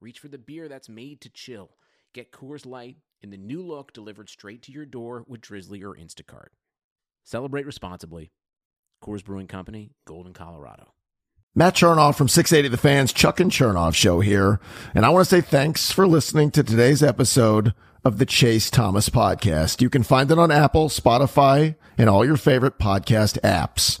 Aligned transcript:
reach 0.00 0.18
for 0.18 0.28
the 0.28 0.38
beer 0.38 0.68
that's 0.68 0.88
made 0.88 1.20
to 1.22 1.30
chill. 1.30 1.70
Get 2.12 2.32
Coors 2.32 2.66
Light 2.66 2.96
in 3.22 3.30
the 3.30 3.36
new 3.36 3.62
look 3.62 3.92
delivered 3.92 4.28
straight 4.28 4.62
to 4.62 4.72
your 4.72 4.86
door 4.86 5.24
with 5.28 5.40
Drizly 5.40 5.82
or 5.82 5.94
Instacart. 5.94 6.48
Celebrate 7.24 7.66
responsibly. 7.66 8.32
Coors 9.02 9.24
Brewing 9.24 9.46
Company, 9.46 9.92
Golden, 10.06 10.32
Colorado. 10.32 10.94
Matt 11.54 11.74
Chernoff 11.74 12.16
from 12.16 12.28
680 12.28 12.68
The 12.68 12.80
Fans, 12.80 13.12
Chuck 13.12 13.40
and 13.40 13.50
Chernoff 13.50 13.94
show 13.94 14.20
here. 14.20 14.60
And 14.94 15.04
I 15.04 15.10
want 15.10 15.26
to 15.26 15.30
say 15.30 15.40
thanks 15.40 15.90
for 15.90 16.06
listening 16.06 16.50
to 16.52 16.62
today's 16.62 17.02
episode 17.02 17.74
of 18.04 18.18
the 18.18 18.26
Chase 18.26 18.70
Thomas 18.70 19.08
podcast. 19.08 19.80
You 19.80 19.90
can 19.90 20.02
find 20.02 20.30
it 20.30 20.38
on 20.38 20.50
Apple, 20.50 20.88
Spotify, 20.88 21.76
and 21.98 22.08
all 22.08 22.24
your 22.24 22.36
favorite 22.36 22.78
podcast 22.78 23.40
apps. 23.40 24.00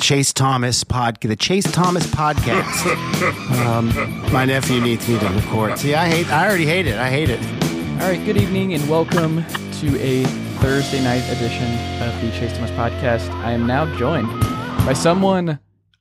Chase 0.00 0.32
Thomas 0.32 0.82
pod, 0.82 1.18
the 1.20 1.36
Chase 1.36 1.70
Thomas 1.70 2.06
podcast. 2.06 2.86
um, 3.66 4.32
my 4.32 4.46
nephew 4.46 4.80
needs 4.80 5.06
me 5.06 5.18
to 5.18 5.28
record. 5.28 5.78
See, 5.78 5.94
I 5.94 6.08
hate. 6.08 6.26
I 6.32 6.48
already 6.48 6.64
hate 6.64 6.86
it. 6.86 6.98
I 6.98 7.10
hate 7.10 7.28
it. 7.28 7.38
All 8.00 8.08
right, 8.08 8.24
good 8.24 8.38
evening 8.38 8.72
and 8.72 8.88
welcome 8.88 9.44
to 9.80 10.00
a 10.00 10.24
Thursday 10.60 11.04
night 11.04 11.22
edition 11.30 11.70
of 12.02 12.18
the 12.22 12.30
Chase 12.30 12.54
Thomas 12.54 12.70
podcast. 12.70 13.28
I 13.44 13.52
am 13.52 13.66
now 13.66 13.94
joined 13.98 14.28
by 14.86 14.94
someone 14.94 15.60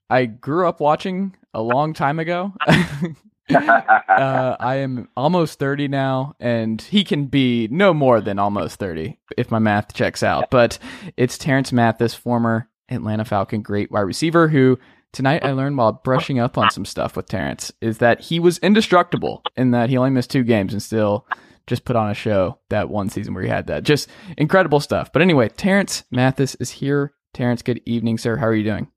I 0.10 0.26
grew 0.28 0.66
up 0.68 0.80
watching 0.80 1.36
a 1.54 1.62
long 1.62 1.94
time 1.94 2.20
ago. 2.20 2.54
uh, 2.68 4.56
I 4.60 4.76
am 4.78 5.10
almost 5.18 5.60
30 5.60 5.90
now, 5.90 6.36
and 6.40 6.82
he 6.82 7.04
can 7.04 7.26
be 7.26 7.68
no 7.70 7.94
more 7.94 8.22
than 8.22 8.40
almost 8.40 8.80
30 8.80 9.20
if 9.38 9.52
my 9.52 9.60
math 9.60 9.94
checks 9.94 10.24
out. 10.24 10.50
But 10.50 10.80
it's 11.18 11.38
Terance 11.38 11.74
Mathis, 11.74 12.14
former 12.14 12.69
Atlanta 12.90 13.26
Falcon 13.26 13.62
great 13.62 13.92
wide 13.92 14.02
receiver, 14.02 14.48
who 14.48 14.80
tonight 15.12 15.44
I 15.44 15.52
learned 15.52 15.78
while 15.78 15.94
brushing 15.94 16.40
up 16.40 16.58
on 16.58 16.70
some 16.70 16.86
stuff 16.86 17.16
with 17.16 17.28
Terance 17.28 17.72
is 17.82 18.00
that 18.00 18.22
he 18.22 18.40
was 18.40 18.58
indestructible 18.60 19.44
in 19.56 19.72
that 19.72 19.90
he 19.90 19.98
only 19.98 20.12
missed 20.12 20.32
two 20.32 20.44
games 20.44 20.74
and 20.74 20.82
still 20.82 21.28
just 21.68 21.86
put 21.86 21.96
on 21.96 22.10
a 22.10 22.16
show 22.16 22.60
that 22.70 22.90
one 22.90 23.10
season 23.10 23.34
where 23.34 23.44
he 23.44 23.50
had 23.50 23.68
that. 23.68 23.84
Just 23.84 24.10
incredible 24.38 24.80
stuff. 24.80 25.14
But 25.14 25.22
anyway, 25.22 25.50
Terance 25.50 26.04
Mathis 26.12 26.56
is 26.56 26.72
here. 26.72 27.14
Terance, 27.34 27.62
good 27.62 27.82
evening, 27.86 28.18
sir. 28.18 28.38
How 28.38 28.48
are 28.48 28.56
you 28.56 28.64
doing? 28.64 28.88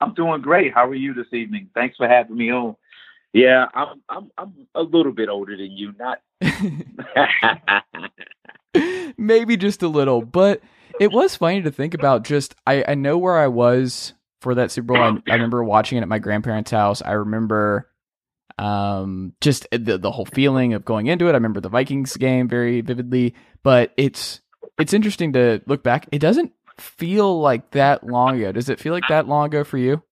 I'm 0.00 0.14
doing 0.14 0.40
great. 0.40 0.72
How 0.72 0.86
are 0.86 0.94
you 0.94 1.12
this 1.12 1.32
evening? 1.32 1.68
Thanks 1.74 1.96
for 1.96 2.08
having 2.08 2.36
me 2.36 2.50
on. 2.50 2.76
Yeah, 3.34 3.66
I'm 3.74 4.00
I'm 4.08 4.30
I'm 4.38 4.54
a 4.74 4.82
little 4.82 5.12
bit 5.12 5.28
older 5.28 5.56
than 5.56 5.72
you, 5.72 5.92
not 5.98 6.20
maybe 9.18 9.58
just 9.58 9.82
a 9.82 9.88
little, 9.88 10.22
but 10.22 10.62
it 11.00 11.12
was 11.12 11.36
funny 11.36 11.62
to 11.62 11.70
think 11.70 11.94
about 11.94 12.24
just 12.24 12.54
I, 12.66 12.84
I 12.86 12.94
know 12.94 13.18
where 13.18 13.38
I 13.38 13.48
was 13.48 14.14
for 14.40 14.54
that 14.54 14.70
Super 14.70 14.94
Bowl. 14.94 15.02
I, 15.02 15.30
I 15.30 15.34
remember 15.34 15.62
watching 15.64 15.98
it 15.98 16.02
at 16.02 16.08
my 16.08 16.18
grandparents' 16.18 16.70
house. 16.70 17.02
I 17.02 17.12
remember 17.12 17.88
um 18.58 19.34
just 19.40 19.68
the 19.70 19.98
the 19.98 20.10
whole 20.10 20.24
feeling 20.24 20.74
of 20.74 20.84
going 20.84 21.06
into 21.06 21.26
it. 21.26 21.30
I 21.30 21.34
remember 21.34 21.60
the 21.60 21.68
Vikings 21.68 22.16
game 22.16 22.48
very 22.48 22.80
vividly, 22.80 23.34
but 23.62 23.92
it's 23.96 24.40
it's 24.78 24.92
interesting 24.92 25.32
to 25.34 25.60
look 25.66 25.82
back. 25.82 26.08
It 26.12 26.20
doesn't 26.20 26.52
feel 26.78 27.40
like 27.40 27.72
that 27.72 28.04
long 28.04 28.36
ago. 28.36 28.52
Does 28.52 28.68
it 28.68 28.80
feel 28.80 28.92
like 28.92 29.08
that 29.08 29.28
long 29.28 29.46
ago 29.46 29.64
for 29.64 29.78
you? 29.78 30.02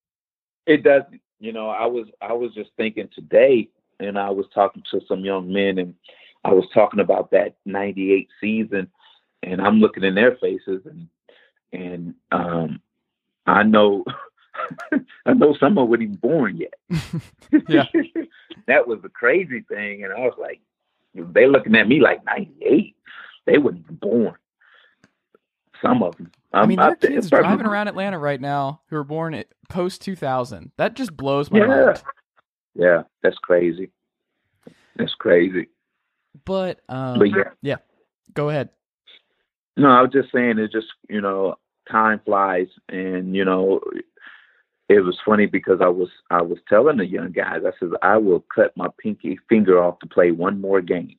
It 0.66 0.82
does. 0.82 1.02
You 1.38 1.52
know, 1.52 1.68
I 1.68 1.86
was 1.86 2.06
I 2.20 2.32
was 2.32 2.52
just 2.54 2.70
thinking 2.76 3.08
today, 3.14 3.68
and 4.00 4.18
I 4.18 4.30
was 4.30 4.46
talking 4.54 4.82
to 4.90 5.00
some 5.06 5.20
young 5.20 5.52
men, 5.52 5.78
and 5.78 5.94
I 6.44 6.52
was 6.52 6.64
talking 6.74 7.00
about 7.00 7.30
that 7.32 7.56
'98 7.64 8.28
season, 8.40 8.88
and 9.42 9.60
I'm 9.60 9.80
looking 9.80 10.04
in 10.04 10.14
their 10.14 10.36
faces, 10.36 10.82
and 10.84 11.08
and 11.72 12.14
um, 12.32 12.80
I 13.46 13.62
know 13.62 14.04
I 15.26 15.32
know 15.32 15.56
some 15.58 15.78
of 15.78 15.82
them 15.82 15.88
weren't 15.88 16.02
even 16.02 16.16
born 16.16 16.56
yet. 16.58 16.74
yeah, 17.68 17.84
that 18.66 18.86
was 18.86 19.00
the 19.02 19.08
crazy 19.08 19.64
thing, 19.68 20.04
and 20.04 20.12
I 20.12 20.20
was 20.20 20.34
like, 20.38 20.60
they 21.14 21.46
looking 21.46 21.74
at 21.74 21.88
me 21.88 22.00
like 22.00 22.24
'98. 22.24 22.94
They 23.46 23.58
weren't 23.58 23.78
even 23.78 23.96
born. 23.96 24.34
Some 25.82 26.02
of 26.02 26.16
them. 26.16 26.32
i 26.52 26.64
mean, 26.64 26.78
there 26.78 26.90
are 26.90 26.96
kids 26.96 27.28
driving 27.28 27.66
around 27.66 27.88
Atlanta 27.88 28.18
right 28.18 28.40
now 28.40 28.80
who 28.88 28.96
were 28.96 29.04
born 29.04 29.44
post 29.68 30.00
2000. 30.02 30.72
That 30.78 30.94
just 30.94 31.14
blows 31.16 31.50
my 31.50 31.58
yeah. 31.58 31.66
mind. 31.66 32.02
Yeah, 32.74 33.02
that's 33.22 33.38
crazy. 33.38 33.90
That's 34.96 35.14
crazy. 35.14 35.68
But 36.44 36.80
um, 36.88 37.18
but 37.18 37.30
yeah, 37.30 37.50
yeah. 37.62 37.76
Go 38.34 38.48
ahead. 38.48 38.70
No, 39.76 39.88
I 39.88 40.02
was 40.02 40.10
just 40.12 40.32
saying 40.32 40.58
it 40.58 40.72
just, 40.72 40.88
you 41.08 41.20
know, 41.20 41.56
time 41.90 42.20
flies 42.24 42.68
and, 42.88 43.34
you 43.34 43.44
know, 43.44 43.80
it 44.88 45.00
was 45.00 45.18
funny 45.24 45.46
because 45.46 45.80
I 45.80 45.88
was 45.88 46.08
I 46.30 46.42
was 46.42 46.58
telling 46.68 46.96
the 46.98 47.06
young 47.06 47.32
guys, 47.32 47.62
I 47.66 47.72
said, 47.78 47.90
I 48.02 48.16
will 48.18 48.44
cut 48.54 48.76
my 48.76 48.88
pinky 48.98 49.38
finger 49.48 49.82
off 49.82 49.98
to 50.00 50.06
play 50.06 50.30
one 50.30 50.60
more 50.60 50.80
game. 50.80 51.16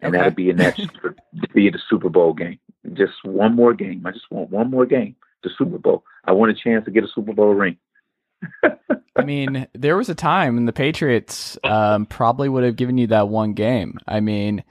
And 0.00 0.14
Okay. 0.14 0.18
that'll 0.18 0.32
be 0.34 0.50
in 0.50 0.56
that 0.58 0.76
be 1.54 1.70
the 1.70 1.78
Super 1.90 2.08
Bowl 2.08 2.32
game. 2.32 2.58
Just 2.94 3.24
one 3.24 3.54
more 3.54 3.74
game. 3.74 4.04
I 4.06 4.12
just 4.12 4.30
want 4.30 4.50
one 4.50 4.70
more 4.70 4.86
game. 4.86 5.16
The 5.44 5.50
Super 5.58 5.78
Bowl. 5.78 6.04
I 6.24 6.32
want 6.32 6.50
a 6.52 6.54
chance 6.54 6.84
to 6.84 6.90
get 6.90 7.04
a 7.04 7.08
Super 7.08 7.32
Bowl 7.32 7.54
ring. 7.54 7.76
I 9.16 9.22
mean, 9.24 9.66
there 9.74 9.96
was 9.96 10.08
a 10.08 10.14
time 10.14 10.54
when 10.54 10.66
the 10.66 10.72
Patriots 10.72 11.58
um, 11.64 12.06
probably 12.06 12.48
would 12.48 12.64
have 12.64 12.76
given 12.76 12.98
you 12.98 13.06
that 13.08 13.28
one 13.28 13.52
game. 13.52 13.98
I 14.08 14.20
mean, 14.20 14.64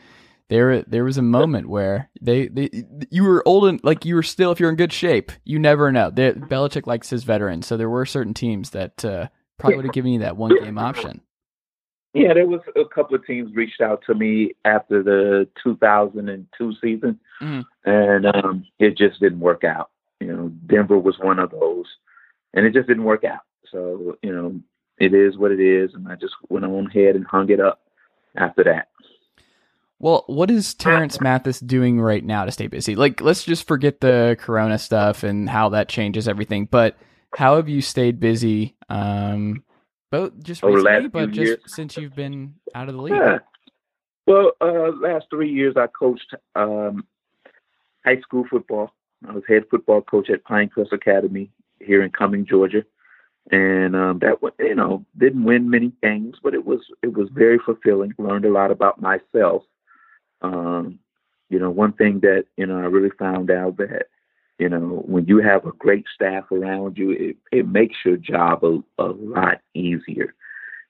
there 0.51 0.81
there 0.83 1.05
was 1.05 1.17
a 1.17 1.21
moment 1.21 1.69
where 1.69 2.09
they, 2.21 2.47
they 2.49 2.69
you 3.09 3.23
were 3.23 3.41
old 3.47 3.67
and 3.69 3.79
like 3.85 4.03
you 4.03 4.15
were 4.15 4.21
still 4.23 4.51
if 4.51 4.59
you're 4.59 4.69
in 4.69 4.75
good 4.75 4.91
shape, 4.91 5.31
you 5.45 5.57
never 5.57 5.91
know. 5.93 6.09
They, 6.11 6.33
Belichick 6.33 6.85
likes 6.85 7.09
his 7.09 7.23
veterans, 7.23 7.65
so 7.65 7.77
there 7.77 7.89
were 7.89 8.05
certain 8.05 8.33
teams 8.33 8.71
that 8.71 9.03
uh, 9.05 9.27
probably 9.57 9.77
would 9.77 9.85
have 9.85 9.93
given 9.93 10.11
you 10.11 10.19
that 10.19 10.35
one 10.35 10.51
game 10.61 10.77
option. 10.77 11.21
Yeah, 12.13 12.33
there 12.33 12.45
was 12.45 12.59
a 12.75 12.83
couple 12.93 13.15
of 13.15 13.25
teams 13.25 13.55
reached 13.55 13.79
out 13.79 14.03
to 14.07 14.13
me 14.13 14.51
after 14.65 15.01
the 15.01 15.47
2002 15.63 16.73
season, 16.81 17.17
Mhm. 17.41 17.63
and 17.85 18.25
um, 18.25 18.65
it 18.77 18.97
just 18.97 19.21
didn't 19.21 19.39
work 19.39 19.63
out. 19.63 19.89
You 20.19 20.27
know, 20.35 20.51
Denver 20.67 20.99
was 20.99 21.17
one 21.19 21.39
of 21.39 21.51
those, 21.51 21.85
and 22.53 22.65
it 22.65 22.73
just 22.73 22.89
didn't 22.89 23.05
work 23.05 23.23
out. 23.23 23.39
So 23.71 24.17
you 24.21 24.33
know, 24.33 24.59
it 24.99 25.13
is 25.13 25.37
what 25.37 25.51
it 25.53 25.61
is, 25.61 25.93
and 25.93 26.09
I 26.09 26.15
just 26.15 26.33
went 26.49 26.65
on 26.65 26.87
ahead 26.87 27.15
and 27.15 27.25
hung 27.25 27.49
it 27.49 27.61
up 27.61 27.79
after 28.35 28.65
that. 28.65 28.89
Well, 30.01 30.23
what 30.25 30.49
is 30.49 30.73
Terance 30.73 31.21
Mathis 31.21 31.59
doing 31.59 32.01
right 32.01 32.25
now 32.25 32.45
to 32.45 32.51
stay 32.51 32.65
busy? 32.65 32.95
Like, 32.95 33.21
let's 33.21 33.43
just 33.43 33.67
forget 33.67 34.01
the 34.01 34.35
Corona 34.39 34.79
stuff 34.79 35.21
and 35.21 35.47
how 35.47 35.69
that 35.69 35.89
changes 35.89 36.27
everything. 36.27 36.65
But 36.65 36.97
how 37.35 37.57
have 37.57 37.69
you 37.69 37.81
stayed 37.81 38.19
busy? 38.19 38.75
Um, 38.89 39.63
both 40.09 40.41
just 40.41 40.63
Over 40.63 40.77
recently, 40.77 41.09
but 41.09 41.29
just 41.29 41.47
years. 41.47 41.59
since 41.67 41.97
you've 41.97 42.15
been 42.15 42.55
out 42.73 42.89
of 42.89 42.95
the 42.95 43.01
league. 43.01 43.13
Yeah. 43.13 43.39
Well, 44.25 44.53
uh, 44.59 44.91
last 44.99 45.27
three 45.29 45.51
years 45.51 45.75
I 45.77 45.85
coached 45.85 46.33
um, 46.55 47.05
high 48.03 48.21
school 48.21 48.45
football. 48.49 48.95
I 49.29 49.33
was 49.33 49.43
head 49.47 49.65
football 49.69 50.01
coach 50.01 50.31
at 50.31 50.43
Pinecrest 50.45 50.91
Academy 50.93 51.51
here 51.79 52.01
in 52.03 52.09
Cumming, 52.09 52.47
Georgia, 52.47 52.83
and 53.51 53.95
um, 53.95 54.19
that 54.19 54.37
you 54.57 54.73
know 54.73 55.05
didn't 55.15 55.43
win 55.43 55.69
many 55.69 55.91
games, 56.01 56.37
but 56.41 56.55
it 56.55 56.65
was 56.65 56.79
it 57.03 57.13
was 57.13 57.29
very 57.31 57.59
fulfilling. 57.63 58.15
Learned 58.17 58.45
a 58.45 58.51
lot 58.51 58.71
about 58.71 58.99
myself. 58.99 59.61
Um, 60.41 60.99
you 61.49 61.59
know, 61.59 61.69
one 61.69 61.93
thing 61.93 62.19
that 62.21 62.45
you 62.57 62.65
know 62.65 62.77
I 62.77 62.85
really 62.85 63.11
found 63.19 63.51
out 63.51 63.77
that 63.77 64.07
you 64.57 64.69
know 64.69 65.03
when 65.05 65.25
you 65.25 65.39
have 65.39 65.65
a 65.65 65.71
great 65.73 66.05
staff 66.13 66.51
around 66.51 66.97
you, 66.97 67.11
it 67.11 67.37
it 67.51 67.67
makes 67.67 67.97
your 68.05 68.17
job 68.17 68.63
a, 68.63 68.79
a 68.97 69.07
lot 69.07 69.61
easier. 69.73 70.33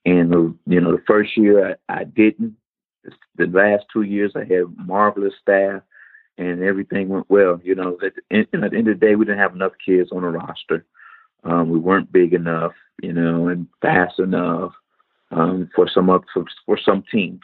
And 0.06 0.58
you 0.66 0.82
know, 0.82 0.92
the 0.92 1.04
first 1.06 1.38
year 1.38 1.78
I, 1.90 2.02
I 2.02 2.04
didn't, 2.06 2.56
the 3.36 3.46
last 3.48 3.86
two 3.92 4.02
years 4.02 4.34
I 4.36 4.40
had 4.40 4.76
marvelous 4.78 5.34
staff, 5.42 5.82
and 6.38 6.64
everything 6.64 7.10
went 7.10 7.30
well. 7.30 7.60
You 7.64 7.76
know, 7.76 7.98
at 8.04 8.14
the, 8.16 8.22
end, 8.36 8.48
at 8.54 8.72
the 8.72 8.78
end 8.78 8.88
of 8.88 9.00
the 9.00 9.06
day, 9.06 9.16
we 9.16 9.26
didn't 9.26 9.40
have 9.40 9.56
enough 9.56 9.74
kids 9.84 10.10
on 10.12 10.22
the 10.22 10.30
roster. 10.30 10.86
Um, 11.44 11.70
we 11.70 11.80
weren't 11.80 12.12
big 12.12 12.34
enough, 12.34 12.74
you 13.02 13.14
know, 13.14 13.48
and 13.48 13.68
fast 13.82 14.20
enough 14.20 14.74
um, 15.32 15.70
for 15.76 15.90
some 15.90 16.08
for, 16.34 16.46
for 16.66 16.80
some 16.84 17.04
teams. 17.12 17.42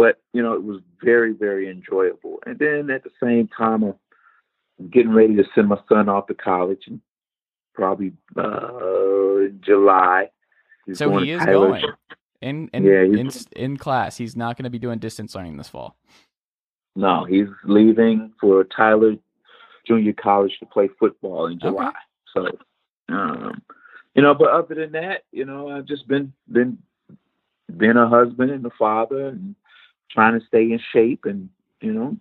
But 0.00 0.18
you 0.32 0.42
know, 0.42 0.54
it 0.54 0.64
was 0.64 0.80
very 1.04 1.34
very 1.34 1.68
enjoyable. 1.68 2.38
And 2.46 2.58
then 2.58 2.88
at 2.88 3.04
the 3.04 3.10
same 3.22 3.48
time, 3.48 3.82
I'm 3.82 4.88
getting 4.88 5.12
ready 5.12 5.36
to 5.36 5.44
send 5.54 5.68
my 5.68 5.78
son 5.90 6.08
off 6.08 6.26
to 6.28 6.34
college, 6.34 6.84
and 6.86 7.02
probably 7.74 8.14
uh, 8.34 9.52
July. 9.60 10.30
He's 10.86 10.96
so 10.96 11.10
going 11.10 11.26
he 11.26 11.32
is 11.32 11.40
Tyler. 11.40 11.68
going 11.68 11.84
in 12.40 12.70
in, 12.72 12.82
Yeah, 12.82 13.02
in 13.02 13.30
in 13.54 13.76
class. 13.76 14.16
He's 14.16 14.34
not 14.34 14.56
going 14.56 14.64
to 14.64 14.70
be 14.70 14.78
doing 14.78 15.00
distance 15.00 15.34
learning 15.34 15.58
this 15.58 15.68
fall. 15.68 15.96
No, 16.96 17.26
he's 17.26 17.48
leaving 17.64 18.32
for 18.40 18.64
Tyler 18.64 19.16
Junior 19.86 20.14
College 20.14 20.56
to 20.60 20.66
play 20.66 20.88
football 20.98 21.46
in 21.48 21.60
July. 21.60 21.88
Okay. 21.88 21.98
So, 22.32 23.14
um, 23.14 23.60
you 24.14 24.22
know, 24.22 24.32
but 24.32 24.48
other 24.48 24.76
than 24.76 24.92
that, 24.92 25.24
you 25.30 25.44
know, 25.44 25.68
I've 25.68 25.84
just 25.84 26.08
been 26.08 26.32
been 26.50 26.78
been 27.76 27.98
a 27.98 28.08
husband 28.08 28.50
and 28.50 28.64
a 28.64 28.70
father 28.78 29.28
and 29.28 29.54
trying 30.10 30.38
to 30.38 30.46
stay 30.46 30.72
in 30.72 30.80
shape 30.92 31.24
and 31.24 31.48
you 31.80 31.92
know 31.92 32.16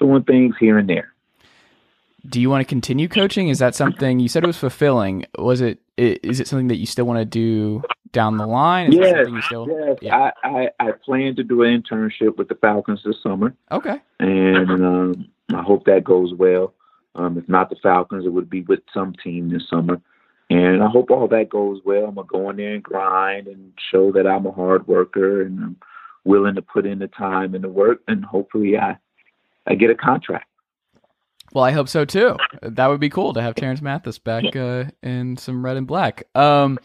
doing 0.00 0.22
things 0.24 0.54
here 0.58 0.78
and 0.78 0.88
there. 0.88 1.12
Do 2.26 2.40
you 2.40 2.48
want 2.48 2.62
to 2.62 2.64
continue 2.64 3.08
coaching? 3.08 3.48
Is 3.48 3.58
that 3.58 3.74
something 3.74 4.18
you 4.18 4.28
said 4.28 4.44
it 4.44 4.46
was 4.46 4.56
fulfilling? 4.56 5.26
Was 5.38 5.60
it? 5.60 5.80
Is 5.96 6.40
it 6.40 6.48
something 6.48 6.68
that 6.68 6.76
you 6.76 6.86
still 6.86 7.04
want 7.04 7.18
to 7.18 7.24
do 7.24 7.82
down 8.12 8.38
the 8.38 8.46
line? 8.46 8.92
Is 8.92 8.98
Yes, 8.98 9.44
still? 9.44 9.68
Yes, 9.68 9.98
yeah. 10.00 10.30
I, 10.42 10.48
I 10.48 10.70
I 10.80 10.92
plan 10.92 11.36
to 11.36 11.42
do 11.44 11.62
an 11.62 11.82
internship 11.82 12.38
with 12.38 12.48
the 12.48 12.54
Falcons 12.54 13.02
this 13.04 13.22
summer. 13.22 13.54
Okay. 13.70 14.00
and 14.18 14.70
um, 14.70 15.28
I 15.52 15.62
hope 15.62 15.84
that 15.84 16.04
goes 16.04 16.32
well. 16.32 16.72
Um, 17.14 17.38
if 17.38 17.48
not 17.48 17.70
the 17.70 17.76
Falcons, 17.76 18.24
it 18.24 18.32
would 18.32 18.50
be 18.50 18.62
with 18.62 18.80
some 18.92 19.12
team 19.22 19.50
this 19.50 19.68
summer. 19.68 20.00
And 20.50 20.82
I 20.82 20.88
hope 20.88 21.10
all 21.10 21.28
that 21.28 21.48
goes 21.48 21.80
well. 21.84 22.06
I'm 22.06 22.14
gonna 22.14 22.26
go 22.26 22.50
in 22.50 22.56
there 22.56 22.74
and 22.74 22.82
grind 22.82 23.46
and 23.46 23.72
show 23.90 24.12
that 24.12 24.26
I'm 24.26 24.46
a 24.46 24.52
hard 24.52 24.86
worker 24.86 25.42
and 25.42 25.58
I'm 25.62 25.76
willing 26.24 26.54
to 26.54 26.62
put 26.62 26.86
in 26.86 26.98
the 26.98 27.08
time 27.08 27.54
and 27.54 27.62
the 27.64 27.68
work, 27.68 28.00
and 28.08 28.24
hopefully 28.24 28.78
I 28.78 28.96
I 29.66 29.74
get 29.74 29.90
a 29.90 29.94
contract. 29.94 30.46
Well, 31.52 31.64
I 31.64 31.70
hope 31.70 31.88
so 31.88 32.04
too. 32.04 32.36
That 32.62 32.88
would 32.88 33.00
be 33.00 33.10
cool 33.10 33.32
to 33.34 33.42
have 33.42 33.54
Terance 33.54 33.80
Mathis 33.80 34.18
back 34.18 34.56
uh, 34.56 34.84
in 35.02 35.36
some 35.36 35.64
red 35.64 35.76
and 35.76 35.86
black. 35.86 36.24
Um, 36.34 36.78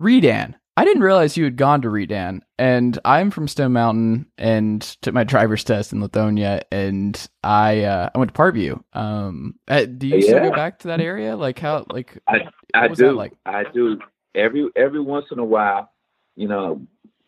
Redan. 0.00 0.54
I 0.74 0.86
didn't 0.86 1.02
realize 1.02 1.36
you 1.36 1.44
had 1.44 1.56
gone 1.56 1.82
to 1.82 1.90
Redan, 1.90 2.40
and 2.58 2.98
I'm 3.04 3.30
from 3.30 3.46
Stone 3.46 3.74
Mountain 3.74 4.26
and 4.38 4.80
took 5.02 5.12
my 5.12 5.22
driver's 5.22 5.64
test 5.64 5.92
in 5.92 6.00
Lithonia, 6.00 6.62
and 6.72 7.28
I 7.44 7.82
uh, 7.84 8.08
I 8.14 8.18
went 8.18 8.32
to 8.32 8.40
Parkview. 8.40 8.82
Um, 8.94 9.56
uh, 9.68 9.84
do 9.84 10.06
you 10.06 10.22
still 10.22 10.40
go 10.40 10.50
back 10.50 10.78
to 10.80 10.88
that 10.88 11.02
area? 11.02 11.36
Like 11.36 11.58
how? 11.58 11.84
Like 11.90 12.18
I 12.26 12.48
I 12.72 12.82
What 12.82 12.90
was 12.90 12.98
that 13.00 13.04
do. 13.10 13.12
like? 13.12 13.32
I 13.44 13.64
do. 13.64 13.98
Every 14.34 14.66
every 14.74 15.00
once 15.02 15.26
in 15.30 15.38
a 15.38 15.44
while, 15.44 15.92
you 16.36 16.48
know, 16.48 16.80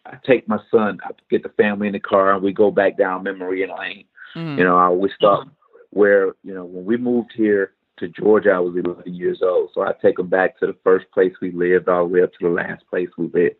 I 0.06 0.19
take 0.27 0.49
my 0.49 0.59
son. 0.71 1.01
I 1.05 1.11
get 1.31 1.43
the 1.43 1.49
family 1.51 1.87
in 1.87 1.93
the 1.95 2.01
car 2.01 2.35
and 2.35 2.43
we 2.43 2.53
go 2.53 2.71
back 2.71 2.99
down 2.99 3.23
memory 3.23 3.67
lane. 3.67 4.05
mm, 4.35 4.59
You 4.59 4.65
know, 4.65 4.77
I 4.77 4.85
always 4.85 5.12
stop 5.17 5.49
where, 5.91 6.35
you 6.43 6.53
know, 6.55 6.65
when 6.65 6.85
we 6.85 6.97
moved 6.97 7.33
here 7.35 7.73
to 7.99 8.09
Georgia, 8.09 8.51
I 8.51 8.59
was 8.59 8.75
11 8.77 9.15
years 9.15 9.41
old. 9.43 9.71
So 9.73 9.83
I 9.83 9.93
take 10.03 10.17
them 10.17 10.29
back 10.29 10.59
to 10.59 10.67
the 10.67 10.77
first 10.85 11.06
place 11.12 11.33
we 11.41 11.53
lived 11.53 11.89
all 11.89 12.06
the 12.06 12.12
way 12.15 12.23
up 12.23 12.33
to 12.33 12.39
the 12.43 12.49
last 12.49 12.85
place 12.91 13.09
we 13.17 13.29
lived. 13.33 13.56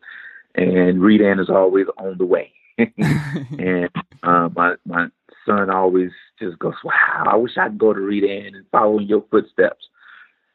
And 0.57 1.01
Redan 1.01 1.41
is 1.41 1.49
always 1.49 1.87
on 1.97 2.19
the 2.19 2.27
way. 2.27 2.53
and 2.79 3.89
uh, 4.23 4.49
my, 4.55 4.75
my 4.85 5.07
son 5.47 5.71
always 5.71 6.11
just 6.41 6.59
goes, 6.59 6.75
wow, 6.85 7.25
I 7.27 7.37
wish 7.37 7.57
I 7.57 7.69
could 7.69 7.79
go 7.79 7.93
to 7.93 8.01
Redan 8.01 8.55
and 8.55 8.67
follow 8.71 8.99
in 8.99 9.07
your 9.07 9.25
footsteps. 9.31 9.87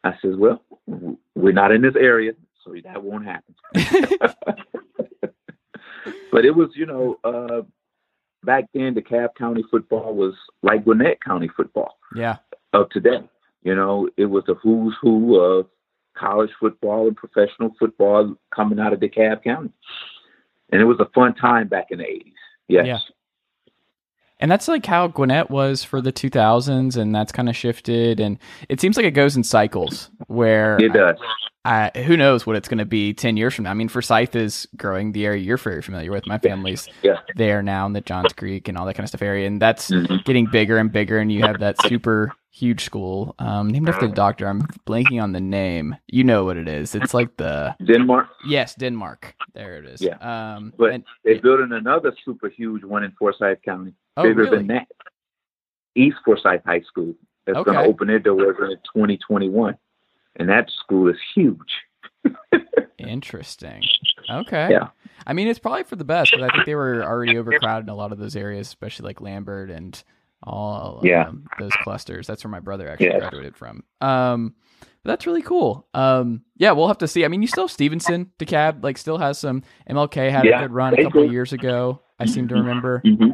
I 0.03 0.13
says, 0.21 0.35
well, 0.37 0.61
we're 1.35 1.51
not 1.53 1.71
in 1.71 1.81
this 1.81 1.95
area, 1.99 2.33
so 2.63 2.73
that 2.83 3.03
won't 3.03 3.25
happen. 3.25 3.55
but 6.31 6.45
it 6.45 6.51
was, 6.51 6.69
you 6.75 6.85
know, 6.85 7.17
uh, 7.23 7.61
back 8.43 8.65
then 8.73 8.95
DeKalb 8.95 9.35
County 9.37 9.63
football 9.69 10.13
was 10.13 10.33
like 10.63 10.85
Gwinnett 10.85 11.23
County 11.23 11.49
football 11.55 11.97
yeah. 12.15 12.37
of 12.73 12.89
today. 12.89 13.21
You 13.63 13.75
know, 13.75 14.09
it 14.17 14.25
was 14.25 14.43
the 14.47 14.55
who's 14.55 14.95
who 15.01 15.39
of 15.39 15.67
college 16.17 16.51
football 16.59 17.07
and 17.07 17.15
professional 17.15 17.71
football 17.79 18.35
coming 18.53 18.79
out 18.79 18.93
of 18.93 18.99
DeKalb 18.99 19.43
County. 19.43 19.71
And 20.71 20.81
it 20.81 20.85
was 20.85 20.99
a 20.99 21.09
fun 21.15 21.35
time 21.35 21.67
back 21.67 21.87
in 21.89 21.99
the 21.99 22.03
80s. 22.03 22.33
Yes. 22.67 22.85
Yeah. 22.85 22.97
And 24.39 24.49
that's 24.49 24.67
like 24.67 24.85
how 24.85 25.07
Gwinnett 25.07 25.49
was 25.51 25.83
for 25.83 26.01
the 26.01 26.13
2000s, 26.13 26.95
and 26.95 27.13
that's 27.13 27.31
kind 27.31 27.49
of 27.49 27.55
shifted. 27.55 28.19
And 28.19 28.37
it 28.69 28.79
seems 28.79 28.95
like 28.95 29.05
it 29.05 29.11
goes 29.11 29.35
in 29.35 29.43
cycles 29.43 30.09
where 30.27 30.77
It 30.79 30.93
does. 30.93 31.17
I, 31.65 31.91
who 32.05 32.15
knows 32.15 32.47
what 32.47 32.55
it's 32.55 32.69
going 32.69 32.77
to 32.77 32.85
be 32.85 33.13
10 33.13 33.35
years 33.35 33.53
from 33.53 33.63
now. 33.65 33.71
I 33.71 33.73
mean, 33.73 33.89
Forsyth 33.89 34.33
is 34.35 34.65
growing 34.77 35.11
the 35.11 35.25
area 35.25 35.43
you're 35.43 35.57
very 35.57 35.81
familiar 35.81 36.09
with. 36.09 36.25
My 36.25 36.37
family's 36.37 36.87
Yeah. 37.03 37.17
there 37.35 37.61
now 37.61 37.85
in 37.85 37.91
the 37.93 37.99
Johns 38.01 38.31
Creek 38.31 38.69
and 38.69 38.77
all 38.77 38.85
that 38.85 38.93
kind 38.95 39.03
of 39.03 39.09
stuff 39.09 39.21
area. 39.21 39.45
And 39.45 39.61
that's 39.61 39.89
Mhm. 39.91 40.23
getting 40.23 40.45
bigger 40.45 40.77
and 40.77 40.89
bigger. 40.89 41.19
And 41.19 41.29
you 41.31 41.41
have 41.41 41.59
that 41.59 41.79
super 41.81 42.31
huge 42.51 42.85
school 42.85 43.35
um, 43.39 43.67
named 43.67 43.89
after 43.89 44.07
the 44.07 44.13
doctor. 44.15 44.47
I'm 44.47 44.61
blanking 44.87 45.21
on 45.21 45.33
the 45.33 45.41
name. 45.41 45.97
You 46.07 46.23
know 46.23 46.45
what 46.45 46.55
it 46.57 46.67
is. 46.69 46.95
It's 46.95 47.13
like 47.13 47.35
the, 47.37 47.75
Denmark, 47.85 48.27
yes, 48.47 48.73
Denmark. 48.75 49.35
There 49.53 49.77
it 49.77 49.85
is. 49.85 50.01
Yeah. 50.01 50.15
Um, 50.21 50.73
But 50.77 50.93
and- 50.93 51.03
they're 51.25 51.41
building 51.41 51.71
another 51.73 52.13
super 52.23 52.47
huge 52.49 52.83
one 52.85 53.03
in 53.03 53.11
Forsyth 53.11 53.61
County, 53.63 53.93
oh, 54.19 54.23
bigger 54.23 54.43
really? 54.43 54.57
than 54.57 54.67
that. 54.67 54.87
East 55.95 56.17
Forsyth 56.23 56.61
High 56.65 56.81
School. 56.81 57.13
That's 57.45 57.63
going 57.63 57.77
to 57.77 57.83
open 57.83 58.07
their 58.07 58.19
doors 58.19 58.57
in 58.59 58.77
2021. 58.93 59.75
And 60.35 60.49
that 60.49 60.69
school 60.83 61.09
is 61.09 61.17
huge. 61.35 61.57
Interesting. 62.97 63.81
Okay. 64.29 64.69
Yeah. 64.71 64.89
I 65.25 65.33
mean, 65.33 65.47
it's 65.47 65.59
probably 65.59 65.83
for 65.83 65.95
the 65.95 66.03
best, 66.05 66.31
but 66.31 66.43
I 66.43 66.49
think 66.49 66.65
they 66.65 66.75
were 66.75 67.03
already 67.03 67.37
overcrowded 67.37 67.85
in 67.85 67.89
a 67.89 67.95
lot 67.95 68.11
of 68.11 68.19
those 68.19 68.35
areas, 68.35 68.67
especially 68.67 69.05
like 69.07 69.21
Lambert 69.21 69.69
and 69.69 70.01
all 70.43 71.01
Yeah. 71.03 71.27
um, 71.27 71.45
those 71.59 71.71
clusters. 71.83 72.27
That's 72.27 72.43
where 72.43 72.51
my 72.51 72.59
brother 72.59 72.89
actually 72.89 73.07
Yeah. 73.07 73.19
graduated 73.19 73.57
from. 73.57 73.83
Um, 74.01 74.55
that's 75.03 75.25
really 75.25 75.41
cool. 75.41 75.87
Um, 75.93 76.43
yeah, 76.57 76.71
we'll 76.71 76.87
have 76.87 76.97
to 76.99 77.07
see. 77.07 77.25
I 77.25 77.29
mean, 77.29 77.41
you 77.41 77.47
still 77.47 77.63
have 77.63 77.71
Stephenson, 77.71 78.31
DeKalb, 78.37 78.83
like 78.83 78.97
still 78.97 79.17
has 79.17 79.39
some. 79.39 79.63
MLK 79.89 80.29
had 80.29 80.45
a 80.45 80.59
good 80.59 80.71
run 80.71 80.93
a 80.97 81.03
couple 81.03 81.23
of 81.23 81.31
years 81.31 81.53
ago. 81.53 82.01
I 82.19 82.25
seem 82.25 82.47
to 82.49 82.55
remember. 82.55 83.01
Mm-hmm. 83.05 83.31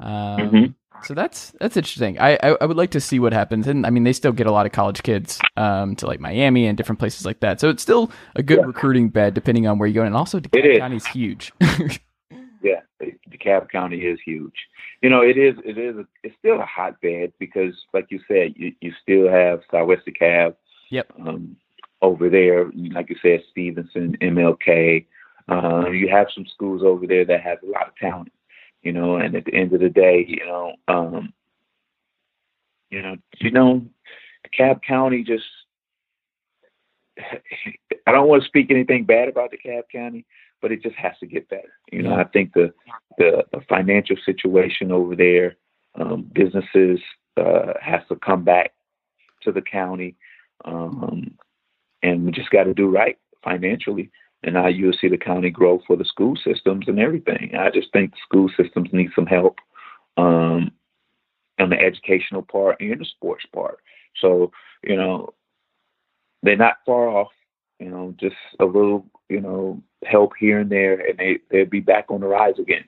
Um, 0.00 0.50
Mhm. 0.50 0.74
So 1.02 1.14
that's 1.14 1.52
that's 1.60 1.78
interesting. 1.78 2.18
I, 2.18 2.34
I 2.42 2.56
I 2.60 2.66
would 2.66 2.76
like 2.76 2.90
to 2.90 3.00
see 3.00 3.18
what 3.18 3.32
happens, 3.32 3.66
and 3.66 3.86
I 3.86 3.90
mean 3.90 4.04
they 4.04 4.12
still 4.12 4.32
get 4.32 4.46
a 4.46 4.52
lot 4.52 4.66
of 4.66 4.72
college 4.72 5.02
kids 5.02 5.38
um, 5.56 5.96
to 5.96 6.06
like 6.06 6.20
Miami 6.20 6.66
and 6.66 6.76
different 6.76 6.98
places 6.98 7.24
like 7.24 7.40
that. 7.40 7.58
So 7.58 7.70
it's 7.70 7.82
still 7.82 8.10
a 8.36 8.42
good 8.42 8.58
Yeah. 8.58 8.66
recruiting 8.66 9.08
bed 9.08 9.32
depending 9.32 9.66
on 9.66 9.78
where 9.78 9.88
you 9.88 9.94
go. 9.94 10.02
And 10.02 10.14
also, 10.14 10.40
DeKalb 10.40 10.74
is. 10.74 10.78
County's 10.78 11.06
huge. 11.06 11.52
Yeah, 12.62 12.80
DeKalb 13.30 13.70
County 13.70 14.00
is 14.00 14.18
huge. 14.22 14.52
You 15.00 15.08
know, 15.08 15.22
it 15.22 15.38
is. 15.38 15.54
It 15.64 15.78
is. 15.78 15.96
It's 16.22 16.34
still 16.38 16.60
a 16.60 16.66
hotbed 16.66 17.32
because, 17.38 17.74
like 17.94 18.08
you 18.10 18.20
said, 18.28 18.52
you, 18.54 18.74
you 18.82 18.92
still 19.00 19.30
have 19.30 19.60
Southwest 19.70 20.02
DeKalb. 20.06 20.56
Yep. 20.90 21.10
Um, 21.26 21.56
over 22.02 22.28
there, 22.28 22.70
like 22.92 23.08
you 23.08 23.16
said, 23.22 23.42
Stephenson, 23.50 24.18
MLK. 24.20 25.06
Uh, 25.48 25.88
you 25.88 26.08
have 26.10 26.26
some 26.34 26.44
schools 26.52 26.82
over 26.84 27.06
there 27.06 27.24
that 27.24 27.40
have 27.40 27.62
a 27.62 27.66
lot 27.70 27.88
of 27.88 27.96
talent. 27.96 28.30
You 28.82 28.92
know, 28.92 29.16
and 29.16 29.34
at 29.34 29.44
the 29.44 29.54
end 29.54 29.72
of 29.72 29.80
the 29.80 29.90
day, 29.90 30.24
you 30.26 30.46
know, 30.46 30.74
um, 30.88 31.32
you 32.90 33.02
know, 33.02 33.16
you 33.38 33.50
know, 33.50 33.86
DeKalb 34.46 34.82
County 34.82 35.22
just. 35.24 35.44
I 38.06 38.12
don't 38.12 38.28
want 38.28 38.42
to 38.42 38.48
speak 38.48 38.70
anything 38.70 39.04
bad 39.04 39.28
about 39.28 39.52
DeKalb 39.52 39.82
County, 39.92 40.24
but 40.62 40.72
it 40.72 40.82
just 40.82 40.96
has 40.96 41.12
to 41.20 41.26
get 41.26 41.48
better. 41.48 41.72
You 41.92 42.02
know, 42.02 42.14
I 42.14 42.24
think 42.24 42.54
the 42.54 42.72
the, 43.18 43.44
the 43.52 43.60
financial 43.68 44.16
situation 44.24 44.90
over 44.90 45.14
there, 45.14 45.56
um, 45.94 46.30
businesses 46.32 47.00
uh, 47.36 47.74
has 47.80 48.00
to 48.08 48.16
come 48.16 48.44
back 48.44 48.72
to 49.42 49.52
the 49.52 49.62
county, 49.62 50.16
um, 50.64 51.36
and 52.02 52.24
we 52.24 52.32
just 52.32 52.50
got 52.50 52.64
to 52.64 52.74
do 52.74 52.88
right 52.88 53.18
financially. 53.42 54.10
And 54.42 54.54
now 54.54 54.68
you'll 54.68 54.94
see 54.98 55.08
the 55.08 55.18
county 55.18 55.50
grow 55.50 55.82
for 55.86 55.96
the 55.96 56.04
school 56.04 56.34
systems 56.42 56.86
and 56.88 56.98
everything. 56.98 57.54
I 57.58 57.70
just 57.70 57.92
think 57.92 58.12
the 58.12 58.16
school 58.24 58.50
systems 58.56 58.88
need 58.92 59.10
some 59.14 59.26
help 59.26 59.58
um, 60.16 60.70
on 61.58 61.68
the 61.68 61.78
educational 61.78 62.42
part 62.42 62.80
and 62.80 63.00
the 63.00 63.04
sports 63.04 63.44
part. 63.52 63.80
So 64.20 64.50
you 64.82 64.96
know, 64.96 65.34
they're 66.42 66.56
not 66.56 66.78
far 66.86 67.08
off. 67.08 67.32
You 67.78 67.88
know, 67.88 68.14
just 68.20 68.36
a 68.58 68.66
little, 68.66 69.06
you 69.30 69.40
know, 69.40 69.82
help 70.04 70.32
here 70.38 70.60
and 70.60 70.70
there, 70.70 71.00
and 71.00 71.18
they 71.18 71.38
they'll 71.50 71.64
be 71.64 71.80
back 71.80 72.06
on 72.10 72.20
the 72.20 72.26
rise 72.26 72.58
again. 72.58 72.84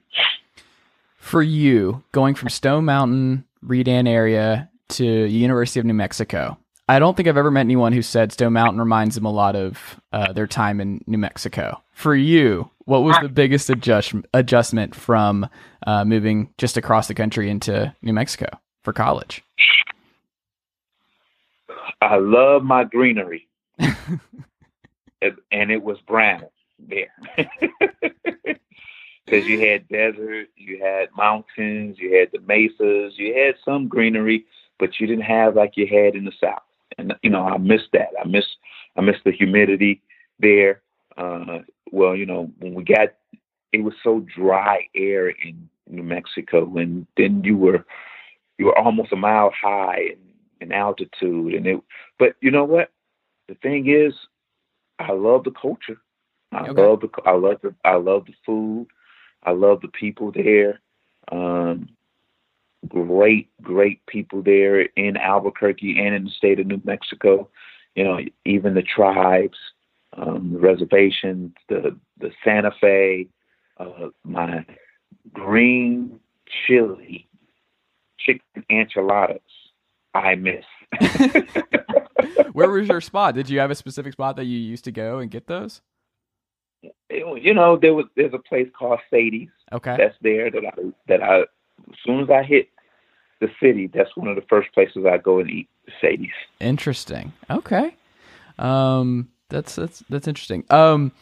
For 1.17 1.43
you, 1.43 2.03
going 2.13 2.35
from 2.35 2.51
Stone 2.51 2.85
Mountain, 2.85 3.45
Redan 3.65 4.07
area 4.07 4.69
to 4.91 5.05
University 5.05 5.81
of 5.81 5.87
New 5.87 5.95
Mexico, 5.95 6.59
I 6.89 6.99
don't 6.99 7.17
think 7.17 7.29
I've 7.29 7.37
ever 7.37 7.51
met 7.51 7.61
anyone 7.61 7.93
who 7.93 8.03
said 8.03 8.33
Stone 8.33 8.53
Mountain 8.55 8.81
reminds 8.81 9.15
them 9.15 9.25
a 9.25 9.31
lot 9.31 9.55
of 9.57 10.01
uh, 10.13 10.33
their 10.33 10.47
time 10.47 10.81
in 10.81 11.03
New 11.07 11.19
Mexico. 11.19 11.83
For 11.93 12.15
you, 12.15 12.71
what 12.85 13.03
was 13.03 13.17
the 13.23 13.29
biggest 13.29 13.71
adjust- 13.71 14.15
adjustment 14.35 14.95
from 14.95 15.49
uh, 15.87 16.05
moving 16.05 16.53
just 16.59 16.77
across 16.77 17.09
the 17.09 17.15
country 17.15 17.49
into 17.49 17.95
New 18.03 18.13
Mexico 18.13 18.47
for 18.83 18.93
college? 18.93 19.43
I 22.01 22.17
love 22.17 22.65
my 22.65 22.85
greenery, 22.85 23.49
It- 23.79 25.37
and 25.53 25.71
it 25.71 25.83
was 25.83 25.99
brown 26.01 26.45
there. 26.79 27.13
Because 29.25 29.47
you 29.47 29.61
had 29.61 29.89
desert, 29.89 30.49
you 30.57 30.83
had 30.83 31.09
mountains, 31.17 31.97
you 31.99 32.15
had 32.19 32.29
the 32.33 32.41
mesas, 32.41 33.15
you 33.17 33.33
had 33.35 33.55
some 33.65 33.87
greenery, 33.89 34.45
but 34.81 34.99
you 34.99 35.07
didn't 35.07 35.23
have 35.25 35.55
like 35.55 35.77
you 35.77 35.87
had 35.87 36.17
in 36.17 36.25
the 36.27 36.33
south. 36.39 36.61
And 36.99 37.15
you 37.23 37.31
know, 37.31 37.45
I 37.45 37.59
miss 37.59 37.83
that. 37.93 38.09
I 38.23 38.27
miss 38.27 38.45
I 38.97 39.01
miss 39.01 39.17
the 39.25 39.33
humidity 39.33 40.01
there. 40.39 40.83
Uh, 41.17 41.59
well, 41.91 42.17
you 42.17 42.27
know, 42.27 42.51
when 42.59 42.75
we 42.75 42.85
got 42.85 43.15
it 43.73 43.83
was 43.83 43.95
so 44.03 44.25
dry 44.37 44.87
air 44.95 45.29
in 45.31 45.69
New 45.89 46.03
Mexico, 46.03 46.77
and 46.77 47.07
then 47.17 47.43
you 47.45 47.57
were 47.57 47.85
you 48.59 48.67
were 48.67 48.79
almost 48.79 49.13
a 49.13 49.17
mile 49.17 49.53
high 49.59 50.01
in, 50.13 50.19
in 50.61 50.73
altitude, 50.73 51.55
and 51.55 51.67
it. 51.67 51.81
But 52.19 52.37
you 52.41 52.51
know 52.51 52.65
what? 52.65 52.91
The 53.49 53.55
thing 53.57 53.89
is, 53.91 54.15
I 54.99 55.13
love 55.13 55.45
the 55.45 55.51
culture. 55.51 55.99
I 56.53 56.69
Okay. 56.69 56.83
love 56.83 57.01
the 57.01 57.09
I 57.25 57.33
love 57.33 57.61
the 57.63 57.75
I 57.85 57.95
love 57.95 58.27
the 58.27 58.35
food. 58.45 58.87
I 59.43 59.51
love 59.53 59.81
the 59.81 59.89
people 59.89 60.31
there. 60.33 60.81
Um, 61.31 61.89
great, 62.89 63.51
great 63.63 64.05
people 64.07 64.43
there 64.43 64.81
in 64.83 65.17
Albuquerque 65.17 65.99
and 65.99 66.15
in 66.15 66.25
the 66.25 66.31
state 66.31 66.61
of 66.61 66.67
New 66.67 66.81
Mexico. 66.85 67.49
You 67.95 68.05
know, 68.05 68.19
even 68.45 68.75
the 68.75 68.83
tribes, 68.83 69.59
um, 70.17 70.53
the 70.55 70.59
reservations, 70.59 71.53
the 71.69 71.99
the 72.19 72.31
Santa 72.45 72.73
Fe, 72.81 73.29
uh, 73.79 74.09
my 74.25 74.65
green 75.33 76.21
chili, 76.67 77.29
chicken 78.19 78.65
enchiladas. 78.71 79.41
I 80.15 80.35
miss. 80.35 80.65
Where 82.53 82.71
was 82.71 82.89
your 82.89 83.01
spot? 83.03 83.35
Did 83.35 83.49
you 83.49 83.59
have 83.61 83.71
a 83.71 83.75
specific 83.75 84.13
spot 84.13 84.37
that 84.37 84.45
you 84.45 84.59
used 84.59 84.85
to 84.85 84.93
go 84.93 85.19
and 85.19 85.31
get 85.31 85.47
those? 85.47 85.81
you 87.11 87.55
know, 87.55 87.77
there 87.77 87.95
was 87.95 88.07
there's 88.17 88.35
a 88.35 88.39
place 88.39 88.69
called 88.77 89.01
Sadie's 89.11 89.49
Okay. 89.73 89.97
that's 89.97 90.17
there 90.21 90.51
that 90.51 90.65
I 90.67 90.73
that 91.09 91.23
I 91.23 91.43
as 91.89 91.97
soon 92.05 92.21
as 92.21 92.31
I 92.31 92.43
hit 92.43 92.69
the 93.41 93.49
city, 93.61 93.89
that's 93.93 94.17
one 94.17 94.29
of 94.29 94.37
the 94.37 94.45
first 94.49 94.73
places 94.73 95.05
I 95.07 95.19
go 95.19 95.39
and 95.41 95.51
eat. 95.51 95.69
Sadie's. 96.01 96.31
Interesting. 96.61 97.33
Okay. 97.51 97.95
Um, 98.59 99.29
that's 99.49 99.75
that's 99.75 100.03
that's 100.09 100.29
interesting. 100.29 100.65
Um, 100.71 101.13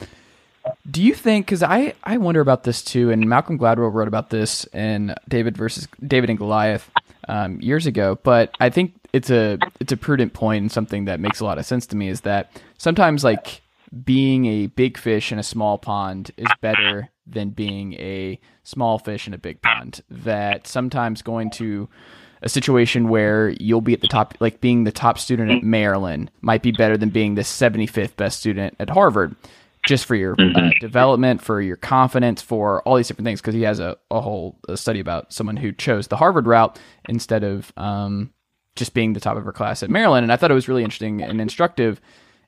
do 0.91 1.03
you 1.03 1.15
think? 1.15 1.47
Because 1.47 1.63
I 1.63 1.95
I 2.05 2.19
wonder 2.19 2.41
about 2.41 2.65
this 2.65 2.83
too, 2.83 3.11
and 3.11 3.29
Malcolm 3.29 3.59
Gladwell 3.59 3.93
wrote 3.93 4.09
about 4.09 4.31
this 4.31 4.65
in 4.67 5.15
David 5.29 5.57
versus 5.57 5.89
David 6.07 6.31
and 6.31 6.39
Goliath 6.39 6.91
um, 7.29 7.61
years 7.61 7.87
ago. 7.87 8.19
But 8.23 8.55
I 8.61 8.71
think 8.71 8.95
it's 9.13 9.31
a 9.31 9.59
it's 9.81 9.93
a 9.93 9.97
prudent 9.97 10.33
point 10.33 10.63
and 10.63 10.73
something 10.73 11.07
that 11.07 11.21
makes 11.21 11.41
a 11.41 11.45
lot 11.45 11.59
of 11.59 11.67
sense 11.67 11.87
to 11.89 11.97
me 11.97 12.09
is 12.09 12.23
that 12.23 12.51
sometimes 12.79 13.25
like 13.25 13.63
being 14.05 14.47
a 14.47 14.67
big 14.69 14.97
fish 14.97 15.33
in 15.33 15.39
a 15.39 15.43
small 15.43 15.79
pond 15.79 16.31
is 16.37 16.47
better 16.61 17.09
than 17.33 17.51
being 17.51 17.95
a 17.95 18.39
small 18.63 18.99
fish 18.99 19.27
in 19.27 19.35
a 19.35 19.39
big 19.39 19.63
pond. 19.63 20.03
That 20.11 20.67
sometimes 20.67 21.23
going 21.23 21.51
to 21.53 21.89
a 22.43 22.49
situation 22.49 23.09
where 23.09 23.51
you'll 23.51 23.81
be 23.81 23.93
at 23.93 24.01
the 24.01 24.09
top, 24.09 24.35
like 24.41 24.61
being 24.61 24.85
the 24.85 24.93
top 24.93 25.19
student 25.19 25.51
at 25.51 25.63
Maryland, 25.63 26.31
might 26.41 26.63
be 26.63 26.73
better 26.73 26.97
than 26.97 27.11
being 27.11 27.35
the 27.35 27.43
75th 27.43 28.17
best 28.17 28.39
student 28.39 28.75
at 28.81 28.89
Harvard, 28.89 29.37
just 29.87 30.07
for 30.07 30.15
your 30.15 30.35
uh, 30.39 30.71
development, 30.81 31.43
for 31.43 31.61
your 31.61 31.77
confidence, 31.77 32.41
for 32.41 32.83
all 32.83 32.97
these 32.97 33.09
different 33.09 33.27
things. 33.27 33.41
Because 33.41 33.55
he 33.55 33.63
has 33.63 33.79
a, 33.79 33.97
a 34.11 34.21
whole 34.21 34.59
a 34.69 34.77
study 34.77 35.01
about 35.01 35.33
someone 35.33 35.57
who 35.57 35.73
chose 35.73 36.09
the 36.09 36.17
Harvard 36.17 36.47
route 36.47 36.79
instead 37.09 37.45
of 37.45 37.73
um, 37.77 38.33
just 38.77 38.95
being 38.95 39.13
the 39.13 39.21
top 39.21 39.37
of 39.37 39.45
her 39.45 39.53
class 39.53 39.83
at 39.83 39.91
Maryland. 39.91 40.25
And 40.25 40.33
I 40.33 40.37
thought 40.37 40.51
it 40.51 40.55
was 40.55 40.69
really 40.69 40.85
interesting 40.85 41.23
and 41.23 41.41
instructive. 41.41 42.01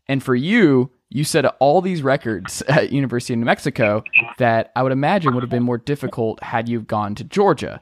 And 0.08 0.22
for 0.22 0.34
you, 0.34 0.90
you 1.14 1.24
set 1.24 1.44
all 1.60 1.80
these 1.80 2.02
records 2.02 2.62
at 2.68 2.92
University 2.92 3.34
of 3.34 3.40
New 3.40 3.46
Mexico 3.46 4.02
that 4.38 4.72
I 4.74 4.82
would 4.82 4.92
imagine 4.92 5.34
would 5.34 5.42
have 5.42 5.50
been 5.50 5.62
more 5.62 5.78
difficult 5.78 6.42
had 6.42 6.68
you 6.68 6.80
gone 6.80 7.14
to 7.16 7.24
Georgia. 7.24 7.78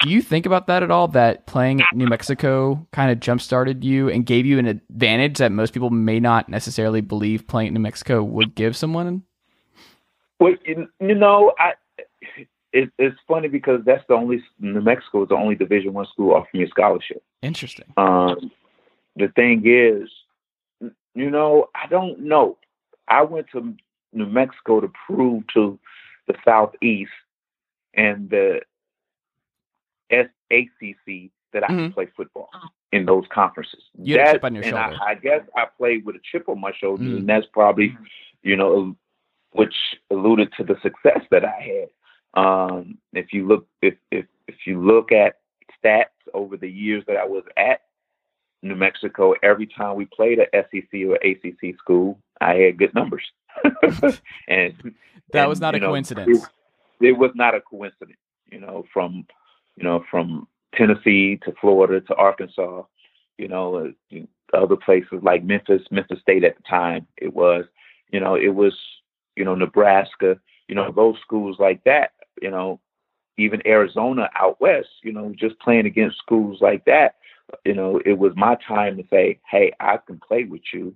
Do 0.00 0.10
you 0.10 0.22
think 0.22 0.46
about 0.46 0.68
that 0.68 0.84
at 0.84 0.92
all? 0.92 1.08
That 1.08 1.46
playing 1.46 1.80
at 1.80 1.86
New 1.92 2.06
Mexico 2.06 2.86
kind 2.92 3.10
of 3.10 3.18
jump 3.18 3.40
started 3.40 3.82
you 3.82 4.08
and 4.08 4.24
gave 4.24 4.46
you 4.46 4.60
an 4.60 4.66
advantage 4.66 5.38
that 5.38 5.50
most 5.50 5.72
people 5.74 5.90
may 5.90 6.20
not 6.20 6.48
necessarily 6.48 7.00
believe 7.00 7.48
playing 7.48 7.68
at 7.68 7.72
New 7.74 7.80
Mexico 7.80 8.22
would 8.22 8.54
give 8.54 8.76
someone? 8.76 9.24
Well, 10.38 10.54
you, 10.64 10.86
you 11.00 11.16
know, 11.16 11.52
I 11.58 11.72
it, 12.72 12.90
it's 12.98 13.16
funny 13.26 13.48
because 13.48 13.80
that's 13.84 14.04
the 14.08 14.14
only 14.14 14.40
New 14.60 14.80
Mexico 14.80 15.24
is 15.24 15.30
the 15.30 15.34
only 15.34 15.56
Division 15.56 15.94
One 15.94 16.06
school 16.12 16.34
offering 16.34 16.62
a 16.62 16.68
scholarship. 16.68 17.22
Interesting. 17.42 17.92
Um, 17.96 18.52
the 19.16 19.28
thing 19.34 19.62
is, 19.66 20.08
you 21.14 21.30
know, 21.30 21.68
I 21.74 21.88
don't 21.88 22.20
know. 22.20 22.57
I 23.08 23.22
went 23.22 23.48
to 23.52 23.74
New 24.12 24.26
Mexico 24.26 24.80
to 24.80 24.90
prove 25.06 25.46
to 25.54 25.78
the 26.26 26.34
Southeast 26.44 27.10
and 27.94 28.28
the 28.30 28.60
SACC 30.10 31.30
that 31.52 31.64
I 31.64 31.68
Mhm. 31.68 31.76
can 31.78 31.92
play 31.92 32.06
football 32.06 32.50
in 32.92 33.04
those 33.06 33.26
conferences. 33.28 33.82
You 33.98 34.18
had 34.18 34.20
a 34.20 34.24
That- 34.24 34.32
chip 34.34 34.44
on 34.44 34.54
your 34.54 34.64
and 34.64 34.76
I. 34.76 34.96
I 35.06 35.14
guess 35.14 35.42
I 35.56 35.64
played 35.66 36.04
with 36.04 36.16
a 36.16 36.20
chip 36.20 36.48
on 36.48 36.60
my 36.60 36.72
shoulder, 36.72 37.04
Mm. 37.04 37.18
and 37.18 37.28
that's 37.28 37.46
probably, 37.46 37.96
you 38.42 38.56
know, 38.56 38.96
which 39.52 39.74
alluded 40.10 40.52
to 40.54 40.64
the 40.64 40.78
success 40.80 41.24
that 41.30 41.44
I 41.44 41.60
had. 41.60 41.90
Um, 42.34 42.98
if 43.12 43.32
you 43.32 43.46
look, 43.46 43.66
if 43.82 43.96
if 44.10 44.26
if 44.46 44.66
you 44.66 44.80
look 44.80 45.12
at 45.12 45.38
stats 45.82 46.06
over 46.32 46.56
the 46.56 46.70
years 46.70 47.04
that 47.06 47.16
I 47.16 47.24
was 47.24 47.44
at 47.56 47.82
New 48.62 48.74
Mexico, 48.74 49.34
every 49.42 49.66
time 49.66 49.96
we 49.96 50.06
played 50.06 50.38
at 50.40 50.48
SEC 50.52 51.00
or 51.06 51.16
ACC 51.16 51.78
school, 51.78 52.18
I 52.40 52.54
had 52.54 52.78
good 52.78 52.94
numbers. 52.94 53.24
and 53.64 54.74
That 55.32 55.42
and, 55.42 55.48
was 55.48 55.60
not 55.60 55.74
a 55.74 55.78
know, 55.78 55.88
coincidence. 55.88 56.46
It, 57.00 57.08
it 57.08 57.12
was 57.12 57.30
not 57.34 57.54
a 57.54 57.60
coincidence. 57.60 58.18
You 58.50 58.60
know, 58.60 58.84
from 58.92 59.26
you 59.76 59.84
know 59.84 60.04
from 60.10 60.48
Tennessee 60.74 61.38
to 61.44 61.52
Florida 61.60 62.00
to 62.00 62.14
Arkansas, 62.14 62.82
you 63.36 63.48
know, 63.48 63.92
uh, 64.12 64.18
other 64.56 64.76
places 64.76 65.20
like 65.22 65.44
Memphis, 65.44 65.82
Memphis 65.90 66.20
State 66.20 66.44
at 66.44 66.56
the 66.56 66.62
time. 66.62 67.06
It 67.16 67.34
was, 67.34 67.64
you 68.10 68.20
know, 68.20 68.34
it 68.34 68.54
was, 68.54 68.74
you 69.36 69.44
know, 69.44 69.54
Nebraska. 69.54 70.38
You 70.68 70.74
know, 70.74 70.92
those 70.92 71.16
schools 71.22 71.56
like 71.58 71.82
that. 71.84 72.12
You 72.40 72.50
know, 72.50 72.80
even 73.36 73.66
Arizona 73.66 74.28
out 74.36 74.60
west. 74.60 74.88
You 75.02 75.12
know, 75.12 75.32
just 75.38 75.58
playing 75.60 75.86
against 75.86 76.18
schools 76.18 76.58
like 76.60 76.84
that. 76.86 77.16
You 77.64 77.74
know, 77.74 78.00
it 78.04 78.18
was 78.18 78.32
my 78.36 78.56
time 78.56 78.96
to 78.96 79.04
say, 79.10 79.40
hey, 79.50 79.72
I 79.80 79.98
can 79.98 80.20
play 80.20 80.44
with 80.44 80.62
you, 80.72 80.94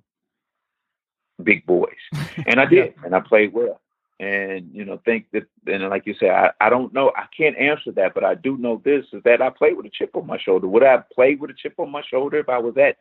big 1.42 1.66
boys. 1.66 1.94
And 2.46 2.60
I 2.60 2.66
did, 2.66 2.94
and 3.04 3.14
I 3.14 3.20
played 3.20 3.52
well. 3.52 3.80
And 4.20 4.70
you 4.72 4.84
know, 4.84 5.00
think 5.04 5.26
that, 5.32 5.44
and 5.66 5.88
like 5.88 6.06
you 6.06 6.14
said, 6.18 6.30
I, 6.30 6.50
I 6.60 6.70
don't 6.70 6.92
know, 6.94 7.12
I 7.16 7.24
can't 7.36 7.56
answer 7.58 7.90
that, 7.92 8.14
but 8.14 8.24
I 8.24 8.34
do 8.34 8.56
know 8.56 8.80
this 8.84 9.04
is 9.12 9.22
that 9.24 9.42
I 9.42 9.50
played 9.50 9.76
with 9.76 9.86
a 9.86 9.90
chip 9.90 10.14
on 10.14 10.26
my 10.26 10.38
shoulder. 10.38 10.68
Would 10.68 10.84
I 10.84 10.92
have 10.92 11.10
played 11.10 11.40
with 11.40 11.50
a 11.50 11.54
chip 11.54 11.74
on 11.78 11.90
my 11.90 12.02
shoulder 12.02 12.38
if 12.38 12.48
I 12.48 12.58
was 12.58 12.76
at 12.76 12.98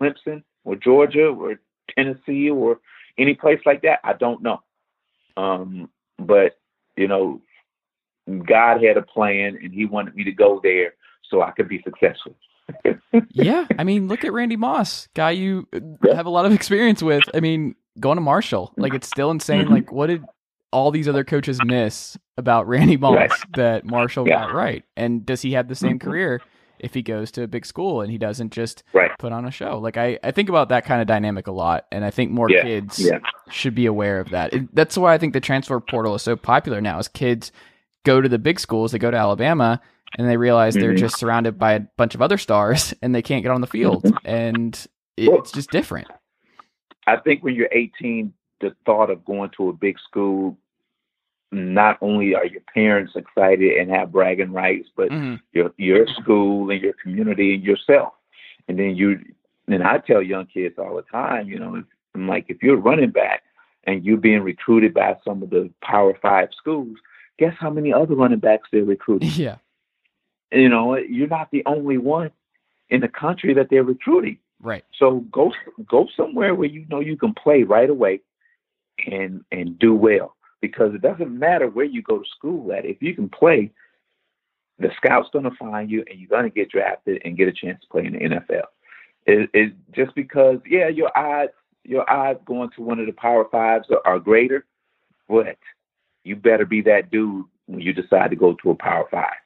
Clemson 0.00 0.42
or 0.64 0.76
Georgia 0.76 1.26
or 1.26 1.58
Tennessee 1.94 2.48
or 2.48 2.78
any 3.18 3.34
place 3.34 3.60
like 3.66 3.82
that? 3.82 4.00
I 4.04 4.12
don't 4.12 4.42
know. 4.42 4.62
Um, 5.36 5.88
but 6.18 6.58
you 6.96 7.08
know, 7.08 7.40
God 8.28 8.82
had 8.82 8.96
a 8.96 9.02
plan, 9.02 9.58
and 9.62 9.72
He 9.72 9.84
wanted 9.84 10.14
me 10.14 10.24
to 10.24 10.32
go 10.32 10.60
there 10.62 10.94
so 11.28 11.42
I 11.42 11.50
could 11.50 11.68
be 11.68 11.82
successful. 11.82 12.36
Yeah, 13.30 13.66
I 13.78 13.84
mean, 13.84 14.08
look 14.08 14.24
at 14.24 14.32
Randy 14.32 14.56
Moss, 14.56 15.08
guy 15.14 15.32
you 15.32 15.68
uh, 15.74 16.14
have 16.14 16.26
a 16.26 16.30
lot 16.30 16.46
of 16.46 16.52
experience 16.52 17.02
with. 17.02 17.22
I 17.34 17.40
mean, 17.40 17.74
going 18.00 18.16
to 18.16 18.22
Marshall, 18.22 18.72
like 18.76 18.94
it's 18.94 19.06
still 19.06 19.30
insane. 19.30 19.66
Mhm. 19.66 19.70
Like, 19.70 19.92
what 19.92 20.06
did 20.08 20.24
all 20.72 20.90
these 20.90 21.08
other 21.08 21.24
coaches 21.24 21.58
miss 21.64 22.16
about 22.38 22.66
Randy 22.66 22.96
Moss 22.96 23.14
Right. 23.16 23.30
that 23.56 23.84
Marshall 23.84 24.26
Yeah. 24.26 24.46
got 24.46 24.54
right? 24.54 24.84
And 24.96 25.26
does 25.26 25.42
he 25.42 25.52
have 25.52 25.68
the 25.68 25.74
same 25.74 25.98
Mhm. 25.98 26.02
career 26.02 26.40
if 26.78 26.94
he 26.94 27.02
goes 27.02 27.30
to 27.32 27.42
a 27.42 27.46
big 27.46 27.66
school 27.66 28.00
and 28.00 28.10
he 28.10 28.16
doesn't 28.16 28.52
just 28.52 28.82
Right. 28.94 29.10
put 29.18 29.32
on 29.32 29.44
a 29.44 29.50
show? 29.50 29.78
Like, 29.78 29.98
I, 29.98 30.18
I 30.24 30.30
think 30.30 30.48
about 30.48 30.70
that 30.70 30.86
kind 30.86 31.02
of 31.02 31.06
dynamic 31.06 31.46
a 31.46 31.52
lot, 31.52 31.84
and 31.92 32.04
I 32.04 32.10
think 32.10 32.30
more 32.30 32.48
Yeah. 32.50 32.62
kids 32.62 32.98
Yeah. 32.98 33.18
should 33.50 33.74
be 33.74 33.84
aware 33.86 34.18
of 34.18 34.30
that. 34.30 34.54
It, 34.54 34.74
that's 34.74 34.96
why 34.96 35.12
I 35.12 35.18
think 35.18 35.34
the 35.34 35.40
transfer 35.40 35.78
portal 35.78 36.14
is 36.14 36.22
so 36.22 36.36
popular 36.36 36.80
now. 36.80 36.98
Is 36.98 37.08
kids 37.08 37.52
go 38.04 38.20
to 38.22 38.28
the 38.28 38.38
big 38.38 38.58
schools, 38.58 38.92
they 38.92 38.98
go 38.98 39.10
to 39.10 39.16
Alabama, 39.16 39.80
and 40.18 40.28
they 40.28 40.36
realize 40.36 40.74
they're 40.74 40.92
Mhm. 40.94 40.98
just 40.98 41.18
surrounded 41.18 41.58
by 41.58 41.72
a 41.72 41.80
bunch 41.96 42.14
of 42.14 42.22
other 42.22 42.38
stars, 42.38 42.92
and 43.02 43.14
they 43.14 43.22
can't 43.22 43.42
get 43.42 43.50
on 43.52 43.60
the 43.60 43.66
field, 43.66 44.04
and 44.24 44.86
it, 45.16 45.28
Well- 45.28 45.38
it's 45.40 45.52
just 45.52 45.70
different. 45.70 46.08
I 47.06 47.16
think 47.16 47.42
when 47.42 47.54
you're 47.54 47.68
18, 47.72 48.32
the 48.60 48.74
thought 48.86 49.10
of 49.10 49.24
going 49.24 49.50
to 49.56 49.68
a 49.70 49.72
big 49.72 49.98
school, 49.98 50.56
not 51.50 51.98
only 52.00 52.34
are 52.34 52.46
your 52.46 52.62
parents 52.72 53.12
excited 53.16 53.76
and 53.76 53.90
have 53.90 54.12
bragging 54.12 54.52
rights, 54.52 54.88
but 54.96 55.10
Mhm. 55.10 55.40
your 55.52 55.72
your 55.76 56.06
school 56.06 56.70
and 56.70 56.80
your 56.80 56.94
community 57.02 57.54
and 57.54 57.62
yourself. 57.64 58.14
And 58.68 58.78
then 58.78 58.94
you 58.96 59.20
and 59.68 59.82
I 59.82 59.98
tell 59.98 60.22
young 60.22 60.46
kids 60.46 60.78
all 60.78 60.96
the 60.96 61.02
time, 61.02 61.48
you 61.48 61.58
know, 61.58 61.82
I'm 62.14 62.26
like, 62.28 62.46
if 62.48 62.62
you're 62.62 62.76
running 62.76 63.10
back 63.10 63.42
and 63.84 64.04
you're 64.04 64.16
being 64.16 64.42
recruited 64.42 64.94
by 64.94 65.16
some 65.24 65.42
of 65.42 65.50
the 65.50 65.70
Power 65.82 66.14
Five 66.22 66.50
schools, 66.56 66.96
guess 67.38 67.54
how 67.58 67.68
many 67.70 67.92
other 67.92 68.14
running 68.14 68.38
backs 68.38 68.68
they're 68.72 68.84
recruiting? 68.84 69.28
Yeah. 69.36 69.56
You 70.52 70.68
know, 70.68 70.96
you're 70.96 71.28
not 71.28 71.50
the 71.50 71.62
only 71.66 71.98
one 71.98 72.30
in 72.90 73.00
the 73.00 73.08
country 73.08 73.54
that 73.54 73.68
they're 73.70 73.84
recruiting. 73.84 74.38
Right. 74.60 74.84
So 74.98 75.20
go 75.32 75.52
go 75.88 76.06
somewhere 76.16 76.54
where 76.54 76.68
you 76.68 76.86
know 76.88 77.00
you 77.00 77.16
can 77.16 77.34
play 77.34 77.64
right 77.64 77.90
away 77.90 78.20
and 79.06 79.44
and 79.50 79.78
do 79.78 79.94
well 79.94 80.36
because 80.60 80.94
it 80.94 81.02
doesn't 81.02 81.36
matter 81.36 81.68
where 81.68 81.84
you 81.84 82.02
go 82.02 82.18
to 82.18 82.24
school 82.36 82.72
at. 82.72 82.84
If 82.84 83.02
you 83.02 83.14
can 83.14 83.28
play, 83.28 83.72
the 84.78 84.90
scout's 84.96 85.30
going 85.32 85.44
to 85.44 85.56
find 85.58 85.90
you 85.90 86.04
and 86.08 86.18
you're 86.18 86.28
going 86.28 86.44
to 86.44 86.50
get 86.50 86.70
drafted 86.70 87.20
and 87.24 87.36
get 87.36 87.48
a 87.48 87.52
chance 87.52 87.80
to 87.80 87.88
play 87.88 88.06
in 88.06 88.12
the 88.12 88.18
NFL. 88.20 88.66
It, 89.26 89.50
it 89.52 89.72
just 89.92 90.14
because 90.14 90.58
yeah, 90.66 90.88
your 90.88 91.10
odds 91.16 91.52
your 91.84 92.08
odds 92.08 92.40
going 92.44 92.70
to 92.76 92.82
one 92.82 93.00
of 93.00 93.06
the 93.06 93.12
Power 93.12 93.46
Fives 93.50 93.88
are, 93.90 94.02
are 94.04 94.18
greater, 94.20 94.64
but 95.28 95.58
you 96.24 96.36
better 96.36 96.64
be 96.64 96.82
that 96.82 97.10
dude 97.10 97.44
when 97.66 97.80
you 97.80 97.92
decide 97.92 98.30
to 98.30 98.36
go 98.36 98.54
to 98.62 98.70
a 98.70 98.74
Power 98.74 99.06
Five. 99.10 99.41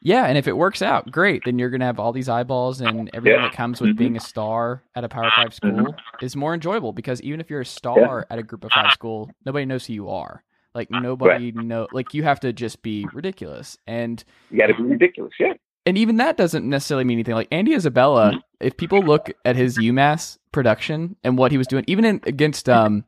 Yeah, 0.00 0.26
and 0.26 0.38
if 0.38 0.46
it 0.46 0.56
works 0.56 0.80
out, 0.80 1.10
great. 1.10 1.42
Then 1.44 1.58
you're 1.58 1.70
going 1.70 1.80
to 1.80 1.86
have 1.86 1.98
all 1.98 2.12
these 2.12 2.28
eyeballs, 2.28 2.80
and 2.80 3.10
everything 3.12 3.40
Yeah. 3.40 3.48
that 3.48 3.56
comes 3.56 3.80
with 3.80 3.90
Mhm. 3.90 3.96
being 3.98 4.16
a 4.16 4.20
star 4.20 4.82
at 4.94 5.02
a 5.02 5.08
Power 5.08 5.30
Five 5.34 5.52
school 5.52 5.72
Mhm. 5.72 5.94
is 6.22 6.36
more 6.36 6.54
enjoyable 6.54 6.92
because 6.92 7.20
even 7.22 7.40
if 7.40 7.50
you're 7.50 7.60
a 7.62 7.66
star 7.66 8.24
at 8.30 8.38
a 8.38 8.42
Group 8.44 8.62
of 8.64 8.70
Five 8.70 8.92
school, 8.92 9.28
nobody 9.44 9.64
knows 9.66 9.86
who 9.86 9.94
you 9.94 10.08
are. 10.08 10.44
Like 10.74 10.88
nobody 10.90 11.50
know. 11.50 11.88
Like 11.92 12.14
you 12.14 12.22
have 12.22 12.38
to 12.40 12.52
just 12.52 12.82
be 12.82 13.08
ridiculous, 13.12 13.76
and 13.88 14.22
You 14.50 14.58
got 14.60 14.68
to 14.68 14.74
be 14.74 14.82
ridiculous, 14.84 15.32
yeah. 15.40 15.54
and 15.84 15.98
even 15.98 16.18
that 16.18 16.36
doesn't 16.36 16.64
necessarily 16.68 17.02
mean 17.04 17.16
anything. 17.16 17.34
Like 17.34 17.48
Andy 17.50 17.74
Isabella, 17.74 18.28
Mm-hmm. 18.30 18.38
if 18.60 18.76
people 18.76 19.00
look 19.02 19.32
at 19.44 19.56
his 19.56 19.78
UMass 19.78 20.38
production 20.52 21.16
and 21.24 21.36
what 21.36 21.50
he 21.50 21.58
was 21.58 21.66
doing, 21.66 21.82
even 21.88 22.04
in, 22.04 22.20
against 22.24 22.68
um, 22.68 23.04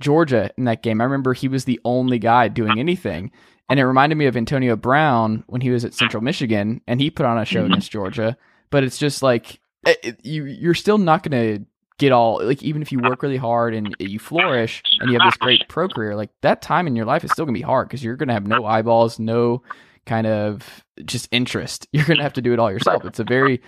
Georgia 0.00 0.50
in 0.56 0.64
that 0.64 0.82
game, 0.82 1.00
I 1.00 1.04
remember 1.04 1.32
he 1.34 1.46
was 1.48 1.64
the 1.64 1.78
only 1.84 2.18
guy 2.18 2.48
doing 2.48 2.78
anything. 2.80 3.30
And 3.68 3.78
it 3.78 3.84
reminded 3.84 4.16
me 4.16 4.26
of 4.26 4.36
Antonio 4.36 4.76
Brown 4.76 5.44
when 5.46 5.60
he 5.60 5.70
was 5.70 5.84
at 5.84 5.94
Central 5.94 6.22
Michigan 6.22 6.80
and 6.86 7.00
he 7.00 7.10
put 7.10 7.26
on 7.26 7.38
a 7.38 7.44
show 7.44 7.62
Mhm. 7.62 7.66
against 7.66 7.90
Georgia. 7.92 8.36
But 8.70 8.84
it's 8.84 8.98
just 8.98 9.22
like 9.22 9.60
it, 9.86 9.98
it- 10.02 10.20
you 10.26 10.44
you're 10.44 10.74
still 10.74 10.98
not 10.98 11.22
going 11.22 11.58
to 11.58 11.64
get 11.98 12.12
all 12.12 12.40
like 12.44 12.62
even 12.62 12.80
if 12.80 12.92
you 12.92 13.00
work 13.00 13.22
really 13.22 13.36
hard 13.36 13.74
and 13.74 13.94
you 13.98 14.18
flourish 14.20 14.82
and 15.00 15.10
you 15.10 15.18
have 15.18 15.26
this 15.28 15.36
great 15.36 15.68
pro 15.68 15.88
career, 15.88 16.14
like 16.16 16.30
that 16.42 16.62
time 16.62 16.86
in 16.86 16.94
your 16.96 17.04
life 17.06 17.24
is 17.24 17.30
still 17.32 17.44
going 17.44 17.54
to 17.54 17.58
be 17.58 17.64
hard 17.64 17.88
because 17.88 18.02
you're 18.04 18.16
going 18.16 18.28
to 18.28 18.34
have 18.34 18.46
no 18.46 18.64
eyeballs, 18.64 19.18
no 19.18 19.62
kind 20.06 20.26
of 20.26 20.84
just 21.04 21.28
interest. 21.32 21.86
You're 21.92 22.04
going 22.06 22.16
to 22.18 22.22
have 22.22 22.32
to 22.34 22.42
do 22.42 22.52
it 22.54 22.58
all 22.58 22.70
yourself. 22.70 23.04
It's 23.04 23.18
a 23.18 23.24
very 23.24 23.60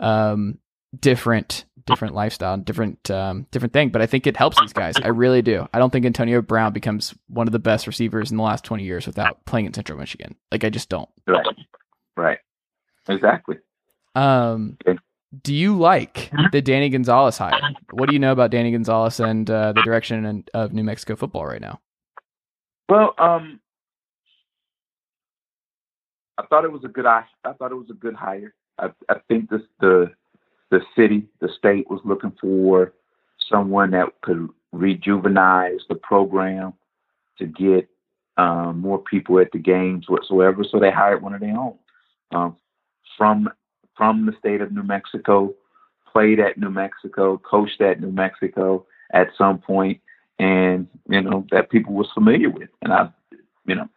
um, 0.00 0.58
different 0.98 1.64
different 1.86 2.14
lifestyle, 2.14 2.56
different 2.56 3.10
um, 3.10 3.46
different 3.50 3.72
thing. 3.72 3.90
But 3.90 4.02
I 4.02 4.06
think 4.06 4.26
it 4.26 4.36
helps 4.36 4.60
these 4.60 4.72
guys. 4.72 4.94
I 4.96 5.08
really 5.08 5.42
do. 5.42 5.66
I 5.72 5.78
don't 5.78 5.90
think 5.90 6.06
Antonio 6.06 6.40
Brown 6.42 6.72
becomes 6.72 7.14
one 7.28 7.46
of 7.46 7.52
the 7.52 7.58
best 7.58 7.86
receivers 7.86 8.30
in 8.30 8.36
the 8.36 8.42
last 8.42 8.64
twenty 8.64 8.84
years 8.84 9.06
without 9.06 9.44
playing 9.44 9.66
in 9.66 9.74
Central 9.74 9.98
Michigan. 9.98 10.34
Like 10.52 10.64
I 10.64 10.70
just 10.70 10.88
don't. 10.88 11.08
Right. 11.26 11.46
Right. 12.16 12.38
Exactly. 13.08 13.56
Um, 14.14 14.78
Okay. 14.86 14.98
do 15.42 15.52
you 15.54 15.76
like 15.76 16.30
the 16.52 16.62
Danny 16.62 16.88
Gonzales 16.88 17.36
hire? 17.36 17.60
What 17.90 18.08
do 18.08 18.14
you 18.14 18.18
know 18.20 18.32
about 18.32 18.50
Danny 18.50 18.70
Gonzales 18.70 19.18
and 19.20 19.50
uh, 19.50 19.72
the 19.72 19.82
direction 19.82 20.24
in- 20.24 20.44
of 20.54 20.72
New 20.72 20.84
Mexico 20.84 21.16
football 21.16 21.44
right 21.46 21.60
now? 21.60 21.80
Well, 22.88 23.14
um, 23.18 23.60
I 26.38 26.46
thought 26.46 26.64
it 26.64 26.72
was 26.72 26.84
a 26.84 26.88
good. 26.88 27.06
I, 27.06 27.24
I 27.44 27.52
thought 27.52 27.72
it 27.72 27.76
was 27.76 27.90
a 27.90 27.94
good 27.94 28.14
hire. 28.14 28.54
I, 28.78 28.88
I 29.08 29.16
think 29.28 29.50
this 29.50 29.62
the 29.80 30.10
the 30.74 30.84
city, 30.96 31.26
the 31.40 31.48
state 31.56 31.88
was 31.88 32.00
looking 32.04 32.32
for 32.40 32.92
someone 33.48 33.92
that 33.92 34.08
could 34.22 34.48
rejuvenize 34.74 35.80
the 35.88 35.94
program 35.94 36.72
to 37.38 37.46
get 37.46 37.88
um, 38.36 38.80
more 38.80 38.98
people 38.98 39.38
at 39.38 39.52
the 39.52 39.58
games 39.58 40.08
whatsoever. 40.08 40.64
So 40.68 40.80
they 40.80 40.90
hired 40.90 41.22
one 41.22 41.34
of 41.34 41.40
their 41.40 41.56
own 41.56 41.78
um, 42.34 42.56
from 43.16 43.48
from 43.96 44.26
the 44.26 44.32
state 44.40 44.60
of 44.60 44.72
New 44.72 44.82
Mexico, 44.82 45.54
played 46.12 46.40
at 46.40 46.58
New 46.58 46.70
Mexico, 46.70 47.38
coached 47.38 47.80
at 47.80 48.00
New 48.00 48.10
Mexico 48.10 48.84
at 49.12 49.28
some 49.38 49.58
point, 49.58 50.00
and 50.40 50.88
you 51.08 51.20
know 51.20 51.46
that 51.52 51.70
people 51.70 51.94
was 51.94 52.10
familiar 52.12 52.50
with. 52.50 52.70
And 52.82 52.92
I, 52.92 53.10
you 53.66 53.76
know, 53.76 53.88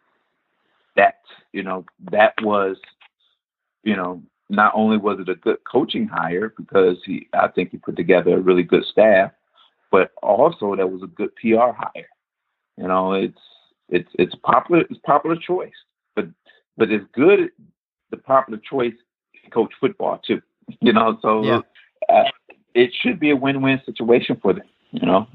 that 0.94 1.16
you 1.52 1.64
know 1.64 1.84
that 2.12 2.34
was, 2.42 2.76
you 3.82 3.96
know, 3.96 4.22
not 4.48 4.72
only 4.74 4.96
was 4.96 5.18
it 5.20 5.28
a 5.28 5.34
good 5.34 5.58
coaching 5.70 6.06
hire 6.06 6.54
because 6.56 6.96
he, 7.04 7.28
I 7.34 7.48
think 7.48 7.70
he 7.70 7.76
put 7.76 7.96
together 7.96 8.36
a 8.36 8.40
really 8.40 8.62
good 8.62 8.84
staff, 8.84 9.32
but 9.90 10.12
also 10.22 10.74
that 10.76 10.90
was 10.90 11.02
a 11.02 11.06
good 11.06 11.34
PR 11.36 11.72
hire. 11.76 12.08
You 12.76 12.88
know, 12.88 13.12
it's 13.12 13.38
it's 13.88 14.08
it's 14.14 14.34
popular 14.36 14.84
it's 14.88 15.00
popular 15.04 15.36
choice, 15.36 15.72
but 16.14 16.26
but 16.76 16.90
it's 16.90 17.04
good 17.12 17.50
the 18.10 18.16
popular 18.16 18.58
choice 18.58 18.94
to 19.44 19.50
coach 19.50 19.72
football 19.80 20.20
too. 20.26 20.40
You 20.82 20.92
know, 20.92 21.18
so 21.22 21.42
Yeah. 21.44 21.60
uh, 22.10 22.24
it 22.74 22.90
should 23.00 23.18
be 23.18 23.30
a 23.30 23.36
win-win 23.36 23.80
situation 23.86 24.38
for 24.42 24.52
them. 24.52 24.66
You 24.90 25.06
know, 25.06 25.26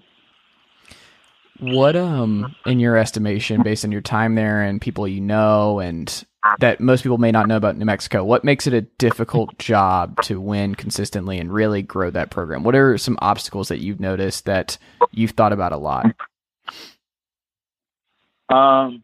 What, 1.59 1.95
um, 1.95 2.55
in 2.67 2.79
your 2.79 2.97
estimation, 2.97 3.63
based 3.63 3.83
on 3.83 3.91
your 3.91 4.01
time 4.01 4.35
there 4.35 4.61
and 4.61 4.79
people 4.79 5.07
you 5.07 5.21
know, 5.21 5.79
and 5.79 6.23
that 6.59 6.79
most 6.79 7.03
people 7.03 7.17
may 7.17 7.31
not 7.31 7.47
know 7.47 7.57
about 7.57 7.77
New 7.77 7.85
Mexico, 7.85 8.23
what 8.23 8.43
makes 8.43 8.67
it 8.67 8.73
a 8.73 8.81
difficult 8.81 9.57
job 9.57 10.21
to 10.23 10.39
win 10.39 10.75
consistently 10.75 11.39
and 11.39 11.53
really 11.53 11.81
grow 11.81 12.09
that 12.09 12.31
program? 12.31 12.63
What 12.63 12.75
are 12.75 12.97
some 12.97 13.17
obstacles 13.21 13.69
that 13.69 13.79
you've 13.79 13.99
noticed 13.99 14.45
that 14.45 14.77
you've 15.11 15.31
thought 15.31 15.53
about 15.53 15.71
a 15.71 15.77
lot? 15.77 16.05
Um, 18.49 19.03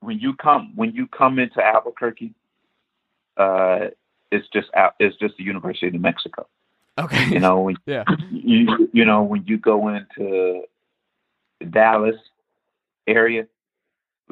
when 0.00 0.18
you 0.18 0.34
come 0.34 0.72
when 0.74 0.92
you 0.94 1.06
come 1.06 1.38
into 1.38 1.62
Albuquerque, 1.62 2.34
uh, 3.36 3.86
it's 4.30 4.46
just 4.52 4.68
out. 4.74 4.94
It's 4.98 5.16
just 5.16 5.36
the 5.36 5.44
University 5.44 5.86
of 5.86 5.92
New 5.92 6.00
Mexico. 6.00 6.46
Okay. 6.98 7.28
You 7.28 7.40
know, 7.40 7.60
when 7.60 7.76
yeah. 7.86 8.04
you 8.30 8.90
you 8.92 9.04
know 9.04 9.22
when 9.22 9.44
you 9.46 9.58
go 9.58 9.88
into 9.88 10.64
Dallas 11.70 12.16
area, 13.06 13.46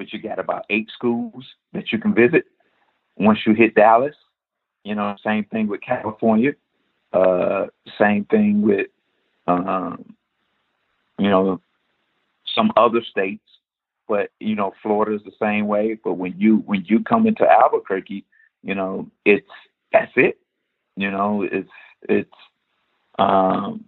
which 0.01 0.15
you 0.15 0.19
got 0.19 0.39
about 0.39 0.65
eight 0.71 0.89
schools 0.95 1.45
that 1.75 1.93
you 1.93 1.99
can 1.99 2.15
visit. 2.15 2.45
Once 3.19 3.41
you 3.47 3.53
hit 3.53 3.75
Dallas, 3.75 4.15
you 4.83 4.95
know, 4.95 5.15
same 5.23 5.45
thing 5.45 5.69
with 5.69 5.83
California. 5.83 6.53
Uh, 7.13 7.67
same 7.99 8.25
thing 8.25 8.63
with, 8.63 8.87
um, 9.47 10.17
you 11.19 11.29
know, 11.29 11.61
some 12.55 12.73
other 12.79 13.03
states. 13.11 13.45
But 14.09 14.31
you 14.41 14.55
know, 14.55 14.73
Florida's 14.83 15.21
the 15.27 15.33
same 15.39 15.67
way. 15.67 15.99
But 16.03 16.15
when 16.15 16.33
you 16.39 16.63
when 16.65 16.83
you 16.87 17.05
come 17.05 17.27
into 17.27 17.47
Albuquerque, 17.47 18.25
you 18.63 18.75
know, 18.75 19.07
it's 19.27 19.47
that's 19.93 20.13
it. 20.17 20.39
You 20.97 21.11
know, 21.11 21.43
it's 21.43 21.69
it's 22.09 22.39
um, 23.19 23.85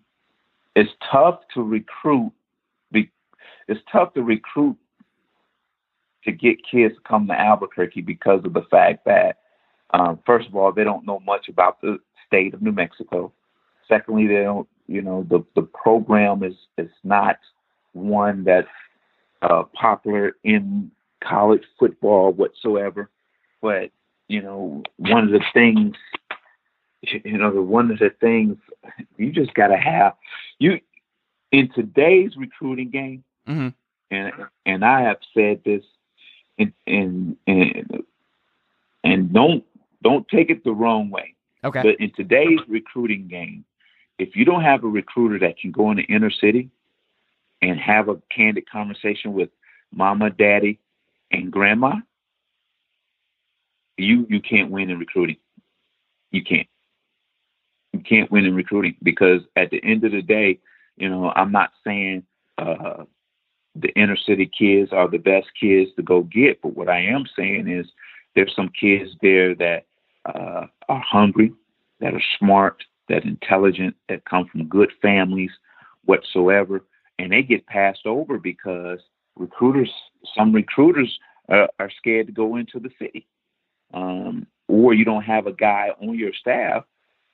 it's 0.77 0.91
tough 1.11 1.41
to 1.55 1.63
recruit. 1.63 2.33
Be, 2.93 3.11
it's 3.67 3.81
tough 3.91 4.13
to 4.13 4.23
recruit 4.23 4.77
to 6.25 6.33
get 6.33 6.65
kids 6.69 6.95
to 6.95 7.01
come 7.03 7.27
to 7.27 7.39
Albuquerque 7.39 8.03
because 8.03 8.45
of 8.45 8.53
the 8.53 8.63
fact 8.71 9.05
that, 9.07 9.39
um, 9.93 10.19
first 10.25 10.49
of 10.49 10.57
all, 10.57 10.73
they 10.73 10.85
don't 10.85 11.07
know 11.07 11.21
much 11.21 11.49
about 11.49 11.81
the 11.81 11.99
state 12.27 12.55
of 12.55 12.63
New 12.63 12.73
Mexico. 12.73 13.33
Secondly, 13.89 14.27
they 14.27 14.43
don't, 14.43 14.69
you 14.87 15.03
know, 15.03 15.27
the 15.29 15.45
the 15.55 15.63
program 15.63 16.43
is 16.43 16.55
is 16.79 16.91
not 17.05 17.39
one 17.93 18.45
that's 18.45 18.69
uh, 19.43 19.65
popular 19.75 20.37
in 20.45 20.91
college 21.23 21.63
football 21.79 22.33
whatsoever. 22.33 23.11
But 23.61 23.91
you 24.29 24.41
know, 24.43 24.83
one 24.97 25.25
of 25.25 25.31
the 25.31 25.45
things, 25.53 25.95
you 27.03 27.37
know, 27.39 27.53
the 27.53 27.63
one 27.63 27.91
of 27.91 27.99
the 27.99 28.11
things 28.21 28.57
you 29.17 29.31
just 29.33 29.55
got 29.55 29.69
to 29.69 29.77
have 29.77 30.15
you 30.59 30.81
in 31.51 31.71
today's 31.75 32.37
recruiting 32.37 32.91
game. 32.91 33.25
hmm 33.47 33.69
And 34.11 34.33
and 34.67 34.85
I 34.85 35.03
have 35.03 35.19
said 35.35 35.63
this, 35.65 35.85
and 36.59 36.73
and 36.87 37.37
and, 37.47 38.05
and 39.05 39.33
don't 39.33 39.65
don't 40.03 40.27
take 40.29 40.51
it 40.51 40.65
the 40.65 40.73
wrong 40.73 41.11
way. 41.11 41.35
Okay. 41.65 41.83
But 41.83 42.01
in 42.01 42.13
today's 42.13 42.59
recruiting 42.69 43.29
game, 43.29 43.65
if 44.19 44.35
you 44.37 44.45
don't 44.45 44.63
have 44.63 44.85
a 44.85 44.89
recruiter 44.89 45.39
that 45.47 45.59
can 45.59 45.71
go 45.71 45.91
in 45.91 45.99
the 45.99 46.03
inner 46.05 46.31
city 46.31 46.71
and 47.61 47.79
have 47.79 48.09
a 48.09 48.21
candid 48.35 48.69
conversation 48.69 49.33
with 49.33 49.51
mama, 49.93 50.31
daddy, 50.31 50.81
and 51.31 51.53
grandma, 51.53 51.97
you 53.97 54.27
you 54.29 54.41
can't 54.41 54.71
win 54.71 54.91
in 54.91 54.99
recruiting. 54.99 55.37
You 56.31 56.43
can't. 56.43 56.69
You 57.93 58.01
can't 58.01 58.31
win 58.31 58.47
in 58.47 58.55
recruiting 58.55 58.97
because 59.03 59.43
at 59.55 59.71
the 59.71 59.83
end 59.85 60.05
of 60.05 60.13
the 60.13 60.23
day, 60.23 60.61
you 60.97 61.09
know, 61.09 61.31
I'm 61.35 61.53
not 61.53 61.73
saying 61.85 62.25
uh, 62.59 63.05
the 63.75 63.89
inner 63.91 64.17
city 64.17 64.47
kids 64.47 64.93
are 64.93 65.09
the 65.09 65.19
best 65.19 65.49
kids 65.59 65.91
to 65.97 66.03
go 66.03 66.23
get, 66.23 66.61
but 66.63 66.77
what 66.77 66.89
I 66.89 67.01
am 67.01 67.25
saying 67.37 67.69
is 67.69 67.87
there's 68.35 68.55
some 68.55 68.71
kids 68.79 69.11
there 69.23 69.55
that 69.55 69.87
uh, 70.27 70.67
are 70.89 71.01
hungry, 71.01 71.53
that 72.01 72.15
are 72.15 72.23
smart, 72.39 72.83
that 73.09 73.25
intelligent, 73.25 73.97
that 74.09 74.25
come 74.25 74.47
from 74.47 74.69
good 74.69 74.91
families 75.01 75.51
whatsoever, 76.05 76.85
and 77.19 77.33
they 77.33 77.43
get 77.43 77.67
passed 77.67 78.07
over 78.07 78.39
because 78.39 78.99
recruiters, 79.37 79.91
some 80.37 80.53
recruiters 80.53 81.19
uh, 81.51 81.67
are 81.79 81.91
scared 81.97 82.27
to 82.27 82.33
go 82.33 82.57
into 82.57 82.79
the 82.79 82.91
city, 82.99 83.27
um, 83.95 84.47
or 84.69 84.95
you 84.95 85.05
don't 85.05 85.23
have 85.23 85.47
a 85.47 85.53
guy 85.53 85.91
on 86.01 86.19
your 86.19 86.33
staff 86.35 86.85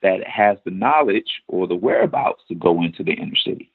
that 0.03 0.25
has 0.27 0.59
the 0.65 0.71
knowledge 0.71 1.43
or 1.49 1.67
the 1.67 1.75
whereabouts 1.75 2.43
to 2.49 2.55
go 2.55 2.83
into 2.83 3.03
the 3.03 3.13
inner 3.13 3.37
city. 3.37 3.73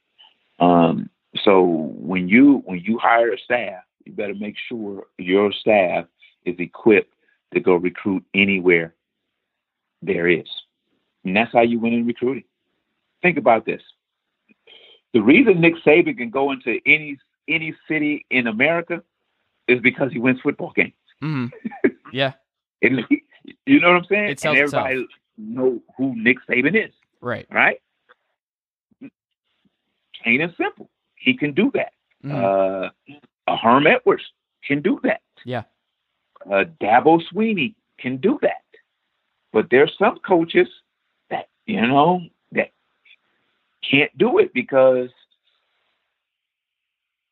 Um, 0.59 1.09
so 1.43 1.63
when 1.97 2.27
you 2.27 2.61
when 2.65 2.79
you 2.79 2.97
hire 2.99 3.31
a 3.33 3.37
staff, 3.37 3.83
you 4.05 4.13
better 4.13 4.35
make 4.35 4.55
sure 4.69 5.05
your 5.17 5.51
staff 5.51 6.05
is 6.45 6.55
equipped 6.59 7.13
to 7.53 7.59
go 7.59 7.75
recruit 7.75 8.23
anywhere 8.33 8.93
there 10.01 10.27
is. 10.27 10.47
And 11.23 11.35
that's 11.35 11.51
how 11.53 11.61
you 11.61 11.79
win 11.79 11.93
in 11.93 12.05
recruiting. 12.05 12.43
Think 13.21 13.37
about 13.37 13.65
this. 13.65 13.81
The 15.13 15.21
reason 15.21 15.61
Nick 15.61 15.75
Saban 15.85 16.17
can 16.17 16.29
go 16.29 16.51
into 16.51 16.79
any 16.85 17.17
any 17.47 17.73
city 17.87 18.25
in 18.29 18.47
America 18.47 19.01
is 19.67 19.79
because 19.81 20.11
he 20.11 20.19
wins 20.19 20.39
football 20.41 20.71
games. 20.75 20.93
hmm 21.21 21.45
Yeah. 22.11 22.33
And 22.81 23.01
you 23.65 23.79
know 23.79 23.87
what 23.93 23.97
I'm 23.97 24.05
saying? 24.05 24.29
It 24.29 24.39
sells 24.39 24.57
and 24.57 24.65
itself. 24.65 24.87
know 25.37 25.81
who 25.97 26.15
Nick 26.15 26.37
Saban 26.49 26.75
is, 26.75 26.93
Right. 27.21 27.47
right? 27.49 27.77
Plain 30.21 30.41
and 30.41 30.53
simple. 30.57 30.89
He 31.23 31.33
can 31.41 31.53
do 31.53 31.71
that. 31.73 31.93
Mhm. 32.23 32.31
Uh, 32.33 32.89
a 33.47 33.55
Herm 33.57 33.87
Edwards 33.87 34.23
can 34.67 34.81
do 34.81 34.99
that. 35.03 35.21
Yeah. 35.45 35.63
Uh, 36.45 36.65
Dabo 36.81 37.21
Swinney 37.31 37.75
can 37.97 38.17
do 38.17 38.37
that. 38.41 38.63
But 39.53 39.69
there's 39.69 39.93
some 39.97 40.17
coaches 40.19 40.67
that, 41.29 41.47
you 41.65 41.81
know, 41.81 42.21
that 42.51 42.71
can't 43.89 44.15
do 44.17 44.39
it 44.39 44.53
because 44.53 45.11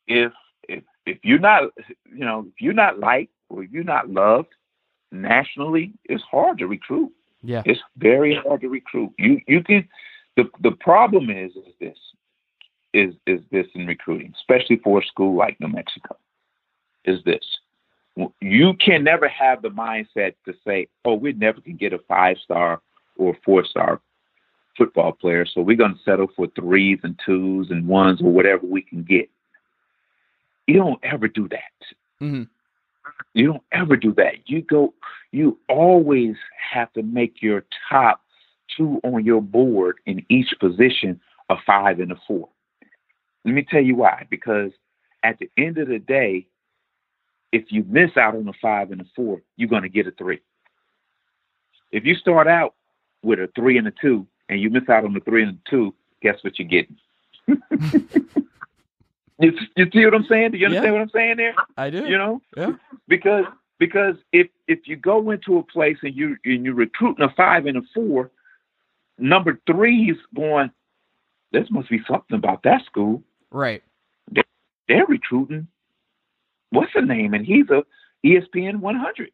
if 0.08 0.32
if 0.69 0.84
if 1.06 1.17
you're 1.23 1.39
not 1.39 1.63
you 2.06 2.25
know, 2.25 2.45
if 2.47 2.62
you're 2.62 2.73
not 2.86 2.99
liked 2.99 3.34
or 3.49 3.63
you're 3.63 3.84
not 3.95 4.10
loved 4.10 4.54
nationally, 5.12 5.93
it's 6.06 6.23
hard 6.23 6.58
to 6.60 6.67
recruit. 6.67 7.12
yeah. 7.43 7.63
It's 7.65 7.82
very 7.97 8.36
hard 8.36 8.62
to 8.62 8.69
recruit. 8.69 9.12
You 9.17 9.41
you 9.47 9.63
can 9.63 9.88
the 10.38 10.49
the 10.62 10.71
problem 10.71 11.30
is 11.30 11.51
is 11.56 11.73
this 11.80 11.97
is 12.93 13.13
is 13.25 13.41
this 13.51 13.67
in 13.73 13.88
recruiting, 13.88 14.34
especially 14.38 14.77
for 14.77 14.99
a 14.99 15.06
school 15.06 15.36
like 15.36 15.60
New 15.60 15.67
Mexico, 15.67 16.17
is 17.06 17.23
this. 17.23 17.43
You 18.41 18.73
can 18.73 19.04
never 19.04 19.27
have 19.30 19.62
the 19.62 19.69
mindset 19.69 20.34
to 20.45 20.54
say, 20.65 20.88
oh, 21.06 21.15
we 21.15 21.32
never 21.34 21.62
can 21.62 21.77
get 21.77 21.93
a 21.93 21.99
five 21.99 22.38
star 22.43 22.82
or 23.17 23.38
four 23.45 23.63
star 23.63 24.01
football 24.77 25.12
player, 25.13 25.45
so 25.45 25.62
we're 25.62 25.77
gonna 25.77 25.95
settle 26.04 26.27
for 26.36 26.47
threes 26.47 26.99
and 27.04 27.19
twos 27.25 27.69
and 27.71 27.88
ones 27.88 28.21
or 28.21 28.32
whatever 28.32 28.65
we 28.65 28.82
can 28.82 29.04
get. 29.04 29.30
You 30.67 30.75
don't 30.75 30.99
ever 31.04 31.27
do 31.27 31.47
that. 31.49 31.62
Mhm. 32.21 32.47
You 33.34 33.47
don't 33.47 33.63
ever 33.71 33.95
do 33.95 34.13
that. 34.13 34.49
You 34.49 34.62
go, 34.62 34.93
you 35.32 35.58
always 35.67 36.36
have 36.58 36.91
to 36.93 37.04
make 37.04 37.41
your 37.41 37.65
top 37.89 38.21
two 38.75 38.99
on 39.04 39.25
your 39.25 39.41
board 39.41 39.99
in 40.06 40.25
each 40.30 40.54
position 40.60 41.19
a 41.49 41.58
five 41.65 41.99
and 41.99 42.12
a 42.12 42.15
four. 42.27 42.49
Let 43.45 43.54
me 43.54 43.65
tell 43.69 43.82
you 43.82 43.95
why. 43.95 44.27
Because 44.30 44.71
at 45.23 45.39
the 45.39 45.49
end 45.58 45.77
of 45.77 45.88
the 45.88 45.99
day, 45.99 46.47
if 47.51 47.65
you 47.71 47.84
miss 47.88 48.15
out 48.17 48.36
on 48.36 48.47
a 48.47 48.54
five 48.62 48.91
and 48.91 49.01
a 49.01 49.06
four, 49.15 49.41
you're 49.58 49.69
going 49.69 49.84
to 49.84 49.89
get 49.89 50.08
a 50.08 50.12
three. 50.12 50.39
If 51.91 52.06
you 52.06 52.15
start 52.15 52.47
out 52.47 52.75
with 53.23 53.39
a 53.39 53.49
three 53.56 53.77
and 53.77 53.88
a 53.88 53.91
two 53.91 54.25
and 54.49 54.62
you 54.62 54.69
miss 54.69 54.88
out 54.89 55.04
on 55.06 55.13
the 55.13 55.19
three 55.19 55.43
and 55.43 55.54
the 55.58 55.69
two, 55.69 55.93
guess 56.21 56.38
what 56.41 56.58
you're 56.58 56.67
getting? 56.67 56.97
you, 59.39 59.54
you 59.75 59.88
see 59.91 60.06
what 60.06 60.13
I'm 60.13 60.25
saying? 60.30 60.51
Do 60.51 60.58
you 60.58 60.67
understand 60.67 60.86
Yeah. 60.86 60.91
what 60.91 61.01
I'm 61.01 61.10
saying 61.10 61.38
there? 61.38 61.56
I 61.77 61.89
do. 61.89 62.06
You 62.08 62.17
know? 62.17 62.41
Yeah. 62.56 62.73
because 63.08 63.45
because 63.80 64.15
if 64.32 64.47
if 64.67 64.88
you 64.88 64.95
go 64.95 65.32
into 65.32 65.58
a 65.58 65.63
place 65.63 65.97
and 66.04 66.15
you 66.15 66.38
and 66.45 66.63
you're 66.63 66.75
recruiting 66.75 67.25
a 67.25 67.34
five 67.36 67.65
and 67.65 67.77
a 67.77 67.82
four, 67.93 68.32
number 69.17 69.60
three's 69.65 70.17
going, 70.36 70.71
this 71.51 71.67
must 71.71 71.89
be 71.89 71.99
something 72.08 72.38
about 72.38 72.63
that 72.63 72.86
school. 72.86 73.23
Right. 73.51 73.83
They're 74.87 75.05
recruiting 75.07 75.67
what's 76.71 76.91
the 76.93 77.01
name, 77.01 77.33
and 77.33 77.45
he's 77.45 77.69
a 77.69 77.83
ESPN 78.25 78.79
100. 78.79 79.31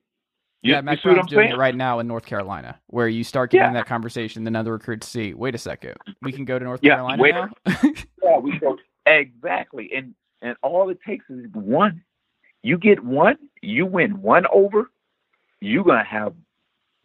You, 0.63 0.73
yeah, 0.73 0.82
Mack 0.82 1.01
Brown's 1.01 1.19
I'm 1.19 1.25
doing 1.27 1.45
saying? 1.47 1.53
it 1.53 1.58
right 1.58 1.75
now 1.75 1.99
in 1.99 2.08
North 2.08 2.25
Carolina, 2.25 2.80
where 2.88 3.08
you 3.08 3.23
start 3.23 3.51
getting 3.51 3.73
Yeah. 3.73 3.80
that 3.82 3.86
conversation, 3.88 4.43
then 4.43 4.56
other 4.56 4.73
recruits 4.73 5.08
see, 5.08 5.34
wait 5.34 5.56
a 5.56 5.58
second, 5.58 5.95
we 6.21 6.32
can 6.32 6.45
go 6.45 6.60
to 6.60 6.65
North 6.65 6.80
Yeah, 6.84 6.95
Carolina 6.95 7.21
wait- 7.21 7.36
now? 7.36 7.49
Yeah, 8.23 8.38
we 8.39 8.58
go 8.60 8.77
exactly, 9.06 9.89
and 9.95 10.13
and 10.41 10.56
all 10.62 10.89
it 10.89 10.99
takes 11.08 11.25
is 11.30 11.45
one. 11.53 12.03
You 12.62 12.77
get 12.77 13.03
one, 13.03 13.38
you 13.62 13.86
win 13.86 14.21
one 14.21 14.45
over, 14.51 14.91
you're 15.62 15.84
gonna 15.86 16.03
have 16.03 16.34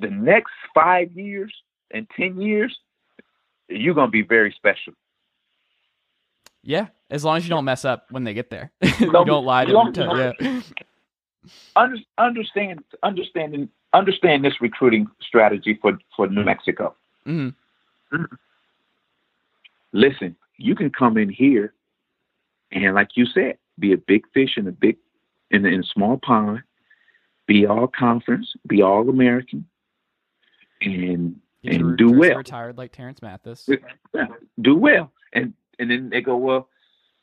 the 0.00 0.10
next 0.10 0.52
five 0.74 1.12
years 1.12 1.54
and 1.92 2.06
ten 2.16 2.40
years. 2.40 2.76
You're 3.68 3.94
gonna 3.94 4.10
be 4.10 4.22
very 4.22 4.52
special. 4.52 4.94
Yeah, 6.62 6.88
as 7.10 7.24
long 7.24 7.36
as 7.36 7.44
you 7.44 7.50
don't 7.50 7.64
mess 7.64 7.84
up 7.84 8.06
when 8.10 8.24
they 8.24 8.34
get 8.34 8.50
there. 8.50 8.70
you 9.00 9.10
Don't- 9.10 9.44
lie 9.44 9.64
to 9.64 9.72
them. 9.72 10.32
Yeah. 10.40 10.60
Understand, 11.74 12.84
understanding, 13.02 13.68
understand 13.92 14.44
this 14.44 14.60
recruiting 14.60 15.08
strategy 15.20 15.76
for 15.82 15.98
for 16.16 16.28
New 16.28 16.44
Mexico. 16.44 16.94
hmm 17.24 17.48
Listen, 19.92 20.36
you 20.56 20.74
can 20.74 20.90
come 20.90 21.18
in 21.18 21.28
here, 21.28 21.74
and 22.70 22.94
like 22.94 23.08
you 23.16 23.26
said, 23.26 23.58
be 23.78 23.92
a 23.92 23.96
big 23.96 24.24
fish 24.32 24.56
in 24.56 24.66
a 24.68 24.72
big 24.72 24.96
in 25.50 25.66
a, 25.66 25.68
in 25.68 25.80
a 25.80 25.84
small 25.84 26.16
pond, 26.16 26.62
be 27.46 27.66
all 27.66 27.88
conference, 27.88 28.54
be 28.66 28.80
all 28.80 29.08
American, 29.08 29.66
and 30.80 31.40
and 31.64 31.96
do 31.98 32.12
well. 32.12 32.38
Retired 32.38 32.78
like 32.78 32.92
Terance 32.92 33.20
Mathis. 33.20 33.68
Yeah, 34.14 34.26
do 34.60 34.76
well. 34.76 35.10
And 35.32 35.54
and 35.82 35.90
then 35.90 36.08
they 36.10 36.20
go, 36.20 36.36
well, 36.36 36.68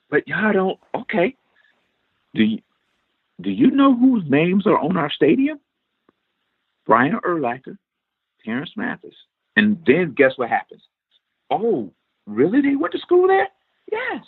but 0.09 0.27
y'all 0.27 0.51
don't. 0.51 0.79
Okay, 0.93 1.35
do 2.35 2.43
you 2.43 2.59
do 3.41 3.49
you 3.49 3.71
know 3.71 3.95
whose 3.95 4.23
names 4.29 4.67
are 4.67 4.77
on 4.77 4.97
our 4.97 5.09
stadium? 5.09 5.59
Brian 6.85 7.17
Urlacher, 7.25 7.77
Terance 8.43 8.71
Mathis, 8.75 9.15
and 9.55 9.77
then 9.87 10.13
guess 10.15 10.33
what 10.35 10.49
happens? 10.49 10.81
Oh, 11.49 11.91
really? 12.27 12.61
They 12.61 12.75
went 12.75 12.93
to 12.93 12.99
school 12.99 13.27
there? 13.27 13.47
Yes. 13.91 14.25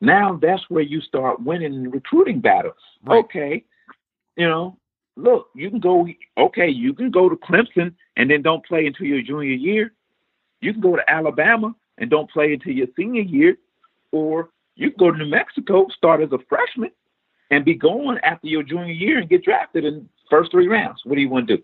Now 0.00 0.38
that's 0.40 0.62
where 0.68 0.82
you 0.82 1.00
start 1.02 1.42
winning 1.42 1.90
recruiting 1.90 2.40
battles. 2.40 2.74
Right. 3.04 3.18
Okay, 3.18 3.64
you 4.36 4.48
know, 4.48 4.78
look, 5.16 5.48
you 5.54 5.68
can 5.68 5.80
go. 5.80 6.08
Okay, 6.38 6.68
you 6.68 6.94
can 6.94 7.10
go 7.10 7.28
to 7.28 7.36
Clemson 7.36 7.94
and 8.16 8.30
then 8.30 8.40
don't 8.40 8.64
play 8.64 8.86
until 8.86 9.06
your 9.06 9.20
junior 9.20 9.52
year. 9.52 9.92
You 10.60 10.72
can 10.72 10.80
go 10.80 10.96
to 10.96 11.10
Alabama 11.10 11.74
and 11.98 12.10
don't 12.10 12.30
play 12.30 12.52
until 12.52 12.72
your 12.72 12.86
senior 12.96 13.22
year, 13.22 13.56
or 14.12 14.50
you 14.76 14.90
can 14.90 14.98
go 14.98 15.10
to 15.10 15.18
New 15.18 15.30
Mexico, 15.30 15.88
start 15.96 16.22
as 16.22 16.32
a 16.32 16.38
freshman, 16.48 16.90
and 17.50 17.64
be 17.64 17.74
going 17.74 18.18
after 18.22 18.46
your 18.46 18.62
junior 18.62 18.92
year 18.92 19.18
and 19.18 19.28
get 19.28 19.44
drafted 19.44 19.84
in 19.84 20.08
first 20.30 20.50
three 20.50 20.68
rounds. 20.68 21.00
What 21.04 21.16
do 21.16 21.20
you 21.20 21.28
want 21.28 21.48
to 21.48 21.56
do? 21.56 21.62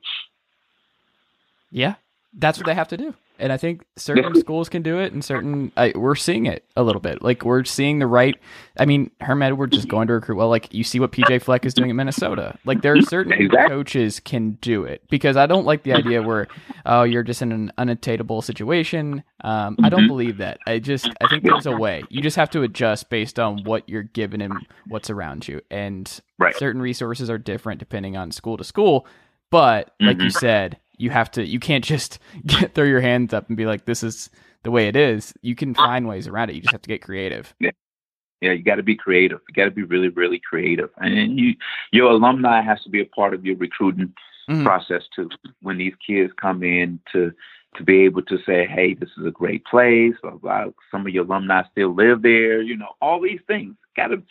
Yeah, 1.70 1.94
that's 2.32 2.58
what 2.58 2.66
they 2.66 2.74
have 2.74 2.88
to 2.88 2.96
do. 2.96 3.14
And 3.38 3.52
I 3.52 3.56
think 3.56 3.84
certain 3.96 4.34
schools 4.36 4.68
can 4.68 4.82
do 4.82 4.98
it, 5.00 5.12
and 5.12 5.24
certain 5.24 5.72
I, 5.76 5.92
we're 5.96 6.14
seeing 6.14 6.46
it 6.46 6.64
a 6.76 6.84
little 6.84 7.00
bit. 7.00 7.20
Like 7.20 7.44
we're 7.44 7.64
seeing 7.64 7.98
the 7.98 8.06
right. 8.06 8.38
I 8.78 8.86
mean, 8.86 9.10
Herm 9.20 9.42
Edwards 9.42 9.76
is 9.76 9.86
going 9.86 10.06
to 10.06 10.12
recruit 10.14 10.36
well. 10.36 10.48
Like 10.48 10.72
you 10.72 10.84
see 10.84 11.00
what 11.00 11.10
PJ 11.10 11.42
Fleck 11.42 11.66
is 11.66 11.74
doing 11.74 11.90
in 11.90 11.96
Minnesota. 11.96 12.56
Like 12.64 12.82
there 12.82 12.94
are 12.94 13.00
certain 13.00 13.32
Exactly. 13.32 13.68
coaches 13.74 14.20
can 14.20 14.52
do 14.60 14.84
it 14.84 15.02
because 15.10 15.36
I 15.36 15.46
don't 15.46 15.66
like 15.66 15.82
the 15.82 15.94
idea 15.94 16.22
where 16.22 16.46
oh 16.86 17.02
you're 17.02 17.24
just 17.24 17.42
in 17.42 17.50
an 17.50 17.72
unattainable 17.76 18.40
situation. 18.40 19.24
Um, 19.42 19.78
I 19.82 19.88
don't 19.88 20.06
believe 20.06 20.36
that. 20.36 20.60
I 20.66 20.78
just 20.78 21.12
I 21.20 21.26
think 21.26 21.42
there's 21.44 21.66
a 21.66 21.72
way. 21.72 22.06
You 22.10 22.22
just 22.22 22.36
have 22.36 22.50
to 22.50 22.62
adjust 22.62 23.10
based 23.10 23.40
on 23.40 23.64
what 23.64 23.88
you're 23.88 24.04
given 24.04 24.40
and 24.42 24.64
what's 24.86 25.10
around 25.10 25.48
you, 25.48 25.60
and 25.72 26.08
Right. 26.38 26.54
certain 26.56 26.80
resources 26.80 27.28
are 27.30 27.38
different 27.38 27.80
depending 27.80 28.16
on 28.16 28.30
school 28.30 28.56
to 28.58 28.64
school. 28.64 29.06
But 29.50 29.92
like 30.00 30.20
you 30.22 30.30
Mhm. 30.30 30.32
said, 30.32 30.78
you 31.04 31.10
have 31.10 31.30
to. 31.32 31.44
You 31.46 31.60
can't 31.60 31.84
just 31.84 32.18
get, 32.46 32.74
throw 32.74 32.84
your 32.84 33.00
hands 33.02 33.32
up 33.34 33.46
and 33.48 33.56
be 33.56 33.66
like, 33.66 33.84
"This 33.84 34.02
is 34.02 34.30
the 34.64 34.70
way 34.70 34.88
it 34.88 34.96
is." 34.96 35.34
You 35.42 35.54
can 35.54 35.74
find 35.74 36.08
ways 36.08 36.26
around 36.26 36.48
it. 36.50 36.56
You 36.56 36.62
just 36.62 36.72
have 36.72 36.82
to 36.82 36.88
get 36.88 37.02
creative. 37.02 37.54
Yeah, 37.60 37.70
yeah 38.40 38.52
you 38.52 38.64
got 38.64 38.76
to 38.76 38.82
be 38.82 38.96
creative. 38.96 39.40
You 39.48 39.54
got 39.54 39.66
to 39.66 39.70
be 39.70 39.82
really, 39.84 40.08
really 40.08 40.40
creative, 40.40 40.90
and 40.96 41.38
you, 41.38 41.54
your 41.92 42.10
alumni 42.10 42.62
has 42.62 42.82
to 42.82 42.90
be 42.90 43.00
a 43.02 43.06
part 43.06 43.34
of 43.34 43.44
your 43.44 43.56
recruiting 43.56 44.12
Mhm. 44.48 44.62
process 44.64 45.02
too. 45.14 45.30
When 45.62 45.78
these 45.78 45.94
kids 46.06 46.32
come 46.40 46.62
in 46.62 47.00
to 47.12 47.32
to 47.76 47.82
be 47.82 48.00
able 48.04 48.22
to 48.22 48.38
say, 48.46 48.66
"Hey, 48.66 48.94
this 48.94 49.10
is 49.18 49.26
a 49.26 49.30
great 49.30 49.64
place," 49.64 50.14
blah, 50.22 50.32
blah. 50.32 50.66
some 50.90 51.06
of 51.06 51.12
your 51.12 51.24
alumni 51.24 51.62
still 51.70 51.94
live 51.94 52.22
there. 52.22 52.60
You 52.62 52.76
know, 52.76 52.90
all 53.00 53.20
these 53.20 53.40
things. 53.46 53.74
Got 53.96 54.08
to, 54.08 54.22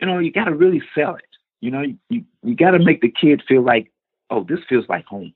you 0.00 0.06
know, 0.06 0.18
you 0.18 0.30
got 0.32 0.44
to 0.46 0.54
really 0.54 0.82
sell 0.94 1.14
it. 1.16 1.24
You 1.60 1.70
know, 1.70 1.82
you 2.10 2.24
you 2.42 2.54
got 2.54 2.72
to 2.72 2.78
make 2.78 3.00
the 3.00 3.10
kid 3.10 3.42
feel 3.48 3.62
like, 3.62 3.90
"Oh, 4.30 4.42
this 4.44 4.60
feels 4.68 4.88
like 4.88 5.04
home." 5.06 5.32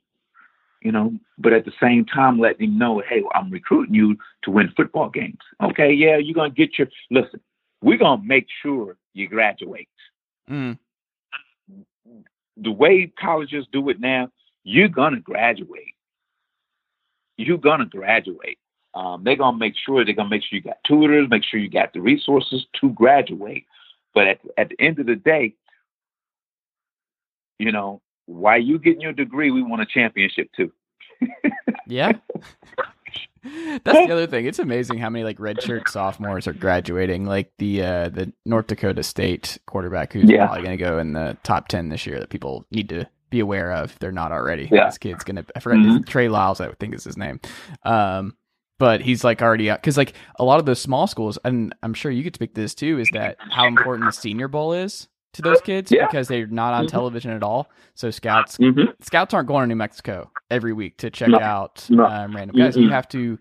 You 0.83 0.93
know, 0.93 1.13
but 1.39 1.53
at 1.53 1.65
the 1.65 1.73
same 1.81 2.05
time, 2.05 2.39
letting 2.39 2.71
him 2.71 2.79
know, 2.79 3.03
hey, 3.09 3.23
I'm 3.35 3.51
recruiting 3.51 3.95
you 3.95 4.17
to 4.43 4.51
win 4.51 4.73
football 4.77 5.09
games. 5.09 5.39
Okay, 5.63 5.93
yeah, 5.93 6.17
you're 6.17 6.35
gonna 6.35 6.51
get 6.51 6.79
your 6.79 6.89
listen. 7.11 7.41
We're 7.83 7.99
gonna 7.99 8.23
make 8.25 8.47
sure 8.63 8.97
you 9.15 9.29
graduate. 9.29 9.89
Mm. 10.51 10.79
The 12.57 12.71
way 12.71 13.13
colleges 13.19 13.67
do 13.73 13.89
it 13.89 14.01
now, 14.01 14.29
you're 14.65 14.89
gonna 14.89 15.21
graduate. 15.21 15.95
You're 17.37 17.59
gonna 17.59 17.87
graduate. 17.87 18.59
Um, 18.95 19.25
they're 19.25 19.37
gonna 19.37 19.57
make 19.57 19.75
sure 19.87 20.05
they're 20.05 20.15
gonna 20.15 20.29
make 20.29 20.43
sure 20.43 20.57
you 20.57 20.63
got 20.63 20.79
tutors, 20.87 21.29
make 21.31 21.45
sure 21.45 21.61
you 21.61 21.71
got 21.71 21.93
the 21.93 22.01
resources 22.01 22.67
to 22.81 22.91
graduate. 22.91 23.67
But 24.15 24.27
at 24.27 24.41
at 24.59 24.69
the 24.69 24.81
end 24.81 24.99
of 24.99 25.07
the 25.07 25.17
day, 25.17 25.55
you 27.59 27.73
know, 27.73 28.03
while 28.27 28.61
you 28.61 28.79
getting 28.79 29.01
your 29.01 29.13
degree, 29.13 29.51
we 29.51 29.63
want 29.63 29.83
a 29.83 29.87
championship 29.87 30.49
too. 30.57 30.73
Yeah. 31.89 32.13
That's 33.45 34.07
the 34.07 34.13
other 34.13 34.27
thing. 34.29 34.47
It's 34.47 34.61
amazing 34.61 34.99
how 34.99 35.11
many 35.11 35.25
like 35.25 35.39
redshirt 35.39 35.89
sophomores 35.89 36.47
are 36.47 36.53
graduating. 36.53 37.27
Like 37.27 37.51
the 37.59 37.83
uh, 37.83 38.09
the 38.09 38.33
North 38.47 38.69
Dakota 38.69 39.03
State 39.03 39.59
quarterback 39.67 40.13
who's 40.13 40.31
Yeah. 40.31 40.47
probably 40.47 40.63
going 40.65 40.79
to 40.79 40.85
go 40.85 40.99
in 41.01 41.13
the 41.13 41.37
top 41.43 41.67
ten 41.69 41.89
this 41.89 42.07
year 42.07 42.21
that 42.21 42.31
people 42.31 42.65
need 42.71 42.89
to 42.91 43.09
be 43.31 43.41
aware 43.41 43.73
of 43.73 43.91
if 43.91 43.99
they're 43.99 44.13
not 44.13 44.31
already. 44.31 44.69
Yeah. 44.71 44.87
This 44.87 44.99
kid's 44.99 45.25
gonna. 45.25 45.45
I 45.57 45.61
forgot 45.61 45.79
Mhm. 45.85 46.07
Trey 46.07 46.29
Lyles. 46.29 46.61
I 46.61 46.71
think 46.75 46.95
is 46.95 47.05
his 47.05 47.17
name. 47.17 47.41
Um, 47.83 48.37
but 48.79 49.01
he's 49.01 49.25
like 49.25 49.43
already 49.43 49.71
because 49.71 49.97
like 49.99 50.15
a 50.39 50.45
lot 50.45 50.61
of 50.61 50.67
those 50.67 50.81
small 50.81 51.07
schools, 51.09 51.37
and 51.45 51.75
I'm 51.83 51.95
sure 51.95 52.13
you 52.13 52.23
could 52.23 52.37
speak 52.37 52.55
to 52.55 52.61
this 52.61 52.75
too, 52.77 53.01
is 53.01 53.09
that 53.13 53.37
how 53.41 53.67
important 53.67 54.07
the 54.07 54.13
Senior 54.13 54.47
Bowl 54.49 54.73
is 54.73 55.09
to 55.35 55.43
those 55.43 55.61
kids 55.61 55.91
Yeah. 55.91 56.07
because 56.07 56.29
they're 56.29 56.47
not 56.47 56.75
on 56.75 56.85
Mhm. 56.87 56.91
television 56.91 57.31
at 57.33 57.43
all. 57.43 57.71
So 57.95 58.11
scouts 58.11 58.57
Mm-hmm. 58.59 58.93
scouts 59.01 59.33
aren't 59.35 59.49
going 59.49 59.63
to 59.63 59.67
New 59.69 59.77
Mexico 59.77 60.31
every 60.51 60.73
week 60.73 60.99
to 60.99 61.11
check 61.11 61.29
No. 61.29 61.39
out 61.41 61.87
No. 61.91 62.05
um, 62.05 62.35
random 62.37 62.57
guys. 62.57 62.77
You 62.77 62.89
Mm-mm. 62.89 62.93
have 62.93 63.09
to 63.09 63.39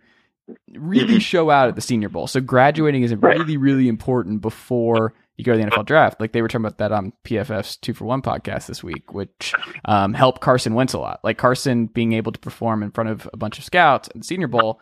really 0.74 1.20
show 1.20 1.50
out 1.50 1.68
at 1.70 1.76
the 1.76 1.82
Senior 1.82 2.10
Bowl. 2.10 2.28
So 2.28 2.42
graduating 2.42 3.04
is 3.04 3.14
Right. 3.16 3.38
really, 3.38 3.58
really 3.58 3.88
important 3.88 4.42
before 4.42 5.14
you 5.38 5.46
go 5.46 5.54
to 5.54 5.58
the 5.58 5.64
NFL 5.66 5.84
draft. 5.86 6.20
Like 6.20 6.34
they 6.34 6.42
were 6.42 6.48
talking 6.48 6.66
about 6.66 6.78
that 6.80 6.92
on 6.92 7.14
PFF's 7.24 7.78
Two 7.78 7.94
for 7.94 8.06
One 8.06 8.22
podcast 8.22 8.68
this 8.68 8.84
week, 8.84 9.14
which 9.14 9.54
um, 9.86 10.14
helped 10.14 10.42
Carson 10.42 10.74
Wentz 10.74 10.94
a 10.94 11.00
lot. 11.00 11.20
Like 11.24 11.38
Carson 11.38 11.88
being 11.88 12.14
able 12.14 12.32
to 12.32 12.40
perform 12.40 12.84
in 12.84 12.92
front 12.92 13.10
of 13.10 13.30
a 13.34 13.38
bunch 13.38 13.58
of 13.58 13.64
scouts 13.64 14.10
at 14.10 14.16
the 14.18 14.24
Senior 14.24 14.48
Bowl 14.48 14.80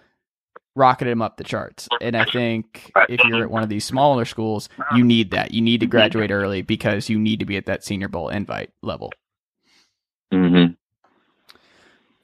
rocketed 0.80 1.12
him 1.12 1.22
up 1.22 1.38
the 1.38 1.44
charts. 1.44 1.88
And 2.02 2.16
I 2.16 2.26
think 2.26 2.92
if 3.10 3.24
you're 3.26 3.44
at 3.44 3.52
one 3.52 3.62
of 3.62 3.70
these 3.70 3.86
smaller 3.86 4.26
schools, 4.26 4.70
you 4.96 5.04
need 5.04 5.32
that. 5.32 5.54
You 5.54 5.62
need 5.62 5.82
to 5.82 5.86
graduate 5.86 6.32
early 6.32 6.62
because 6.62 7.10
you 7.10 7.20
need 7.20 7.40
to 7.40 7.46
be 7.46 7.58
at 7.58 7.66
that 7.68 7.84
Senior 7.84 8.08
Bowl 8.08 8.30
invite 8.30 8.72
level. 8.82 9.12
Mm-hmm. 10.34 10.74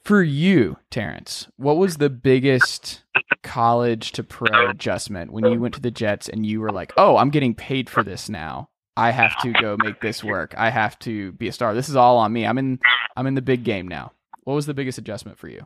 For 0.04 0.24
you, 0.24 0.78
Terance, 0.92 1.48
what 1.58 1.78
was 1.78 1.98
the 1.98 2.10
biggest 2.10 3.04
college 3.44 4.12
to 4.14 4.24
pro 4.24 4.70
adjustment 4.70 5.32
when 5.32 5.46
you 5.46 5.60
went 5.60 5.74
to 5.74 5.82
the 5.82 5.92
Jets 5.92 6.30
and 6.30 6.46
you 6.46 6.62
were 6.62 6.72
like, 6.72 6.94
"Oh, 6.96 7.18
I'm 7.18 7.32
getting 7.32 7.56
paid 7.56 7.90
for 7.90 8.04
this 8.04 8.30
now. 8.30 8.70
I 8.96 9.12
have 9.12 9.38
to 9.42 9.52
go 9.52 9.76
make 9.84 10.02
this 10.02 10.24
work. 10.24 10.54
I 10.58 10.70
have 10.70 10.98
to 11.00 11.32
be 11.34 11.48
a 11.48 11.52
star. 11.52 11.74
This 11.74 11.90
is 11.90 11.96
all 11.96 12.18
on 12.18 12.32
me. 12.32 12.46
I'm 12.46 12.58
in 12.58 12.80
I'm 13.18 13.28
in 13.28 13.34
the 13.34 13.42
big 13.42 13.64
game 13.64 13.88
now." 13.88 14.12
What 14.44 14.54
was 14.54 14.68
the 14.68 14.76
biggest 14.76 15.00
adjustment 15.00 15.40
for 15.40 15.50
you? 15.50 15.66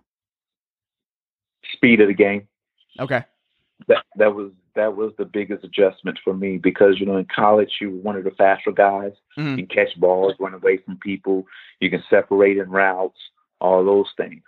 Speed 1.73 1.99
of 1.99 2.08
the 2.08 2.13
game. 2.13 2.47
Okay. 2.99 3.23
That 3.88 4.03
that 4.17 4.35
was 4.35 4.51
that 4.75 4.95
was 4.95 5.13
the 5.17 5.25
biggest 5.25 5.63
adjustment 5.63 6.19
for 6.23 6.33
me 6.33 6.57
because 6.57 6.99
you 6.99 7.05
know 7.05 7.17
in 7.17 7.25
college 7.33 7.71
you 7.79 7.91
were 7.91 7.97
one 7.97 8.15
of 8.17 8.23
the 8.23 8.31
faster 8.31 8.71
guys. 8.71 9.13
Mhm. 9.38 9.57
You 9.57 9.67
can 9.67 9.85
catch 9.85 9.99
balls, 9.99 10.35
run 10.39 10.53
away 10.53 10.77
from 10.77 10.97
people. 10.97 11.45
You 11.79 11.89
can 11.89 12.03
separate 12.09 12.57
in 12.57 12.69
routes, 12.69 13.19
all 13.62 13.83
those 13.83 14.12
things. 14.17 14.43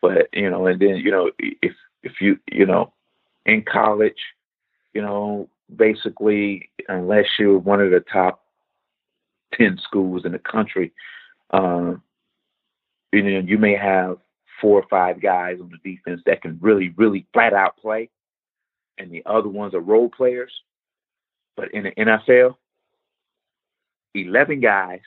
But 0.00 0.28
you 0.32 0.48
know, 0.48 0.66
and 0.66 0.80
then 0.80 0.96
you 0.96 1.10
know 1.10 1.30
if 1.38 1.74
if 2.02 2.20
you 2.20 2.38
you 2.50 2.66
know 2.66 2.92
in 3.46 3.62
college, 3.62 4.20
you 4.94 5.02
know 5.02 5.48
basically 5.74 6.70
unless 6.88 7.26
you're 7.38 7.58
one 7.58 7.80
of 7.80 7.90
the 7.90 8.00
top 8.00 8.44
ten 9.52 9.76
schools 9.82 10.24
in 10.24 10.32
the 10.32 10.38
country, 10.38 10.92
um, 11.50 12.02
you 13.12 13.22
know 13.22 13.40
you 13.40 13.58
may 13.58 13.74
have 13.74 14.18
four 14.60 14.80
or 14.80 14.86
five 14.88 15.20
guys 15.20 15.58
on 15.60 15.70
the 15.70 15.94
defense 15.94 16.20
that 16.26 16.42
can 16.42 16.58
really 16.60 16.90
really 16.96 17.26
flat 17.32 17.52
out 17.52 17.76
play, 17.76 18.10
and 18.98 19.10
the 19.10 19.22
other 19.26 19.48
ones 19.48 19.74
are 19.74 19.80
role 19.80 20.08
players. 20.08 20.52
But 21.56 21.72
in 21.74 21.84
the 21.84 21.90
NFL, 21.90 22.54
11 24.14 24.60
guys, 24.60 25.00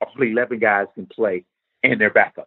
all 0.00 0.22
11 0.22 0.58
guys 0.58 0.86
can 0.94 1.06
play 1.06 1.44
and 1.82 2.00
they're 2.00 2.10
backups. 2.10 2.46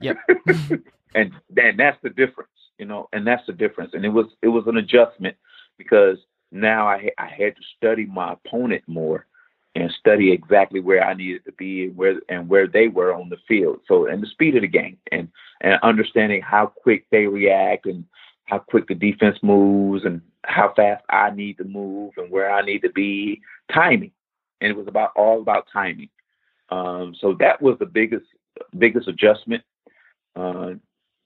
Yep. 0.00 0.16
and 1.14 1.32
then 1.50 1.76
that's 1.76 1.98
the 2.02 2.10
difference, 2.10 2.50
you 2.78 2.86
know, 2.86 3.08
and 3.12 3.26
that's 3.26 3.46
the 3.46 3.52
difference. 3.52 3.94
And 3.94 4.04
it 4.04 4.10
was, 4.10 4.26
it 4.42 4.48
was 4.48 4.64
an 4.66 4.76
adjustment 4.76 5.36
because 5.76 6.18
now 6.50 6.86
I, 6.86 7.10
I 7.18 7.26
had 7.26 7.56
to 7.56 7.62
study 7.76 8.06
my 8.06 8.34
opponent 8.34 8.84
more 8.86 9.26
and 9.80 9.90
study 9.92 10.32
exactly 10.32 10.80
where 10.80 11.04
I 11.04 11.14
needed 11.14 11.44
to 11.44 11.52
be 11.52 11.84
and 11.84 11.96
where, 11.96 12.20
and 12.28 12.48
where 12.48 12.66
they 12.66 12.88
were 12.88 13.14
on 13.14 13.28
the 13.28 13.36
field. 13.46 13.80
So, 13.86 14.06
and 14.06 14.22
the 14.22 14.26
speed 14.26 14.56
of 14.56 14.62
the 14.62 14.68
game 14.68 14.98
and, 15.12 15.28
and 15.60 15.78
understanding 15.82 16.42
how 16.42 16.66
quick 16.66 17.06
they 17.10 17.26
react 17.26 17.86
and 17.86 18.04
how 18.46 18.58
quick 18.58 18.88
the 18.88 18.94
defense 18.94 19.38
moves 19.42 20.04
and 20.04 20.20
how 20.44 20.72
fast 20.74 21.04
I 21.10 21.30
need 21.30 21.58
to 21.58 21.64
move 21.64 22.14
and 22.16 22.30
where 22.30 22.50
I 22.50 22.62
need 22.62 22.80
to 22.80 22.90
be 22.90 23.40
timing 23.72 24.12
and 24.60 24.70
it 24.70 24.76
was 24.76 24.88
about 24.88 25.12
all 25.16 25.40
about 25.40 25.66
timing. 25.72 26.08
Um, 26.70 27.14
so 27.18 27.34
that 27.40 27.60
was 27.62 27.78
the 27.78 27.86
biggest 27.86 28.26
biggest 28.76 29.08
adjustment. 29.08 29.62
Uh, 30.36 30.74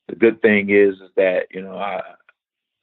the 0.08 0.16
good 0.16 0.40
thing 0.42 0.70
is, 0.70 0.94
is 0.96 1.10
that 1.16 1.46
you 1.50 1.62
know 1.62 1.76
I 1.76 2.02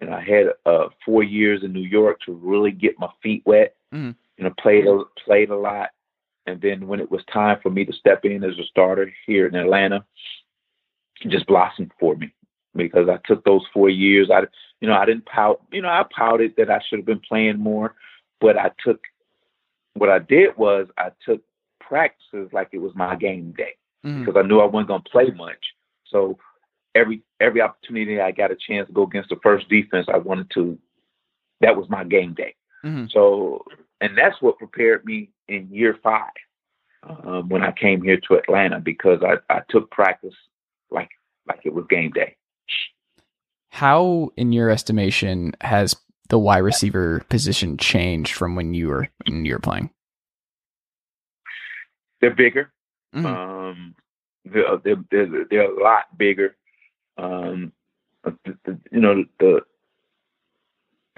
know 0.02 0.14
I 0.14 0.22
had 0.22 0.48
uh, 0.66 0.90
four 1.06 1.24
years 1.24 1.64
in 1.64 1.74
New 1.74 1.82
York 1.88 2.20
to 2.26 2.34
really 2.34 2.72
get 2.72 3.00
my 3.00 3.10
feet 3.22 3.44
wet. 3.46 3.76
Mhm. 3.94 4.16
You 4.39 4.45
know, 4.45 4.54
played 4.58 4.88
a, 4.88 5.04
played 5.25 5.49
a 5.49 5.58
lot, 5.58 5.89
and 6.45 6.62
then 6.62 6.88
when 6.88 7.02
it 7.02 7.12
was 7.12 7.21
time 7.25 7.60
for 7.62 7.69
me 7.69 7.84
to 7.84 7.91
step 7.91 8.23
in 8.23 8.41
as 8.41 8.58
a 8.58 8.63
starter 8.63 9.12
here 9.25 9.47
in 9.47 9.54
Atlanta, 9.56 10.06
it 11.21 11.28
just 11.30 11.45
blossomed 11.45 11.91
for 11.99 12.15
me 12.15 12.32
because 12.73 13.10
I 13.10 13.19
took 13.25 13.43
those 13.43 13.65
four 13.73 13.89
years. 13.89 14.30
I 14.32 14.43
you 14.80 14.88
know 14.88 14.95
I 14.95 15.06
didn't 15.06 15.25
pout. 15.25 15.62
You 15.73 15.82
know 15.82 15.89
I 15.89 16.06
pouted 16.15 16.54
that 16.56 16.69
I 16.69 16.80
should 16.88 16.99
have 16.99 17.06
been 17.06 17.19
playing 17.19 17.60
more, 17.60 17.95
but 18.39 18.58
I 18.58 18.71
took 18.82 19.02
what 19.95 20.10
I 20.10 20.19
did 20.19 20.56
was 20.56 20.88
I 20.97 21.12
took 21.25 21.41
practices 21.82 22.49
like 22.54 22.69
it 22.71 22.78
was 22.78 22.95
my 22.95 23.17
game 23.17 23.52
day 23.58 23.75
Mhm. 24.06 24.23
because 24.23 24.39
I 24.41 24.47
knew 24.47 24.62
I 24.62 24.65
wasn't 24.65 24.88
going 24.88 25.02
to 25.04 25.10
play 25.10 25.32
much. 25.32 25.73
So 26.06 26.39
every 26.95 27.23
every 27.41 27.60
opportunity 27.60 28.21
I 28.21 28.32
got 28.32 28.52
a 28.52 28.56
chance 28.56 28.88
to 28.88 28.93
go 28.93 29.04
against 29.04 29.30
the 29.32 29.36
first 29.43 29.67
defense, 29.67 30.08
I 30.08 30.17
wanted 30.17 30.49
to. 30.52 30.80
That 31.60 31.75
was 31.75 31.89
my 31.89 32.06
game 32.06 32.34
day. 32.36 32.56
Mhm. 32.86 33.12
So, 33.12 33.65
and 34.02 34.18
that's 34.18 34.42
what 34.42 34.58
prepared 34.58 35.06
me 35.06 35.30
in 35.48 35.68
year 35.72 35.98
five 36.02 36.32
um, 37.04 37.50
when 37.50 37.64
I 37.64 37.72
came 37.72 38.02
here 38.02 38.20
to 38.28 38.36
Atlanta 38.36 38.80
because 38.80 39.20
I, 39.24 39.36
I 39.54 39.62
took 39.70 39.90
practice 39.92 40.36
like 40.92 41.10
like 41.48 41.62
it 41.64 41.74
was 41.74 41.86
game 41.90 42.12
day. 42.12 42.36
How, 43.72 44.32
in 44.36 44.52
your 44.52 44.70
estimation, 44.70 45.54
has 45.62 45.96
the 46.30 46.40
wide 46.40 46.60
receiver 46.60 47.24
position 47.30 47.78
changed 47.78 48.34
from 48.34 48.56
when 48.56 48.74
you 48.74 48.88
were 48.88 49.08
when 49.28 49.46
you 49.46 49.54
were 49.54 49.60
playing? 49.60 49.90
They're 52.22 52.36
bigger. 52.36 52.72
Mhm. 53.16 53.26
Um, 53.26 53.96
they're, 54.46 54.78
they're, 54.84 54.96
they're, 55.10 55.46
they're 55.50 55.72
a 55.72 55.84
lot 55.84 56.18
bigger. 56.18 56.56
Um, 57.18 57.72
you 58.92 59.00
know, 59.00 59.24
the 59.40 59.62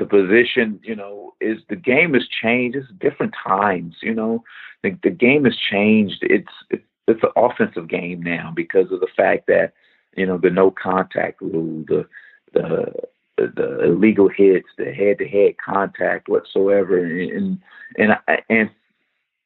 the 0.02 0.08
position, 0.08 0.80
you 0.84 0.96
know, 0.96 1.36
is 1.40 1.60
the 1.70 1.76
game 1.76 2.16
has 2.16 2.28
changed. 2.42 2.76
It's 2.76 2.88
different 3.00 3.36
times, 3.46 3.98
you 4.02 4.16
know. 4.16 4.44
The, 4.82 4.98
the 5.04 5.12
game 5.12 5.46
has 5.46 5.56
changed. 5.56 6.18
It's 6.24 6.52
it's 6.72 6.84
it's 7.08 7.22
an 7.22 7.30
offensive 7.36 7.88
game 7.88 8.20
now 8.24 8.52
because 8.56 8.92
of 8.92 9.00
the 9.00 9.08
fact 9.16 9.46
that 9.46 9.74
you 10.18 10.26
know 10.26 10.40
the 10.40 10.50
no 10.50 10.72
contact 10.72 11.40
rule, 11.40 11.86
the 11.88 12.08
the 12.54 12.92
the 13.38 13.84
illegal 13.84 14.28
hits, 14.28 14.70
the 14.76 14.92
head 14.92 15.20
to 15.20 15.28
head 15.28 15.54
contact 15.64 16.28
whatsoever, 16.28 16.98
and 16.98 17.62
and 17.96 18.18
and 18.50 18.70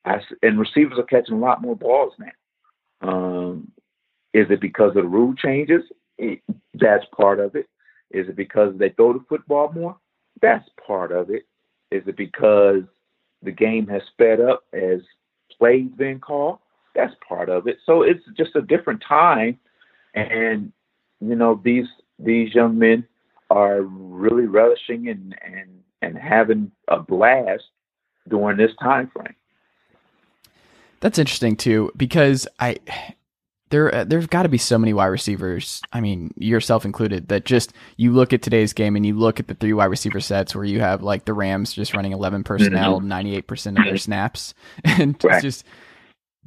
I, 0.05 0.21
and 0.41 0.57
receivers 0.59 0.97
are 0.97 1.03
catching 1.03 1.35
a 1.35 1.39
lot 1.39 1.61
more 1.61 1.75
balls 1.75 2.13
now. 2.17 3.09
Um, 3.09 3.71
is 4.33 4.47
it 4.49 4.61
because 4.61 4.95
of 4.95 5.03
the 5.03 5.09
rule 5.09 5.35
changes? 5.35 5.83
It, 6.17 6.39
that's 6.73 7.03
part 7.13 7.41
of 7.41 7.55
it. 7.55 7.67
Is 8.11 8.29
it 8.29 8.37
because 8.37 8.73
they 8.77 8.89
throw 8.91 9.11
the 9.11 9.25
football 9.27 9.73
more? 9.73 9.97
That's 10.41 10.67
part 10.85 11.11
of 11.11 11.29
it. 11.29 11.43
Is 11.91 12.03
it 12.07 12.17
because 12.17 12.83
the 13.41 13.51
game 13.51 13.87
has 13.87 14.01
sped 14.11 14.41
up 14.41 14.63
as 14.73 15.01
plays 15.57 15.89
been 15.97 16.19
called? 16.19 16.59
That's 16.93 17.13
part 17.27 17.49
of 17.49 17.67
it. 17.67 17.77
So 17.85 18.01
it's 18.03 18.23
just 18.37 18.55
a 18.55 18.61
different 18.61 19.03
time, 19.07 19.59
and 20.13 20.71
you 21.19 21.35
know 21.35 21.59
these 21.63 21.87
these 22.19 22.53
young 22.55 22.77
men 22.79 23.05
are 23.49 23.81
really 23.81 24.47
relishing 24.47 25.09
and 25.09 25.35
and 25.41 25.83
and 26.01 26.17
having 26.17 26.71
a 26.87 26.99
blast 26.99 27.63
during 28.29 28.57
this 28.57 28.71
time 28.81 29.09
frame. 29.13 29.35
That's 31.01 31.19
interesting 31.19 31.55
too, 31.55 31.91
because 31.95 32.47
I 32.59 32.77
there 33.69 33.93
uh, 33.93 34.03
there's 34.03 34.27
got 34.27 34.43
to 34.43 34.49
be 34.49 34.57
so 34.57 34.77
many 34.77 34.93
wide 34.93 35.07
receivers. 35.07 35.83
I 35.91 35.99
mean, 36.01 36.33
yourself 36.37 36.85
included. 36.85 37.27
That 37.29 37.45
just 37.45 37.73
you 37.97 38.11
look 38.11 38.31
at 38.33 38.41
today's 38.41 38.73
game 38.73 38.95
and 38.95 39.05
you 39.05 39.15
look 39.15 39.39
at 39.39 39.47
the 39.47 39.55
three 39.55 39.73
wide 39.73 39.85
receiver 39.85 40.19
sets 40.19 40.55
where 40.55 40.65
you 40.65 40.79
have 40.79 41.01
like 41.01 41.25
the 41.25 41.33
Rams 41.33 41.73
just 41.73 41.93
running 41.93 42.11
eleven 42.11 42.43
personnel, 42.43 42.99
ninety 42.99 43.35
eight 43.35 43.47
percent 43.47 43.77
of 43.77 43.83
their 43.83 43.97
snaps, 43.97 44.53
and 44.83 45.17
Right. 45.23 45.33
it's 45.35 45.41
just 45.41 45.65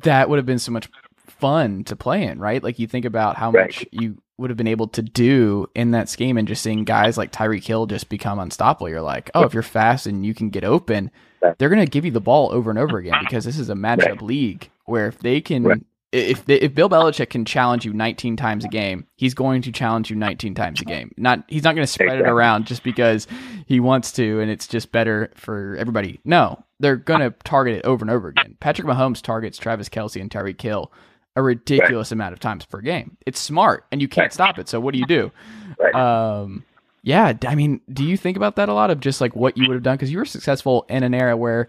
that 0.02 0.28
would 0.28 0.36
have 0.38 0.46
been 0.46 0.58
so 0.60 0.70
much 0.72 0.88
fun 1.26 1.84
to 1.84 1.96
play 1.96 2.24
in, 2.24 2.38
right? 2.38 2.62
Like 2.62 2.78
you 2.78 2.86
think 2.86 3.04
about 3.04 3.36
how 3.36 3.50
Right. 3.50 3.66
much 3.66 3.86
you 3.90 4.18
would 4.38 4.50
have 4.50 4.56
been 4.56 4.68
able 4.68 4.86
to 4.88 5.02
do 5.02 5.68
in 5.74 5.90
that 5.90 6.08
scheme, 6.08 6.36
and 6.38 6.46
just 6.46 6.62
seeing 6.62 6.84
guys 6.84 7.18
like 7.18 7.32
Tyreek 7.32 7.64
Hill 7.66 7.86
just 7.86 8.08
become 8.08 8.38
unstoppable. 8.38 8.88
You're 8.88 9.02
like, 9.02 9.30
oh, 9.34 9.42
if 9.42 9.54
you're 9.54 9.62
fast 9.64 10.06
and 10.06 10.24
you 10.24 10.34
can 10.34 10.50
get 10.50 10.62
open, 10.62 11.10
they're 11.58 11.68
going 11.68 11.84
to 11.84 11.90
give 11.90 12.04
you 12.04 12.12
the 12.12 12.20
ball 12.20 12.52
over 12.52 12.70
and 12.70 12.78
over 12.78 12.98
again 12.98 13.18
because 13.20 13.44
this 13.44 13.58
is 13.58 13.68
a 13.70 13.74
matchup 13.74 13.98
Right. 14.10 14.22
league 14.22 14.70
where 14.84 15.08
if 15.08 15.18
they 15.18 15.40
can. 15.40 15.84
If 16.10 16.46
they, 16.46 16.54
if 16.54 16.74
Bill 16.74 16.88
Belichick 16.88 17.28
can 17.28 17.44
challenge 17.44 17.84
you 17.84 17.92
19 17.92 18.36
times 18.36 18.64
a 18.64 18.68
game, 18.68 19.06
he's 19.16 19.34
going 19.34 19.60
to 19.62 19.72
challenge 19.72 20.08
you 20.08 20.16
19 20.16 20.54
times 20.54 20.80
a 20.80 20.84
game. 20.84 21.12
Not 21.18 21.44
he's 21.48 21.64
not 21.64 21.74
going 21.74 21.86
to 21.86 21.92
spread 21.92 22.18
it 22.20 22.26
around 22.26 22.66
just 22.66 22.82
because 22.82 23.26
he 23.66 23.78
wants 23.78 24.12
to 24.12 24.40
and 24.40 24.50
it's 24.50 24.66
just 24.66 24.90
better 24.90 25.30
for 25.34 25.76
everybody. 25.78 26.18
No, 26.24 26.64
they're 26.80 26.96
going 26.96 27.20
to 27.20 27.30
target 27.44 27.76
it 27.76 27.84
over 27.84 28.02
and 28.02 28.10
over 28.10 28.28
again. 28.28 28.56
Patrick 28.58 28.86
Mahomes 28.88 29.20
targets 29.20 29.58
Travis 29.58 29.90
Kelce 29.90 30.18
and 30.20 30.30
Tyreek 30.30 30.60
Hill 30.60 30.90
a 31.36 31.42
ridiculous 31.42 32.10
amount 32.10 32.32
of 32.32 32.40
times 32.40 32.64
per 32.64 32.80
game. 32.80 33.16
It's 33.26 33.38
smart 33.38 33.84
and 33.92 34.00
you 34.00 34.08
can't 34.08 34.24
Right. 34.24 34.32
stop 34.32 34.58
it. 34.58 34.66
So 34.68 34.80
what 34.80 34.94
do 34.94 34.98
you 35.00 35.06
do? 35.06 35.30
Right. 35.78 35.94
Um 35.94 36.64
yeah, 37.02 37.34
I 37.46 37.54
mean, 37.54 37.80
do 37.92 38.02
you 38.04 38.16
think 38.16 38.36
about 38.38 38.56
that 38.56 38.68
a 38.70 38.72
lot 38.74 38.90
of 38.90 39.00
just 39.00 39.20
like 39.20 39.36
what 39.36 39.56
you 39.58 39.68
would 39.68 39.74
have 39.74 39.82
done 39.82 39.96
because 39.96 40.10
you 40.10 40.18
were 40.18 40.24
successful 40.24 40.84
in 40.88 41.02
an 41.04 41.12
era 41.14 41.36
where 41.36 41.68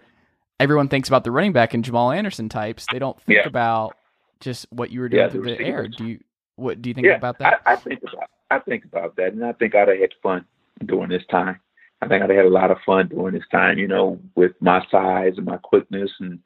everyone 0.58 0.88
thinks 0.88 1.08
about 1.08 1.24
the 1.24 1.30
running 1.30 1.52
back 1.52 1.72
and 1.74 1.84
Jamal 1.84 2.10
Anderson 2.10 2.48
types. 2.48 2.86
They 2.90 2.98
don't 2.98 3.20
think 3.22 3.38
Yeah. 3.42 3.46
about 3.46 3.96
just 4.40 4.66
what 4.70 4.90
you 4.90 5.00
were 5.00 5.08
doing 5.08 5.22
Yeah, 5.22 5.28
through 5.28 5.42
the 5.44 5.56
the 5.56 5.64
air. 5.64 5.88
Do 5.88 6.06
you 6.06 6.20
what 6.56 6.82
do 6.82 6.90
you 6.90 6.94
think 6.94 7.06
yeah, 7.06 7.16
about 7.16 7.38
that? 7.38 7.62
I, 7.64 7.72
I 7.72 7.76
think 7.76 8.00
about 8.02 8.30
I 8.50 8.58
think 8.58 8.84
about 8.84 9.16
that, 9.16 9.32
and 9.32 9.44
I 9.44 9.52
think 9.52 9.74
I'd 9.74 9.88
have 9.88 9.98
had 9.98 10.14
fun 10.22 10.44
during 10.84 11.10
this 11.10 11.24
time. 11.30 11.60
I 12.02 12.08
think 12.08 12.22
I'd 12.22 12.30
have 12.30 12.36
had 12.36 12.46
a 12.46 12.50
lot 12.50 12.70
of 12.70 12.78
fun 12.84 13.08
during 13.08 13.34
this 13.34 13.48
time. 13.50 13.78
You 13.78 13.88
know, 13.88 14.18
with 14.34 14.52
my 14.60 14.84
size 14.90 15.34
and 15.36 15.46
my 15.46 15.58
quickness, 15.58 16.10
and 16.20 16.40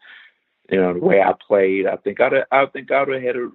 you 0.70 0.80
know 0.80 0.94
the 0.94 1.00
way 1.00 1.20
I 1.22 1.32
played. 1.46 1.86
I 1.86 1.96
think 1.96 2.20
I'd 2.20 2.32
have, 2.32 2.44
I 2.52 2.66
think 2.66 2.90
I'd 2.90 3.08
have 3.08 3.22
had 3.22 3.36
a, 3.36 3.50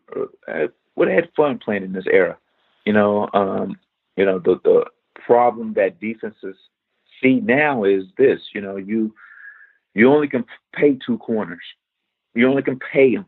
a 0.48 0.68
would 0.96 1.10
have 1.10 1.24
had 1.24 1.34
fun 1.36 1.60
playing 1.60 1.84
in 1.84 1.94
this 1.94 2.08
era. 2.12 2.38
You 2.86 2.94
know, 2.94 3.30
um, 3.34 3.78
you 4.18 4.26
know 4.26 4.40
the 4.40 4.60
the 4.64 4.86
problem 5.26 5.74
that 5.74 6.00
defenses 6.00 6.56
see 7.22 7.40
now 7.40 7.84
is 7.84 8.06
this. 8.18 8.40
You 8.54 8.62
know, 8.62 8.78
you 8.78 9.14
you 9.94 10.12
only 10.12 10.28
can 10.28 10.46
pay 10.74 10.98
two 11.06 11.18
corners. 11.20 11.64
You 12.34 12.50
only 12.50 12.64
can 12.64 12.80
pay 12.80 13.16
them 13.16 13.26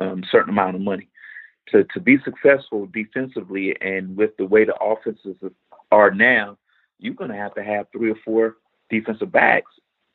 um, 0.00 0.22
certain 0.30 0.50
amount 0.50 0.76
of 0.76 0.82
money 0.82 1.08
to 1.68 1.84
to 1.84 2.00
be 2.00 2.18
successful 2.24 2.88
defensively 2.92 3.76
and 3.80 4.16
with 4.16 4.36
the 4.36 4.46
way 4.46 4.64
the 4.64 4.74
offenses 4.76 5.36
are 5.92 6.10
now, 6.10 6.56
you're 6.98 7.14
going 7.14 7.30
to 7.30 7.36
have 7.36 7.54
to 7.54 7.62
have 7.62 7.86
three 7.92 8.10
or 8.10 8.16
four 8.24 8.56
defensive 8.88 9.32
backs 9.32 9.70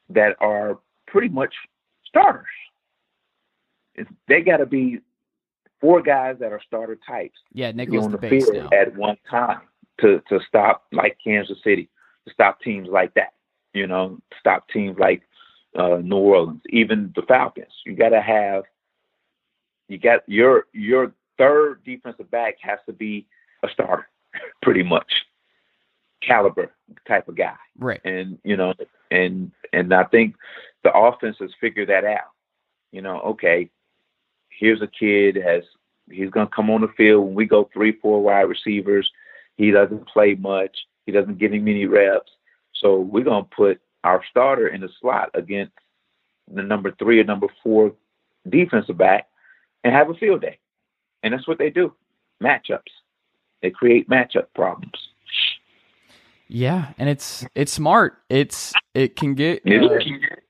that 0.10 0.36
are 0.40 0.80
pretty 1.08 1.30
much 1.30 1.54
starters. 2.06 2.46
It's, 3.96 4.10
they 4.28 4.42
got 4.42 4.58
to 4.58 4.66
be 4.66 5.00
four 5.80 6.02
guys 6.02 6.38
that 6.40 6.52
are 6.52 6.62
starter 6.66 6.98
types 7.08 7.38
yeah, 7.54 7.72
Nicholas 7.72 8.06
on 8.06 8.12
the 8.12 8.18
the 8.18 8.30
base 8.30 8.50
field 8.50 8.70
now. 8.72 8.78
at 8.78 8.96
one 8.96 9.18
time 9.30 9.62
to 10.02 10.22
to 10.30 10.40
stop 10.48 10.86
like 10.92 11.18
Kansas 11.24 11.58
City, 11.64 11.90
to 12.28 12.34
stop 12.34 12.62
teams 12.62 12.88
like 12.90 13.14
that. 13.14 13.34
You 13.74 13.88
know, 13.88 14.20
stop 14.40 14.68
teams 14.70 14.98
like 15.00 15.22
uh, 15.78 15.98
New 16.02 16.18
Orleans, 16.18 16.62
even 16.70 17.14
the 17.16 17.22
Falcons. 17.24 17.74
You 17.86 17.96
got 17.96 18.10
to 18.10 18.22
have 18.22 18.64
you 19.88 19.98
got 19.98 20.22
your 20.28 20.68
your 20.74 21.14
third 21.38 21.84
defensive 21.84 22.30
back 22.32 22.56
has 22.62 22.80
to 22.86 22.94
be 22.94 23.28
a 23.64 23.70
starter, 23.70 24.08
pretty 24.62 24.84
much. 24.84 25.26
Caliber 26.22 26.72
type 27.08 27.28
of 27.28 27.36
guy. 27.36 27.56
Right. 27.78 28.02
and 28.04 28.40
you 28.44 28.58
know 28.58 28.74
and 29.12 29.52
and 29.74 29.94
i 29.94 30.04
think 30.06 30.36
the 30.84 30.96
offense 30.96 31.38
has 31.40 31.52
figured 31.62 31.90
that 31.90 32.04
out. 32.04 32.32
You 32.92 33.02
know 33.02 33.20
okay 33.22 33.70
here's 34.50 34.82
a 34.82 34.88
kid 34.88 35.36
has 35.36 35.64
he's 36.10 36.30
going 36.30 36.48
to 36.48 36.54
come 36.54 36.70
on 36.70 36.82
the 36.82 36.88
field 36.90 37.26
when 37.26 37.36
we 37.36 37.46
go 37.46 37.70
three 37.74 37.94
four 38.02 38.22
wide 38.22 38.44
receivers. 38.44 39.10
He 39.58 39.72
doesn't 39.72 40.08
play 40.08 40.36
much. 40.36 40.78
He 41.06 41.12
doesn't 41.12 41.38
get 41.38 41.54
him 41.54 41.66
many 41.66 41.86
reps. 41.86 42.32
So 42.74 43.00
we're 43.00 43.24
going 43.24 43.44
to 43.44 43.56
put 43.56 43.82
our 44.04 44.24
starter 44.30 44.68
in 44.68 44.82
the 44.82 44.90
slot 45.00 45.30
against 45.34 45.74
the 46.52 46.62
number 46.62 46.92
three 47.00 47.20
or 47.20 47.24
number 47.24 47.48
four 47.64 47.94
defensive 48.50 48.98
back 48.98 49.28
and 49.86 49.94
have 49.94 50.10
a 50.10 50.16
field 50.16 50.42
day 50.42 50.60
and 51.24 51.34
that's 51.34 51.48
what 51.48 51.60
they 51.60 51.70
do 51.72 51.94
matchups 52.44 52.92
they 53.64 53.72
create 53.72 54.10
matchup 54.10 54.48
problems 54.56 55.10
Yeah, 56.48 56.94
and 57.00 57.10
it's 57.10 57.48
it's 57.56 57.74
smart. 57.74 58.20
It's 58.30 58.78
it 58.94 59.16
can 59.16 59.36
get 59.36 59.64
uh, 59.68 60.04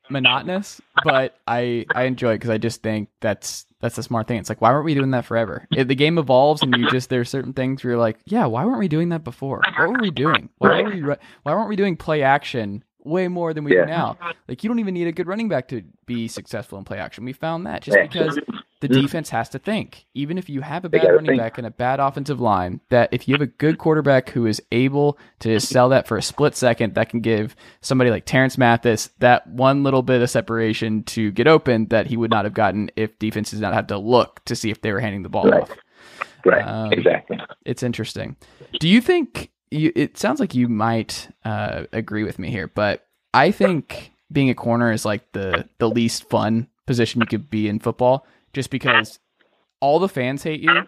monotonous, 0.09 0.81
but 0.95 1.39
I 1.47 1.87
I 1.95 2.03
enjoy 2.05 2.31
it 2.33 2.35
because 2.39 2.49
I 2.51 2.57
just 2.59 2.83
think 2.83 3.09
that's 3.21 3.65
that's 3.81 3.97
a 3.97 4.03
smart 4.03 4.27
thing. 4.27 4.39
It's 4.39 4.49
like 4.49 4.61
why 4.61 4.71
weren't 4.71 4.85
we 4.85 4.95
doing 4.95 5.11
that 5.11 5.25
forever? 5.25 5.67
If 5.73 5.87
the 5.87 5.95
game 5.95 6.17
evolves 6.17 6.63
and 6.63 6.75
you 6.75 6.85
just 6.87 7.09
there's 7.09 7.29
certain 7.29 7.53
things 7.53 7.83
where 7.83 7.93
you're 7.93 7.99
like, 8.01 8.19
yeah, 8.25 8.45
why 8.47 8.65
weren't 8.65 8.79
we 8.79 8.89
doing 8.89 9.09
that 9.09 9.23
before? 9.23 9.69
What 9.75 9.89
were 9.89 9.99
we 9.99 10.11
doing? 10.11 10.49
Why 10.57 10.73
were 10.73 10.83
we 10.83 11.01
why 11.01 11.17
weren't 11.55 11.69
we 11.69 11.77
doing 11.77 11.97
play 11.97 12.23
action 12.23 12.83
way 13.05 13.27
more 13.29 13.53
than 13.53 13.63
we 13.63 13.71
Yeah. 13.71 13.81
do 13.85 13.85
now? 13.85 14.19
Like 14.49 14.63
you 14.63 14.69
don't 14.69 14.79
even 14.79 14.95
need 14.95 15.07
a 15.07 15.13
good 15.13 15.27
running 15.27 15.49
back 15.49 15.69
to 15.69 15.83
be 16.07 16.27
successful 16.27 16.77
in 16.79 16.85
play 16.85 16.99
action. 16.99 17.25
We 17.25 17.33
found 17.33 17.67
that 17.67 17.83
just 17.83 18.01
because 18.01 18.39
the 18.81 18.87
defense 18.89 19.29
has 19.29 19.49
to 19.49 19.59
think. 19.59 20.05
Even 20.13 20.37
if 20.37 20.49
you 20.49 20.61
have 20.61 20.83
a 20.85 20.89
bad 20.89 21.05
running 21.05 21.25
think. 21.27 21.41
back 21.41 21.57
and 21.57 21.65
a 21.65 21.71
bad 21.71 21.99
offensive 21.99 22.39
line, 22.41 22.81
that 22.89 23.09
if 23.11 23.27
you 23.27 23.33
have 23.33 23.41
a 23.41 23.47
good 23.47 23.77
quarterback 23.77 24.29
who 24.29 24.45
is 24.45 24.61
able 24.71 25.17
to 25.39 25.53
just 25.53 25.69
sell 25.69 25.89
that 25.89 26.07
for 26.07 26.17
a 26.17 26.21
split 26.21 26.55
second, 26.55 26.93
that 26.95 27.09
can 27.09 27.21
give 27.21 27.55
somebody 27.81 28.09
like 28.11 28.25
Terance 28.25 28.57
Mathis 28.57 29.09
that 29.19 29.47
one 29.47 29.83
little 29.83 30.01
bit 30.03 30.21
of 30.21 30.29
separation 30.29 31.03
to 31.03 31.31
get 31.31 31.47
open 31.47 31.87
that 31.87 32.07
he 32.07 32.17
would 32.17 32.31
not 32.31 32.43
have 32.45 32.53
gotten 32.53 32.89
if 32.95 33.17
defense 33.17 33.51
did 33.51 33.61
not 33.61 33.73
have 33.73 33.87
to 33.87 33.97
look 33.97 34.43
to 34.45 34.55
see 34.55 34.69
if 34.71 34.81
they 34.81 34.91
were 34.91 34.99
handing 34.99 35.23
the 35.23 35.29
ball 35.29 35.45
Right. 35.49 35.61
off. 35.63 35.71
right 36.45 36.67
Um, 36.67 36.91
exactly 36.93 37.39
It's 37.65 37.81
interesting. 37.83 38.35
Do 38.79 38.87
you 38.89 39.01
think 39.01 39.51
you? 39.71 39.91
It 39.95 40.17
sounds 40.17 40.39
like 40.39 40.53
you 40.53 40.67
might 40.67 41.29
uh, 41.43 41.85
agree 41.91 42.23
with 42.23 42.37
me 42.39 42.51
here, 42.51 42.67
but 42.67 43.07
I 43.33 43.51
think 43.51 44.11
being 44.31 44.49
a 44.49 44.55
corner 44.55 44.91
is 44.91 45.05
like 45.05 45.31
the 45.31 45.67
the 45.79 45.89
least 45.89 46.29
fun 46.29 46.67
position 46.85 47.19
you 47.21 47.27
could 47.27 47.49
be 47.49 47.67
in 47.67 47.79
football, 47.79 48.27
just 48.55 48.71
because 48.71 49.19
all 49.81 49.99
the 49.99 50.09
fans 50.09 50.41
hate 50.41 50.61
you. 50.61 50.83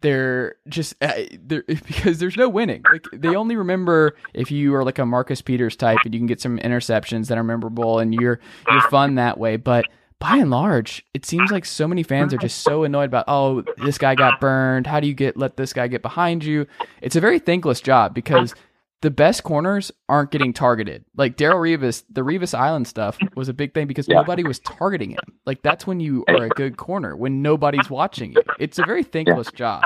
They're 0.00 0.54
just 0.68 0.94
uh, 1.00 1.12
they're, 1.40 1.64
because 1.66 2.18
there's 2.18 2.36
no 2.36 2.48
winning. 2.48 2.84
Like 2.92 3.04
they 3.12 3.34
only 3.34 3.56
remember 3.56 4.14
if 4.32 4.52
you 4.52 4.76
are 4.76 4.84
like 4.84 5.00
a 5.00 5.06
Marcus 5.06 5.42
Peters 5.42 5.74
type 5.74 5.98
and 6.04 6.14
you 6.14 6.20
can 6.20 6.28
get 6.28 6.40
some 6.40 6.58
interceptions 6.58 7.26
that 7.26 7.38
are 7.38 7.42
memorable 7.42 7.98
and 7.98 8.14
you're 8.14 8.38
you're 8.70 8.82
fun 8.82 9.16
that 9.16 9.38
way. 9.38 9.56
But 9.56 9.86
by 10.20 10.36
and 10.36 10.50
large, 10.50 11.04
it 11.14 11.24
seems 11.24 11.50
like 11.50 11.64
so 11.64 11.88
many 11.88 12.02
fans 12.02 12.34
are 12.34 12.38
just 12.38 12.62
so 12.62 12.84
annoyed 12.84 13.04
about, 13.04 13.24
oh, 13.28 13.62
this 13.84 13.98
guy 13.98 14.14
got 14.16 14.40
burned. 14.40 14.86
How 14.86 15.00
do 15.00 15.06
you 15.06 15.14
get 15.14 15.36
let 15.36 15.56
this 15.56 15.72
guy 15.72 15.88
get 15.88 16.02
behind 16.02 16.44
you? 16.44 16.66
It's 17.00 17.16
a 17.16 17.20
very 17.20 17.38
thankless 17.38 17.80
job 17.80 18.14
because 18.14 18.54
the 19.00 19.10
best 19.10 19.44
corners 19.44 19.92
aren't 20.08 20.30
getting 20.32 20.52
targeted. 20.52 21.04
Like 21.16 21.36
Darrelle 21.36 21.78
Revis, 21.78 22.02
the 22.10 22.22
Revis 22.22 22.52
Island 22.52 22.88
stuff 22.88 23.16
was 23.36 23.48
a 23.48 23.52
big 23.54 23.72
thing 23.72 23.86
because 23.86 24.08
Yeah. 24.08 24.16
nobody 24.16 24.42
was 24.42 24.58
targeting 24.60 25.10
him. 25.10 25.20
Like 25.46 25.62
that's 25.62 25.86
when 25.86 26.00
you 26.00 26.24
are 26.28 26.44
a 26.44 26.48
good 26.48 26.76
corner 26.76 27.16
when 27.16 27.40
nobody's 27.42 27.88
watching 27.90 28.32
you. 28.32 28.42
It's 28.58 28.78
a 28.78 28.84
very 28.84 29.04
thankless 29.04 29.50
job, 29.52 29.84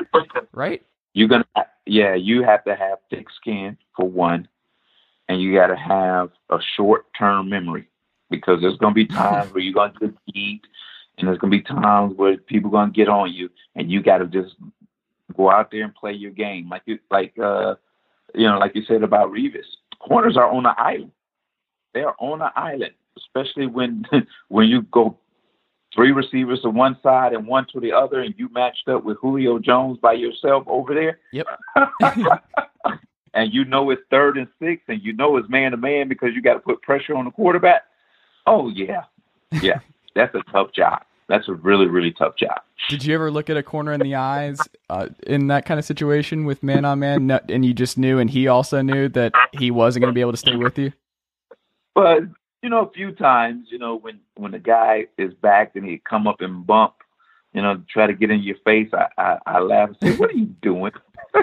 right? 0.52 0.82
you're 1.14 1.28
gonna 1.28 1.44
yeah 1.84 2.14
you 2.14 2.42
have 2.42 2.64
to 2.64 2.74
have 2.74 2.96
thick 3.10 3.26
skin 3.38 3.76
for 3.94 4.08
one 4.08 4.48
and 5.28 5.42
you 5.42 5.52
got 5.52 5.66
to 5.66 5.76
have 5.76 6.30
a 6.48 6.58
short 6.74 7.04
term 7.18 7.50
memory 7.50 7.86
because 8.30 8.62
there's 8.62 8.78
gonna 8.78 8.94
be 8.94 9.04
times 9.04 9.52
where 9.52 9.62
you're 9.62 9.74
gonna 9.74 9.92
get 10.00 10.14
beat 10.32 10.62
and 11.18 11.28
there's 11.28 11.36
gonna 11.36 11.50
be 11.50 11.60
times 11.60 12.14
where 12.16 12.38
people 12.38 12.70
gonna 12.70 12.90
get 12.90 13.10
on 13.10 13.30
you 13.30 13.50
and 13.74 13.90
you 13.92 14.02
got 14.02 14.18
to 14.18 14.26
just 14.26 14.54
go 15.36 15.50
out 15.50 15.70
there 15.70 15.84
and 15.84 15.94
play 15.94 16.12
your 16.14 16.30
game 16.30 16.66
like 16.70 16.80
you 16.86 16.98
like 17.10 17.38
uh 17.38 17.74
you 18.34 18.46
know 18.46 18.58
like 18.58 18.74
you 18.74 18.82
said 18.86 19.02
about 19.02 19.30
Revis 19.30 19.66
corners 19.98 20.36
are 20.36 20.50
on 20.50 20.64
the 20.64 20.74
island 20.78 21.12
they're 21.94 22.20
on 22.20 22.40
the 22.40 22.50
island 22.56 22.92
especially 23.16 23.66
when 23.66 24.04
when 24.48 24.68
you 24.68 24.82
go 24.82 25.16
three 25.94 26.12
receivers 26.12 26.60
to 26.62 26.70
one 26.70 26.96
side 27.02 27.32
and 27.32 27.46
one 27.46 27.66
to 27.72 27.80
the 27.80 27.92
other, 27.92 28.20
and 28.20 28.34
you 28.36 28.48
matched 28.52 28.88
up 28.88 29.04
with 29.04 29.18
Julio 29.18 29.58
Jones 29.58 29.98
by 29.98 30.12
yourself 30.12 30.64
over 30.66 30.94
there. 30.94 31.18
Yep. 31.32 31.46
and 33.34 33.52
you 33.52 33.64
know 33.64 33.90
it's 33.90 34.02
third 34.10 34.38
and 34.38 34.48
six, 34.60 34.82
and 34.88 35.02
you 35.02 35.12
know 35.12 35.36
it's 35.36 35.48
man 35.48 35.72
to 35.72 35.76
man 35.76 36.08
because 36.08 36.30
you 36.34 36.42
got 36.42 36.54
to 36.54 36.60
put 36.60 36.82
pressure 36.82 37.14
on 37.14 37.24
the 37.26 37.30
quarterback. 37.30 37.82
Oh 38.46 38.68
yeah, 38.68 39.04
yeah, 39.60 39.80
that's 40.14 40.34
a 40.34 40.42
tough 40.50 40.72
job. 40.72 41.02
That's 41.28 41.48
a 41.48 41.54
really 41.54 41.86
really 41.86 42.12
tough 42.12 42.36
job. 42.36 42.60
Did 42.88 43.04
you 43.04 43.14
ever 43.14 43.30
look 43.30 43.48
at 43.48 43.56
a 43.56 43.62
corner 43.62 43.92
in 43.92 44.00
the 44.00 44.14
eyes 44.16 44.58
uh, 44.90 45.08
in 45.26 45.46
that 45.48 45.64
kind 45.64 45.78
of 45.78 45.84
situation 45.84 46.44
with 46.44 46.62
man 46.62 46.84
on 46.84 46.98
man, 46.98 47.30
and 47.48 47.64
you 47.64 47.74
just 47.74 47.96
knew, 47.96 48.18
and 48.18 48.28
he 48.28 48.48
also 48.48 48.82
knew 48.82 49.08
that 49.10 49.32
he 49.52 49.70
wasn't 49.70 50.02
going 50.02 50.12
to 50.12 50.14
be 50.14 50.20
able 50.20 50.32
to 50.32 50.38
stay 50.38 50.56
with 50.56 50.78
you? 50.78 50.92
But 51.94 52.22
you 52.62 52.70
know, 52.70 52.86
a 52.86 52.90
few 52.90 53.12
times, 53.12 53.68
you 53.70 53.78
know, 53.78 53.96
when 53.96 54.20
when 54.34 54.52
the 54.52 54.58
guy 54.58 55.06
is 55.18 55.32
back 55.34 55.76
and 55.76 55.84
he 55.84 55.98
come 55.98 56.26
up 56.26 56.40
and 56.40 56.66
bump 56.66 56.94
you 57.52 57.60
know, 57.60 57.82
try 57.88 58.06
to 58.06 58.14
get 58.14 58.30
in 58.30 58.42
your 58.42 58.56
face, 58.64 58.88
I 58.92 59.08
I, 59.18 59.38
I 59.46 59.58
laugh 59.60 59.90
and 59.90 59.96
say, 60.02 60.16
"What 60.16 60.30
are 60.30 60.34
you 60.34 60.46
doing?" 60.46 60.92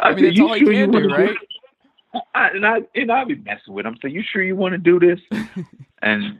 I 0.00 0.14
mean, 0.14 0.24
said, 0.24 0.36
that's 0.36 0.40
all 0.40 0.56
you 0.56 0.66
sure 0.66 0.74
can 0.74 0.90
do, 0.90 1.08
right? 1.08 1.36
I, 2.34 2.48
and 2.48 2.66
I 2.66 2.78
and 2.94 3.12
I 3.12 3.24
be 3.24 3.36
messing 3.36 3.72
with 3.74 3.86
him. 3.86 3.96
So 4.02 4.08
you 4.08 4.22
sure 4.22 4.42
you 4.42 4.56
want 4.56 4.72
to 4.72 4.78
do 4.78 4.98
this? 4.98 5.20
and 6.02 6.38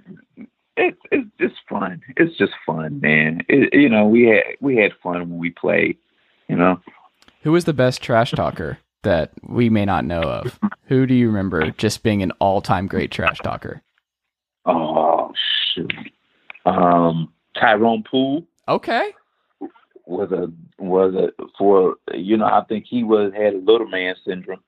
it's 0.76 0.98
it's 1.42 1.54
fun. 1.68 2.02
It's 2.16 2.36
just 2.36 2.52
fun, 2.64 3.00
man. 3.00 3.42
It, 3.48 3.74
you 3.74 3.88
know, 3.88 4.06
we 4.06 4.24
had 4.24 4.42
we 4.60 4.76
had 4.76 4.92
fun 5.02 5.20
when 5.20 5.38
we 5.38 5.50
played. 5.50 5.98
You 6.48 6.56
know, 6.56 6.80
Who 7.42 7.52
was 7.52 7.64
the 7.64 7.72
best 7.72 8.02
trash 8.02 8.32
talker 8.32 8.78
that 9.02 9.32
we 9.42 9.70
may 9.70 9.84
not 9.84 10.04
know 10.04 10.20
of? 10.22 10.58
Who 10.86 11.06
do 11.06 11.14
you 11.14 11.28
remember 11.28 11.70
just 11.72 12.02
being 12.02 12.22
an 12.22 12.32
all-time 12.38 12.86
great 12.86 13.10
trash 13.10 13.38
talker? 13.38 13.82
oh 14.64 15.32
shoot, 15.74 15.92
um, 16.66 17.32
Tyrone 17.58 18.04
Poole. 18.08 18.44
Okay. 18.68 19.12
was 20.06 20.30
a 20.32 20.52
was 20.78 21.14
a 21.14 21.32
for 21.58 21.96
you 22.14 22.36
know 22.36 22.46
I 22.46 22.62
think 22.68 22.84
he 22.88 23.02
was 23.02 23.32
had 23.34 23.54
a 23.54 23.58
little 23.58 23.88
man 23.88 24.14
syndrome, 24.24 24.60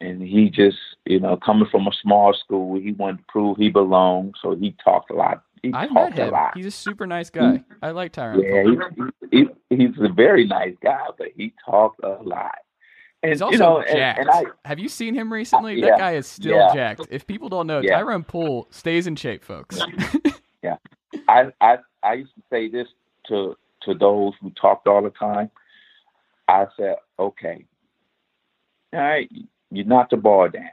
and 0.00 0.22
he 0.22 0.50
just 0.50 0.78
you 1.04 1.20
know 1.20 1.36
coming 1.36 1.68
from 1.70 1.86
a 1.86 1.92
small 2.02 2.34
school 2.34 2.80
he 2.80 2.92
wanted 2.92 3.18
to 3.18 3.24
prove 3.28 3.56
he 3.58 3.68
belonged, 3.68 4.34
so 4.42 4.56
he 4.56 4.74
talked 4.82 5.10
a 5.10 5.14
lot. 5.14 5.44
He 5.62 5.72
I 5.74 5.88
met 5.88 6.14
him. 6.14 6.30
lot. 6.30 6.56
He's 6.56 6.66
a 6.66 6.70
super 6.70 7.06
nice 7.06 7.30
guy. 7.30 7.62
I 7.82 7.90
like 7.90 8.12
Tyrone. 8.12 8.42
yeah, 8.42 8.62
he, 9.30 9.38
he, 9.70 9.76
he's 9.76 9.94
a 10.00 10.08
very 10.12 10.46
nice 10.46 10.74
guy, 10.82 11.06
but 11.16 11.28
he 11.36 11.52
talks 11.64 11.98
a 12.02 12.18
lot. 12.22 12.54
And 13.22 13.32
He's 13.32 13.42
also 13.42 13.52
you 13.52 13.58
know, 13.58 13.78
and, 13.80 13.96
jacked. 13.96 14.18
and 14.20 14.30
I 14.30 14.42
Have 14.64 14.78
you 14.78 14.88
seen 14.88 15.12
him 15.14 15.32
recently? 15.32 15.80
Yeah. 15.80 15.86
That 15.90 15.98
guy 15.98 16.12
is 16.12 16.26
still 16.28 16.54
Yeah. 16.56 16.72
jacked. 16.72 17.06
If 17.10 17.26
people 17.26 17.48
don't 17.48 17.66
know, 17.66 17.80
Yeah. 17.80 17.96
Tyrone 17.98 18.22
Poole 18.22 18.68
stays 18.70 19.06
in 19.08 19.16
shape, 19.16 19.44
folks. 19.44 19.80
Yeah, 20.62 20.76
I, 21.28 21.52
I 21.60 21.78
I 22.02 22.12
used 22.14 22.34
to 22.34 22.42
say 22.50 22.68
this 22.68 22.88
to 23.28 23.56
to 23.82 23.94
those 23.94 24.32
who 24.40 24.50
talked 24.50 24.88
all 24.88 25.00
the 25.02 25.10
time. 25.10 25.50
I 26.48 26.66
said, 26.76 26.96
okay, 27.18 27.64
all 28.92 29.00
right, 29.00 29.30
you 29.70 29.84
knocked 29.84 30.10
the 30.10 30.16
ball 30.16 30.48
down. 30.48 30.64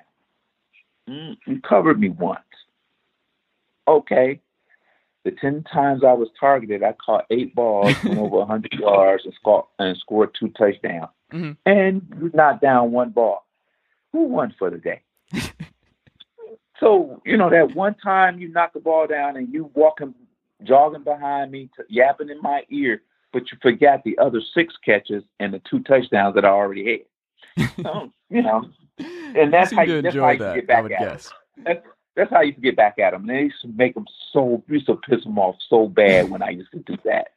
Mm, 1.07 1.38
you 1.45 1.61
covered 1.61 1.99
me 1.99 2.09
once. 2.09 2.39
Okay. 3.88 4.39
The 5.26 5.32
ten 5.32 5.63
times 5.63 6.03
I 6.05 6.13
was 6.13 6.30
targeted, 6.39 6.84
I 6.84 6.93
caught 6.93 7.26
eight 7.32 7.53
balls 7.55 7.93
from 7.97 8.17
over 8.19 8.38
100 8.38 8.71
yards 8.73 9.26
and 9.26 9.34
scored 9.34 9.65
and 9.80 9.97
scored 9.97 10.30
two 10.39 10.49
touchdowns. 10.49 11.09
Mhm. 11.34 11.57
And 11.65 12.01
you 12.21 12.32
knocked 12.34 12.61
down 12.61 12.91
one 12.93 13.09
ball. 13.09 13.45
Who 14.13 14.26
won 14.26 14.53
for 14.57 14.69
the 14.69 14.78
day? 14.78 15.01
so 16.80 17.21
you 17.26 17.38
know 17.38 17.49
that 17.49 17.76
one 17.76 17.95
time 17.95 18.39
you 18.39 18.49
knock 18.49 18.73
the 18.73 18.80
ball 18.80 19.07
down 19.07 19.38
and 19.38 19.51
you 19.53 19.71
walking, 19.73 20.13
jogging 20.63 21.03
behind 21.03 21.51
me, 21.51 21.69
t- 21.76 21.84
yapping 21.89 22.30
in 22.30 22.41
my 22.41 22.63
ear, 22.69 23.01
but 23.34 23.43
you 23.51 23.57
forgot 23.61 24.03
the 24.03 24.17
other 24.17 24.41
six 24.53 24.73
catches 24.86 25.23
and 25.39 25.53
the 25.53 25.61
two 25.69 25.80
touchdowns 25.80 26.36
that 26.36 26.45
I 26.45 26.49
already 26.49 27.03
had. 27.57 27.69
So 27.84 28.11
you 28.30 28.41
know 28.41 28.69
And 29.36 29.51
that's 29.53 29.71
you 29.71 29.78
how 29.78 29.84
you- 29.84 30.01
that's 30.01 30.15
how 30.15 30.30
you 30.30 30.38
that. 30.39 30.55
get 30.55 30.67
back 30.67 30.78
I 30.78 30.82
would 30.82 30.91
at 30.91 30.99
guess. 30.99 31.34
that's 31.63 31.86
that's 32.16 32.30
how 32.32 32.39
I 32.39 32.43
used 32.43 32.57
to 32.57 32.61
get 32.61 32.76
back 32.76 32.97
at 32.99 33.11
them. 33.11 33.28
They 33.28 33.43
used 33.43 33.61
to 33.61 33.68
make 33.68 33.93
them 33.93 34.05
so 34.32 34.63
used 34.68 34.88
to 34.88 34.95
piss 34.95 35.24
them 35.24 35.38
off 35.38 35.55
so 35.70 35.88
bad 35.88 36.30
when 36.30 36.41
I 36.41 36.49
used 36.49 36.72
to 36.72 36.80
do 36.80 36.97
that. 37.05 37.28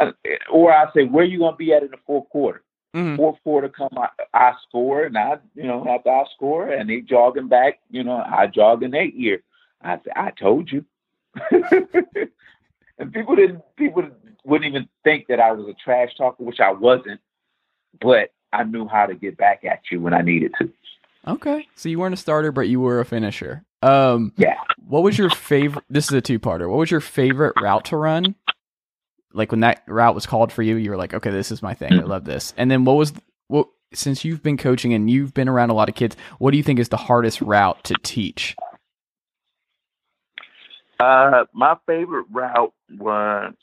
Uh, 0.00 0.12
Or 0.50 0.72
I 0.72 0.90
say, 0.92 1.04
where 1.04 1.24
you 1.24 1.38
gonna 1.38 1.56
be 1.56 1.72
at 1.72 1.82
in 1.82 1.90
the 1.90 1.98
fourth 2.06 2.28
quarter? 2.30 2.62
Mhm. 2.94 3.16
Fourth 3.16 3.42
quarter 3.42 3.68
come, 3.68 3.90
I, 3.96 4.08
I 4.34 4.52
score, 4.68 5.04
and 5.04 5.16
I, 5.16 5.38
you 5.54 5.62
know, 5.64 5.86
after 5.88 6.10
I 6.10 6.24
score, 6.34 6.68
and 6.68 6.90
they 6.90 7.00
jogging 7.00 7.48
back, 7.48 7.80
you 7.90 8.04
know, 8.04 8.16
I 8.26 8.46
jog 8.48 8.82
in 8.82 8.90
their 8.90 9.08
ear. 9.14 9.42
I 9.80 9.96
say, 9.96 10.12
I 10.14 10.30
told 10.30 10.70
you. 10.70 10.84
and 12.98 13.12
people 13.12 13.36
didn't, 13.36 13.62
people 13.76 14.04
wouldn't 14.44 14.68
even 14.68 14.88
think 15.04 15.26
that 15.28 15.40
I 15.40 15.52
was 15.52 15.66
a 15.68 15.74
trash 15.74 16.14
talker, 16.16 16.42
which 16.44 16.60
I 16.60 16.70
wasn't, 16.72 17.20
but 18.00 18.30
I 18.52 18.64
knew 18.64 18.86
how 18.86 19.06
to 19.06 19.14
get 19.14 19.36
back 19.36 19.64
at 19.64 19.80
you 19.90 20.00
when 20.00 20.12
I 20.12 20.20
needed 20.20 20.52
to. 20.58 20.70
Okay. 21.26 21.66
So 21.76 21.88
you 21.88 21.98
weren't 21.98 22.14
a 22.14 22.18
starter, 22.18 22.52
but 22.52 22.68
you 22.68 22.80
were 22.80 23.00
a 23.00 23.04
finisher. 23.04 23.64
Um, 23.82 24.32
Yeah. 24.36 24.58
what 24.76 25.02
was 25.02 25.18
your 25.18 25.30
favorite? 25.30 25.84
This 25.88 26.06
is 26.06 26.12
a 26.12 26.20
two-parter. 26.20 26.68
What 26.68 26.78
was 26.78 26.90
your 26.90 27.00
favorite 27.00 27.54
route 27.56 27.84
to 27.86 27.96
run? 27.96 28.34
Like 29.32 29.50
when 29.50 29.60
that 29.60 29.82
route 29.88 30.14
was 30.14 30.26
called 30.26 30.52
for 30.52 30.62
you, 30.62 30.76
you 30.76 30.90
were 30.90 30.96
like, 30.96 31.14
"Okay, 31.14 31.30
this 31.30 31.50
is 31.50 31.62
my 31.62 31.74
thing. 31.74 31.98
I 31.98 32.02
love 32.02 32.24
this." 32.24 32.52
And 32.56 32.70
then 32.70 32.84
what 32.84 32.94
was 32.96 33.12
what? 33.48 33.68
Since 33.94 34.24
you've 34.24 34.42
been 34.42 34.56
coaching 34.56 34.94
and 34.94 35.10
you've 35.10 35.34
been 35.34 35.48
around 35.48 35.70
a 35.70 35.74
lot 35.74 35.88
of 35.88 35.94
kids, 35.94 36.16
what 36.38 36.50
do 36.50 36.56
you 36.56 36.62
think 36.62 36.78
is 36.78 36.88
the 36.90 36.96
hardest 36.96 37.40
route 37.42 37.82
to 37.84 37.96
teach? 37.96 38.56
Uh, 41.00 41.44
my 41.52 41.76
favorite 41.86 42.26
route 42.30 42.72
was 42.90 43.54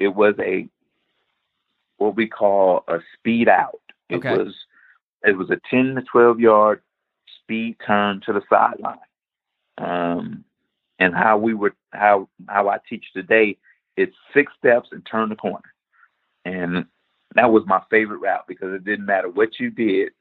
it 0.00 0.08
was 0.08 0.34
a 0.40 0.68
what 1.98 2.16
we 2.16 2.26
call 2.28 2.84
a 2.88 2.98
speed 3.14 3.48
out. 3.48 3.80
It 4.10 4.16
Okay. 4.16 4.32
was 4.32 4.54
it 5.26 5.36
was 5.36 5.50
a 5.50 5.60
ten 5.70 5.94
to 5.94 6.02
twelve 6.02 6.40
yard 6.40 6.80
speed 7.40 7.76
turn 7.86 8.20
to 8.26 8.32
the 8.32 8.42
sideline. 8.48 8.98
Um, 9.78 10.44
and 10.98 11.14
how 11.14 11.38
we 11.38 11.54
would 11.54 11.72
how 11.92 12.28
how 12.48 12.68
I 12.68 12.78
teach 12.88 13.04
today, 13.12 13.58
it's 13.96 14.14
six 14.32 14.52
steps 14.58 14.90
and 14.92 15.04
turn 15.04 15.28
the 15.28 15.36
corner, 15.36 15.72
and 16.44 16.86
that 17.34 17.50
was 17.50 17.64
my 17.66 17.82
favorite 17.90 18.18
route 18.18 18.46
because 18.46 18.72
it 18.74 18.84
didn't 18.84 19.06
matter 19.06 19.28
what 19.28 19.58
you 19.58 19.70
did. 19.70 20.12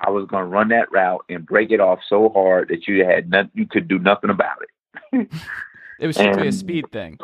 I 0.00 0.10
was 0.10 0.26
going 0.26 0.42
to 0.42 0.48
run 0.48 0.68
that 0.68 0.92
route 0.92 1.24
and 1.28 1.46
break 1.46 1.70
it 1.70 1.80
off 1.80 2.00
so 2.08 2.28
hard 2.28 2.68
that 2.68 2.86
you 2.86 3.04
had 3.04 3.30
nothing, 3.30 3.50
you 3.54 3.66
could 3.66 3.88
do 3.88 3.98
nothing 3.98 4.30
about 4.30 4.58
it. 4.62 5.30
It 6.00 6.06
was 6.06 6.16
strictly 6.16 6.48
a 6.48 6.52
speed 6.52 6.90
thing. 6.90 7.18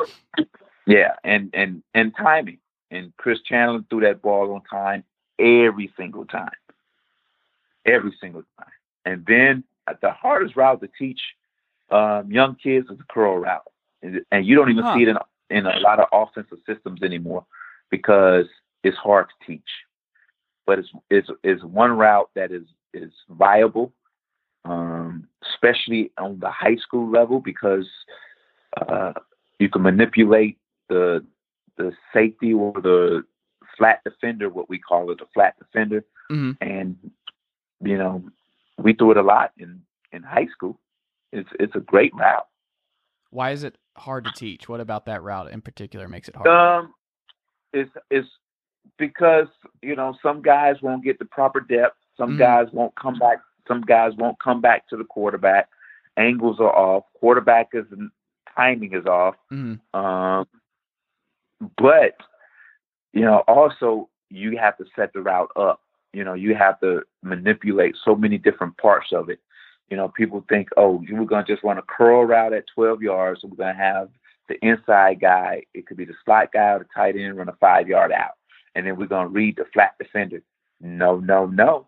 Yeah, 0.87 1.15
and 1.23 1.49
and 1.53 1.83
and 1.93 2.13
timing. 2.15 2.59
And 2.89 3.13
Chris 3.17 3.39
Chandler 3.45 3.81
threw 3.89 4.01
that 4.01 4.21
ball 4.21 4.53
on 4.53 4.61
time 4.63 5.03
every 5.39 5.91
single 5.97 6.25
time, 6.25 6.51
every 7.85 8.15
single 8.21 8.43
time. 8.59 8.71
And 9.05 9.25
then 9.27 9.63
uh, 9.87 9.93
the 10.01 10.11
hardest 10.11 10.55
route 10.55 10.81
to 10.81 10.89
teach 10.97 11.19
um, 11.89 12.31
young 12.31 12.55
kids 12.55 12.89
is 12.89 12.97
the 12.97 13.03
curl 13.09 13.37
route, 13.37 13.63
and, 14.01 14.21
and 14.31 14.45
you 14.45 14.55
don't 14.55 14.69
even 14.69 14.83
Huh. 14.83 14.95
see 14.95 15.03
it 15.03 15.09
in 15.09 15.17
in 15.49 15.65
a 15.65 15.79
lot 15.79 15.99
of 15.99 16.07
offensive 16.13 16.59
systems 16.65 17.03
anymore 17.03 17.45
because 17.89 18.45
it's 18.83 18.95
hard 18.97 19.27
to 19.27 19.45
teach. 19.51 19.69
But 20.65 20.79
it's 20.79 20.89
it's 21.09 21.29
it's 21.43 21.63
one 21.63 21.91
route 21.97 22.29
that 22.35 22.51
is 22.51 22.63
is 22.93 23.11
viable, 23.29 23.91
um, 24.65 25.27
especially 25.53 26.11
on 26.17 26.39
the 26.39 26.49
high 26.49 26.77
school 26.77 27.09
level 27.09 27.39
because 27.41 27.87
uh, 28.87 29.13
you 29.59 29.67
can 29.69 29.81
manipulate 29.81 30.57
the 30.87 31.25
the 31.77 31.91
safety 32.13 32.53
or 32.53 32.73
the 32.81 33.23
flat 33.77 34.01
defender, 34.05 34.49
what 34.49 34.69
we 34.69 34.77
call 34.79 35.11
it, 35.11 35.17
the 35.19 35.25
flat 35.33 35.55
defender, 35.59 36.03
Mhm. 36.29 36.57
and 36.61 36.95
you 37.81 37.97
know 37.97 38.23
we 38.77 38.93
threw 38.93 39.11
it 39.11 39.17
a 39.17 39.21
lot 39.23 39.51
in 39.57 39.81
in 40.11 40.23
high 40.23 40.47
school. 40.47 40.79
It's 41.31 41.49
it's 41.59 41.75
a 41.75 41.79
great 41.79 42.13
route. 42.15 42.47
Why 43.29 43.51
is 43.51 43.63
it 43.63 43.77
hard 43.97 44.25
to 44.25 44.31
teach? 44.31 44.67
What 44.67 44.81
about 44.81 45.05
that 45.05 45.23
route 45.23 45.51
in 45.51 45.61
particular 45.61 46.07
makes 46.07 46.27
it 46.27 46.35
hard? 46.35 46.47
Um, 46.47 46.93
it's 47.73 47.91
it's 48.09 48.27
because 48.97 49.47
you 49.81 49.95
know 49.95 50.15
some 50.21 50.41
guys 50.41 50.75
won't 50.81 51.03
get 51.03 51.19
the 51.19 51.25
proper 51.25 51.59
depth. 51.59 51.97
Some 52.17 52.35
Mhm. 52.35 52.39
guys 52.39 52.67
won't 52.73 52.95
come 52.95 53.17
back. 53.17 53.39
Some 53.67 53.81
guys 53.81 54.13
won't 54.15 54.39
come 54.39 54.59
back 54.61 54.87
to 54.89 54.97
the 54.97 55.05
quarterback. 55.05 55.69
Angles 56.17 56.59
are 56.59 56.75
off. 56.75 57.05
Quarterback 57.13 57.69
is 57.73 57.85
timing 58.55 58.93
is 58.93 59.05
off. 59.05 59.35
Mhm. 59.49 59.79
Um, 59.93 60.45
but 61.77 62.17
you 63.13 63.21
know, 63.21 63.39
also 63.47 64.09
you 64.29 64.57
have 64.57 64.77
to 64.77 64.85
set 64.95 65.13
the 65.13 65.21
route 65.21 65.51
up. 65.55 65.81
You 66.13 66.23
know, 66.23 66.33
you 66.33 66.55
have 66.55 66.79
to 66.81 67.01
manipulate 67.23 67.95
so 68.03 68.15
many 68.15 68.37
different 68.37 68.77
parts 68.77 69.07
of 69.13 69.29
it. 69.29 69.39
You 69.89 69.97
know, 69.97 70.09
people 70.09 70.45
think, 70.49 70.69
oh, 70.77 71.03
were 71.11 71.25
going 71.25 71.45
to 71.45 71.51
just 71.51 71.63
run 71.63 71.77
a 71.77 71.83
curl 71.83 72.25
route 72.25 72.53
at 72.53 72.65
12 72.73 73.01
yards, 73.01 73.41
so 73.41 73.47
we're 73.47 73.57
going 73.57 73.75
to 73.75 73.81
have 73.81 74.09
the 74.47 74.55
inside 74.65 75.19
guy. 75.19 75.63
It 75.73 75.87
could 75.87 75.97
be 75.97 76.05
the 76.05 76.13
slot 76.25 76.51
guy 76.53 76.71
or 76.71 76.79
the 76.79 76.85
tight 76.95 77.15
end 77.15 77.37
run 77.37 77.49
a 77.49 77.55
five 77.59 77.87
yard 77.87 78.11
out, 78.11 78.33
and 78.75 78.85
then 78.85 78.97
we're 78.97 79.07
going 79.07 79.27
to 79.27 79.33
read 79.33 79.57
the 79.57 79.65
flat 79.73 79.95
defender. 79.99 80.41
No, 80.79 81.19
no, 81.19 81.45
no. 81.45 81.87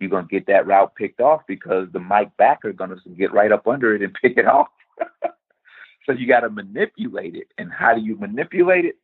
You're 0.00 0.10
going 0.10 0.26
to 0.26 0.30
get 0.30 0.46
that 0.46 0.66
route 0.66 0.94
picked 0.94 1.20
off 1.20 1.42
because 1.48 1.88
the 1.92 1.98
Mike 1.98 2.36
backer 2.36 2.72
going 2.72 2.90
to 2.90 3.10
get 3.10 3.32
right 3.32 3.50
up 3.50 3.66
under 3.66 3.94
it 3.94 4.02
and 4.02 4.14
pick 4.22 4.36
it 4.36 4.46
off. 4.46 4.68
so 6.06 6.12
you 6.12 6.26
got 6.26 6.40
to 6.40 6.50
manipulate 6.50 7.34
it. 7.34 7.48
And 7.58 7.72
how 7.72 7.94
do 7.94 8.00
you 8.00 8.16
manipulate 8.16 8.84
it? 8.84 8.96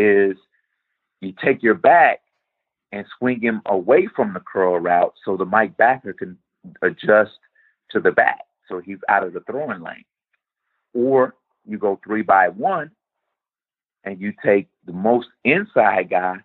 Is 0.00 0.36
you 1.20 1.34
take 1.44 1.62
your 1.62 1.74
back 1.74 2.20
and 2.92 3.04
swing 3.18 3.40
him 3.40 3.60
away 3.66 4.08
from 4.14 4.32
the 4.32 4.40
curl 4.40 4.78
route 4.78 5.14
so 5.24 5.36
the 5.36 5.44
Mike 5.44 5.76
backer 5.76 6.12
can 6.12 6.38
adjust 6.82 7.32
to 7.90 8.00
the 8.00 8.10
back. 8.12 8.40
So 8.68 8.80
he's 8.80 8.98
out 9.08 9.24
of 9.24 9.32
the 9.32 9.40
throwing 9.40 9.82
lane. 9.82 10.04
Or 10.94 11.34
you 11.66 11.78
go 11.78 12.00
three 12.04 12.22
by 12.22 12.48
one 12.48 12.90
and 14.04 14.20
you 14.20 14.32
take 14.44 14.68
the 14.86 14.92
most 14.92 15.28
inside 15.44 16.10
guy 16.10 16.36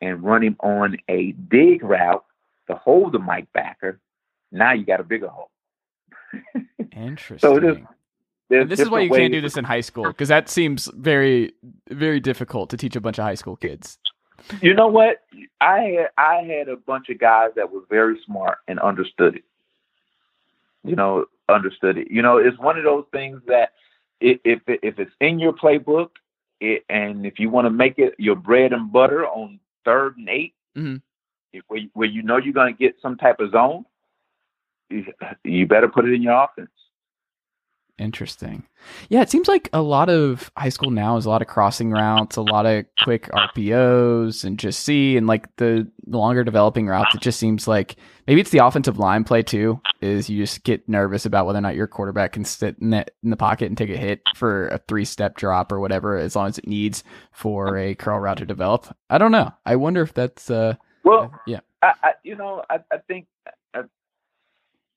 and 0.00 0.22
run 0.22 0.42
him 0.42 0.56
on 0.60 0.96
a 1.08 1.32
dig 1.32 1.82
route 1.82 2.24
to 2.68 2.74
hold 2.76 3.12
the 3.12 3.18
Mike 3.18 3.48
backer. 3.52 4.00
Now 4.50 4.72
you 4.72 4.84
got 4.84 5.00
a 5.00 5.04
bigger 5.04 5.28
hole. 5.28 5.50
Interesting. 6.94 7.38
So 7.50 7.56
it 7.56 7.64
is- 7.64 7.78
there's 8.50 8.68
this 8.68 8.80
is 8.80 8.90
why 8.90 9.00
you 9.00 9.08
can't 9.08 9.32
do 9.32 9.40
this 9.40 9.56
in 9.56 9.64
high 9.64 9.80
school 9.80 10.04
because 10.04 10.28
that 10.28 10.50
seems 10.50 10.86
very, 10.94 11.52
very 11.88 12.20
difficult 12.20 12.68
to 12.70 12.76
teach 12.76 12.94
a 12.94 13.00
bunch 13.00 13.18
of 13.18 13.24
high 13.24 13.34
school 13.34 13.56
kids. 13.56 13.98
You 14.60 14.74
know 14.74 14.88
what? 14.88 15.22
I 15.60 15.80
had 15.80 16.08
I 16.18 16.42
had 16.42 16.68
a 16.68 16.76
bunch 16.76 17.08
of 17.08 17.18
guys 17.18 17.50
that 17.56 17.72
were 17.72 17.82
very 17.88 18.18
smart 18.26 18.58
and 18.68 18.78
understood 18.80 19.36
it. 19.36 19.44
You 20.84 20.96
know, 20.96 21.26
understood 21.48 21.96
it. 21.98 22.10
You 22.10 22.22
know, 22.22 22.38
it's 22.38 22.58
one 22.58 22.76
of 22.76 22.84
those 22.84 23.04
things 23.12 23.40
that 23.46 23.72
if 24.20 24.40
it, 24.44 24.80
if 24.82 24.98
it's 24.98 25.12
in 25.20 25.38
your 25.38 25.52
playbook, 25.52 26.10
it, 26.60 26.84
and 26.88 27.24
if 27.26 27.38
you 27.38 27.50
want 27.50 27.66
to 27.66 27.70
make 27.70 27.98
it 27.98 28.14
your 28.18 28.36
bread 28.36 28.72
and 28.72 28.92
butter 28.92 29.26
on 29.26 29.58
third 29.84 30.16
and 30.16 30.28
8 30.28 30.54
Mhm. 30.76 31.02
if, 31.52 31.64
where, 31.68 31.80
you- 31.80 31.90
where 31.94 32.08
you 32.08 32.22
know 32.22 32.36
you're 32.38 32.52
going 32.54 32.72
to 32.74 32.78
get 32.78 32.96
some 33.02 33.16
type 33.16 33.40
of 33.40 33.50
zone, 33.50 33.84
you, 34.90 35.12
you 35.44 35.66
better 35.66 35.88
put 35.88 36.04
it 36.04 36.12
in 36.14 36.22
your 36.22 36.42
offense. 36.44 36.70
Interesting. 37.98 38.64
Yeah, 39.10 39.20
it 39.20 39.30
seems 39.30 39.48
like 39.48 39.68
a 39.72 39.82
lot 39.82 40.08
of 40.08 40.50
high 40.56 40.70
school 40.70 40.90
now 40.90 41.16
is 41.18 41.26
a 41.26 41.28
lot 41.28 41.42
of 41.42 41.46
crossing 41.46 41.90
routes, 41.90 42.36
a 42.36 42.42
lot 42.42 42.66
of 42.66 42.86
quick 43.04 43.28
RPOs 43.28 44.44
and 44.44 44.58
just 44.58 44.80
see 44.80 45.16
and 45.16 45.26
like 45.26 45.54
the, 45.56 45.88
the 46.06 46.16
longer 46.16 46.42
developing 46.42 46.88
routes. 46.88 47.14
It 47.14 47.20
just 47.20 47.38
seems 47.38 47.68
like 47.68 47.96
maybe 48.26 48.40
it's 48.40 48.50
the 48.50 48.64
offensive 48.64 48.98
line 48.98 49.24
play 49.24 49.42
too. 49.42 49.80
Is 50.00 50.28
you 50.28 50.42
just 50.42 50.64
get 50.64 50.88
nervous 50.88 51.26
about 51.26 51.46
whether 51.46 51.58
or 51.58 51.62
not 51.62 51.76
your 51.76 51.86
quarterback 51.86 52.32
can 52.32 52.44
sit 52.44 52.76
in, 52.80 52.90
that, 52.90 53.12
in 53.22 53.30
the 53.30 53.36
pocket 53.36 53.66
and 53.66 53.76
take 53.76 53.90
a 53.90 53.96
hit 53.96 54.22
for 54.34 54.68
a 54.68 54.78
three 54.88 55.04
step 55.04 55.36
drop 55.36 55.70
or 55.70 55.78
whatever, 55.78 56.16
as 56.16 56.34
long 56.34 56.48
as 56.48 56.58
it 56.58 56.66
needs 56.66 57.04
for 57.30 57.76
a 57.76 57.94
curl 57.94 58.18
route 58.18 58.38
to 58.38 58.46
develop. 58.46 58.86
I 59.10 59.18
don't 59.18 59.32
know. 59.32 59.52
I 59.66 59.76
wonder 59.76 60.02
if 60.02 60.14
that's 60.14 60.50
uh 60.50 60.74
Well, 61.04 61.30
yeah. 61.46 61.60
I, 61.82 61.92
I 62.02 62.12
you 62.24 62.36
know, 62.36 62.64
I, 62.70 62.78
I 62.90 62.96
think 63.06 63.26
uh, 63.74 63.82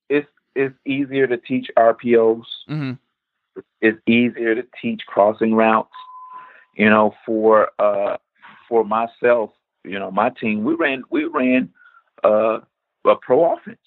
it's 0.09 0.27
it's 0.56 0.76
easier 0.86 1.28
to 1.28 1.38
teach 1.38 1.70
RPOs. 1.78 2.45
hmm 2.68 2.93
It's 3.82 3.99
easier 4.08 4.56
to 4.56 4.66
teach 4.82 5.01
crossing 5.06 5.53
routes. 5.53 5.91
You 6.76 6.89
know, 6.89 7.14
for 7.26 7.70
uh 7.80 8.18
for 8.68 8.84
myself, 8.84 9.51
you 9.84 9.99
know, 9.99 10.12
my 10.12 10.30
team, 10.30 10.64
we 10.64 10.74
ran 10.74 11.03
we 11.10 11.26
ran 11.26 11.70
uh 12.24 12.60
a 13.06 13.16
pro 13.22 13.53
offense, 13.53 13.78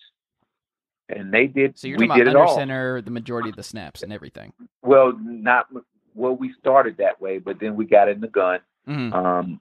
and 1.08 1.32
they 1.32 1.46
did. 1.46 1.78
So 1.78 1.88
you're 1.88 1.98
we 1.98 2.06
talking 2.06 2.24
did 2.24 2.34
about 2.34 2.42
under 2.42 2.54
center 2.54 3.02
the 3.02 3.10
majority 3.10 3.50
of 3.50 3.56
the 3.56 3.62
snaps 3.62 4.02
and 4.02 4.12
everything. 4.12 4.52
Well, 4.82 5.18
not 5.20 5.66
well. 6.14 6.36
We 6.36 6.54
started 6.58 6.96
that 6.98 7.20
way, 7.20 7.38
but 7.38 7.58
then 7.60 7.76
we 7.76 7.84
got 7.84 8.08
in 8.08 8.20
the 8.20 8.28
gun. 8.28 8.60
hmm 8.86 9.12
Um, 9.12 9.60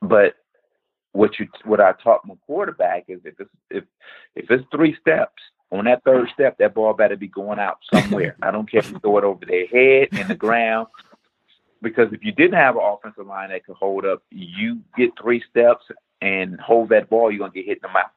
but 0.00 0.34
what 1.12 1.38
you 1.38 1.48
what 1.64 1.80
I 1.80 1.92
taught 1.92 2.26
my 2.26 2.36
quarterback 2.46 3.04
is 3.08 3.20
if 3.24 3.38
it's 3.40 3.50
if 3.70 3.84
if 4.34 4.50
it's 4.50 4.64
three 4.70 4.96
steps 5.00 5.42
on 5.72 5.84
that 5.84 6.02
third 6.04 6.28
step, 6.34 6.58
that 6.58 6.74
ball 6.74 6.92
better 6.94 7.16
be 7.16 7.28
going 7.28 7.58
out 7.58 7.78
somewhere. 7.92 8.36
I 8.42 8.50
don't 8.50 8.70
care 8.70 8.80
if 8.80 8.90
you 8.90 8.98
throw 9.00 9.18
it 9.18 9.24
over 9.24 9.44
their 9.44 9.66
head 9.66 10.08
in 10.16 10.28
the 10.28 10.34
ground. 10.34 10.88
Because 11.82 12.12
if 12.12 12.22
you 12.22 12.32
didn't 12.32 12.58
have 12.58 12.76
an 12.76 12.82
offensive 12.84 13.26
line 13.26 13.50
that 13.50 13.64
could 13.64 13.76
hold 13.76 14.04
up, 14.04 14.22
you 14.30 14.80
get 14.96 15.10
three 15.20 15.42
steps 15.50 15.84
and 16.20 16.60
hold 16.60 16.90
that 16.90 17.08
ball, 17.08 17.30
you're 17.30 17.38
gonna 17.38 17.52
get 17.52 17.64
hit 17.64 17.78
in 17.78 17.82
the 17.82 17.88
mouth. 17.88 18.10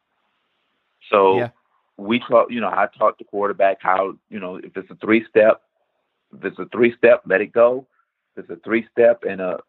So 1.10 1.38
Yeah. 1.38 1.50
we 1.98 2.20
taught, 2.20 2.52
you 2.52 2.60
know, 2.60 2.68
I 2.68 2.88
taught 2.98 3.18
the 3.18 3.24
quarterback 3.24 3.78
how, 3.82 4.18
you 4.30 4.40
know, 4.40 4.58
if 4.58 4.76
it's 4.76 4.90
a 4.92 4.96
three 4.96 5.26
step, 5.30 5.62
if 6.34 6.44
it's 6.44 6.60
a 6.60 6.66
three 6.66 6.94
step, 6.98 7.22
let 7.26 7.42
it 7.42 7.54
go. 7.54 7.88
If 8.36 8.50
it's 8.50 8.50
a 8.50 8.64
three 8.64 8.86
step 8.92 9.24
and 9.24 9.40
a 9.40 9.60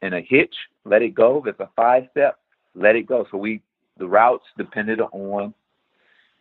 and 0.00 0.14
a 0.14 0.20
hitch, 0.20 0.54
let 0.84 1.02
it 1.02 1.14
go. 1.14 1.38
If 1.38 1.46
it's 1.48 1.60
a 1.60 1.70
five 1.76 2.08
step, 2.10 2.38
let 2.74 2.96
it 2.96 3.06
go. 3.06 3.26
So 3.30 3.36
we 3.36 3.62
the 3.98 4.08
routes 4.08 4.46
depended 4.56 5.00
on 5.00 5.54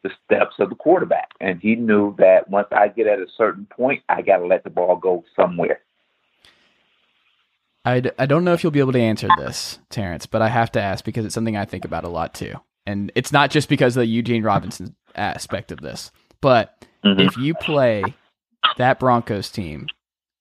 the 0.04 0.10
steps 0.26 0.56
of 0.60 0.70
the 0.70 0.76
quarterback. 0.76 1.30
And 1.40 1.60
he 1.62 1.76
knew 1.76 2.16
that 2.18 2.50
once 2.50 2.68
I 2.72 2.88
get 2.88 3.08
at 3.08 3.20
a 3.20 3.28
certain 3.38 3.66
point, 3.66 4.04
I 4.10 4.22
gotta 4.22 4.46
let 4.46 4.64
the 4.64 4.70
ball 4.70 4.96
go 4.96 5.24
somewhere. 5.36 5.82
I 7.86 8.02
I 8.18 8.26
don't 8.26 8.44
know 8.44 8.54
if 8.54 8.64
you'll 8.64 8.72
be 8.72 8.80
able 8.80 8.94
to 8.94 9.00
answer 9.02 9.30
this, 9.38 9.80
Terance, 9.90 10.26
but 10.26 10.42
I 10.42 10.50
have 10.50 10.72
to 10.74 10.82
ask 10.82 11.04
because 11.04 11.26
it's 11.26 11.34
something 11.34 11.58
I 11.58 11.66
think 11.66 11.86
about 11.86 12.04
a 12.04 12.10
lot 12.10 12.34
too. 12.34 12.56
And 12.86 13.12
it's 13.16 13.32
not 13.32 13.52
just 13.52 13.70
because 13.70 13.96
of 13.96 14.02
the 14.02 14.08
Eugene 14.08 14.44
Robinson 14.44 14.96
aspect 15.16 15.72
of 15.72 15.82
this, 15.82 16.12
but 16.42 16.86
Mhm. 17.04 17.26
if 17.26 17.38
you 17.38 17.54
play 17.54 18.16
that 18.78 19.00
Broncos 19.00 19.52
team 19.52 19.88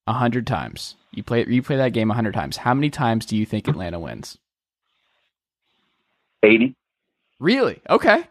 a 0.07 0.13
hundred 0.15 0.47
times, 0.47 0.97
you 1.13 1.23
play 1.23 1.45
you 1.47 1.63
play 1.63 1.77
that 1.77 1.93
game 1.93 2.11
a 2.11 2.15
hundred 2.15 2.35
times. 2.35 2.59
How 2.59 2.75
many 2.75 2.91
times 2.91 3.27
do 3.27 3.37
you 3.37 3.45
think 3.47 3.69
Atlanta 3.69 3.99
wins? 3.99 4.39
Eighty. 6.43 6.75
Really? 7.39 7.81
Okay, 7.89 8.25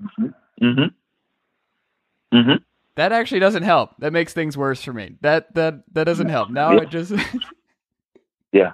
Mm-hmm. 0.00 0.28
Mm-hmm. 0.60 2.54
that 2.96 3.12
actually 3.12 3.40
doesn't 3.40 3.62
help. 3.62 3.90
That 3.98 4.12
makes 4.12 4.32
things 4.32 4.56
worse 4.56 4.82
for 4.82 4.92
me. 4.92 5.16
That 5.20 5.54
that 5.54 5.82
that 5.92 6.04
doesn't 6.04 6.28
help. 6.28 6.50
Now 6.50 6.78
I 6.78 6.84
just 6.84 7.12
Yeah. 8.52 8.72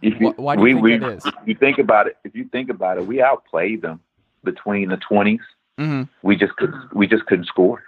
If 0.00 0.20
you, 0.20 0.30
Wh- 0.30 0.38
why 0.38 0.56
do 0.56 0.62
we, 0.62 0.70
you 0.70 0.76
think 0.76 0.82
we, 0.84 0.98
that 0.98 1.16
is? 1.16 1.26
If 1.26 1.34
you 1.46 1.54
think 1.54 1.78
about 1.78 2.06
it, 2.06 2.16
if 2.24 2.34
you 2.34 2.44
think 2.44 2.70
about 2.70 2.98
it, 2.98 3.06
we 3.06 3.20
outplayed 3.20 3.82
them 3.82 4.00
between 4.44 4.88
the 4.90 4.96
twenties. 4.96 5.40
hmm 5.76 6.02
We 6.22 6.36
just 6.36 6.54
could 6.56 6.72
we 6.92 7.06
just 7.06 7.26
couldn't 7.26 7.46
score. 7.46 7.82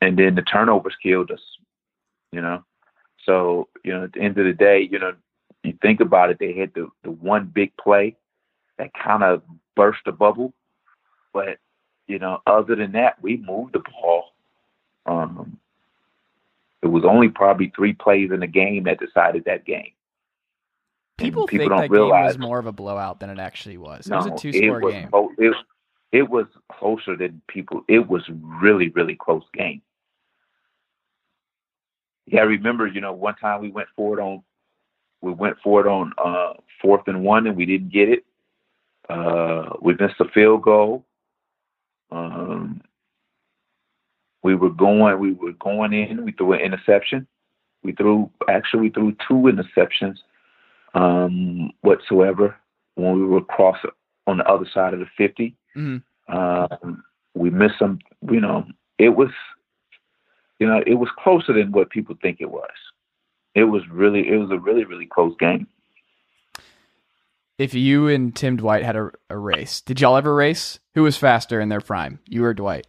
And 0.00 0.18
then 0.18 0.34
the 0.34 0.42
turnovers 0.42 0.94
killed 1.02 1.30
us. 1.30 1.40
You 2.32 2.40
know? 2.42 2.64
So, 3.24 3.68
you 3.82 3.92
know, 3.92 4.04
at 4.04 4.12
the 4.12 4.20
end 4.20 4.38
of 4.38 4.44
the 4.44 4.52
day, 4.52 4.86
you 4.90 4.98
know, 4.98 5.12
you 5.62 5.76
think 5.82 6.00
about 6.00 6.30
it, 6.30 6.38
they 6.38 6.52
had 6.52 6.74
the, 6.74 6.88
the 7.02 7.10
one 7.10 7.46
big 7.46 7.76
play 7.76 8.16
that 8.78 8.90
kind 8.94 9.22
of 9.24 9.42
burst 9.74 10.00
the 10.04 10.12
bubble. 10.12 10.52
But, 11.36 11.58
you 12.06 12.18
know, 12.18 12.40
other 12.46 12.74
than 12.74 12.92
that, 12.92 13.20
we 13.20 13.36
moved 13.36 13.74
the 13.74 13.80
ball. 13.80 14.32
Um 15.04 15.58
it 16.82 16.86
was 16.86 17.04
only 17.04 17.28
probably 17.28 17.72
three 17.76 17.92
plays 17.92 18.30
in 18.30 18.40
the 18.40 18.46
game 18.46 18.84
that 18.84 18.98
decided 18.98 19.44
that 19.44 19.66
game. 19.66 19.92
And 21.18 21.26
People, 21.26 21.46
think 21.46 21.68
that 21.68 21.90
game 21.90 22.08
was 22.08 22.38
more 22.38 22.58
of 22.58 22.66
a 22.66 22.72
blowout 22.72 23.20
than 23.20 23.28
it 23.28 23.38
actually 23.38 23.76
was. 23.76 24.06
It 24.06 24.10
no, 24.10 24.18
was 24.18 24.26
a 24.26 24.36
two 24.36 24.52
score 24.52 24.80
it 24.80 24.84
was, 24.84 24.94
game. 24.94 25.08
It, 25.38 25.56
it 26.12 26.30
was 26.30 26.46
closer 26.70 27.16
than 27.16 27.42
people. 27.48 27.82
It 27.88 28.08
was 28.08 28.22
really, 28.30 28.90
really 28.90 29.16
close 29.16 29.42
game. 29.52 29.82
Yeah, 32.26 32.40
I 32.40 32.44
remember. 32.44 32.86
You 32.86 33.00
know, 33.00 33.12
one 33.12 33.34
time 33.36 33.60
we 33.60 33.70
went 33.70 33.88
forward 33.96 34.20
on, 34.20 34.42
we 35.22 35.32
went 35.32 35.58
forward 35.60 35.88
on 35.88 36.12
uh, 36.22 36.54
fourth 36.80 37.08
and 37.08 37.24
one, 37.24 37.46
and 37.46 37.56
we 37.56 37.66
didn't 37.66 37.92
get 37.92 38.08
it. 38.08 38.24
Uh, 39.08 39.70
we 39.80 39.94
missed 39.94 40.20
a 40.20 40.28
field 40.28 40.62
goal. 40.62 41.04
Um, 42.10 42.82
we 44.42 44.54
were 44.54 44.70
going. 44.70 45.18
We 45.18 45.32
were 45.32 45.52
going 45.52 45.92
in. 45.92 46.24
We 46.24 46.32
threw 46.32 46.52
an 46.52 46.60
interception. 46.60 47.26
We 47.82 47.92
threw 47.92 48.30
actually 48.48 48.82
we 48.82 48.90
threw 48.90 49.16
two 49.28 49.50
interceptions 49.52 50.16
um, 50.94 51.70
whatsoever 51.82 52.56
when 52.94 53.14
we 53.14 53.26
were 53.26 53.38
across 53.38 53.78
on 54.26 54.38
the 54.38 54.48
other 54.48 54.66
side 54.72 54.94
of 54.94 55.00
the 55.00 55.06
50. 55.16 55.54
Mhm. 55.76 56.02
Um, 56.28 57.04
we 57.34 57.50
missed 57.50 57.78
some, 57.78 58.00
you 58.30 58.40
know, 58.40 58.66
it 58.98 59.10
was, 59.10 59.30
you 60.58 60.66
know, 60.66 60.82
it 60.86 60.94
was 60.94 61.10
closer 61.18 61.52
than 61.52 61.70
what 61.70 61.90
people 61.90 62.16
think 62.20 62.40
it 62.40 62.50
was. 62.50 62.70
It 63.54 63.64
was 63.64 63.82
really, 63.88 64.28
it 64.28 64.36
was 64.36 64.50
a 64.50 64.58
really, 64.58 64.84
really 64.84 65.06
close 65.06 65.34
game. 65.38 65.66
If 67.58 67.74
you 67.74 68.08
and 68.08 68.34
Tim 68.34 68.56
Dwight 68.56 68.84
had 68.84 68.96
a, 68.96 69.10
a 69.30 69.38
race, 69.38 69.80
did 69.80 70.00
y'all 70.00 70.16
ever 70.16 70.34
race? 70.34 70.78
Who 70.94 71.02
was 71.02 71.16
faster 71.16 71.60
in 71.60 71.68
their 71.68 71.80
prime, 71.80 72.18
you 72.28 72.44
or 72.44 72.54
Dwight? 72.54 72.86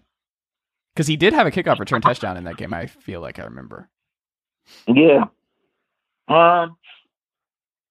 Because 0.93 1.07
he 1.07 1.15
did 1.15 1.33
have 1.33 1.45
a 1.47 1.51
kickoff 1.51 1.79
return 1.79 2.01
touchdown 2.01 2.37
in 2.37 2.43
that 2.45 2.57
game. 2.57 2.73
I 2.73 2.87
feel 2.87 3.21
like 3.21 3.39
I 3.39 3.43
remember. 3.43 3.89
Yeah. 4.87 5.25
Um, 6.27 6.75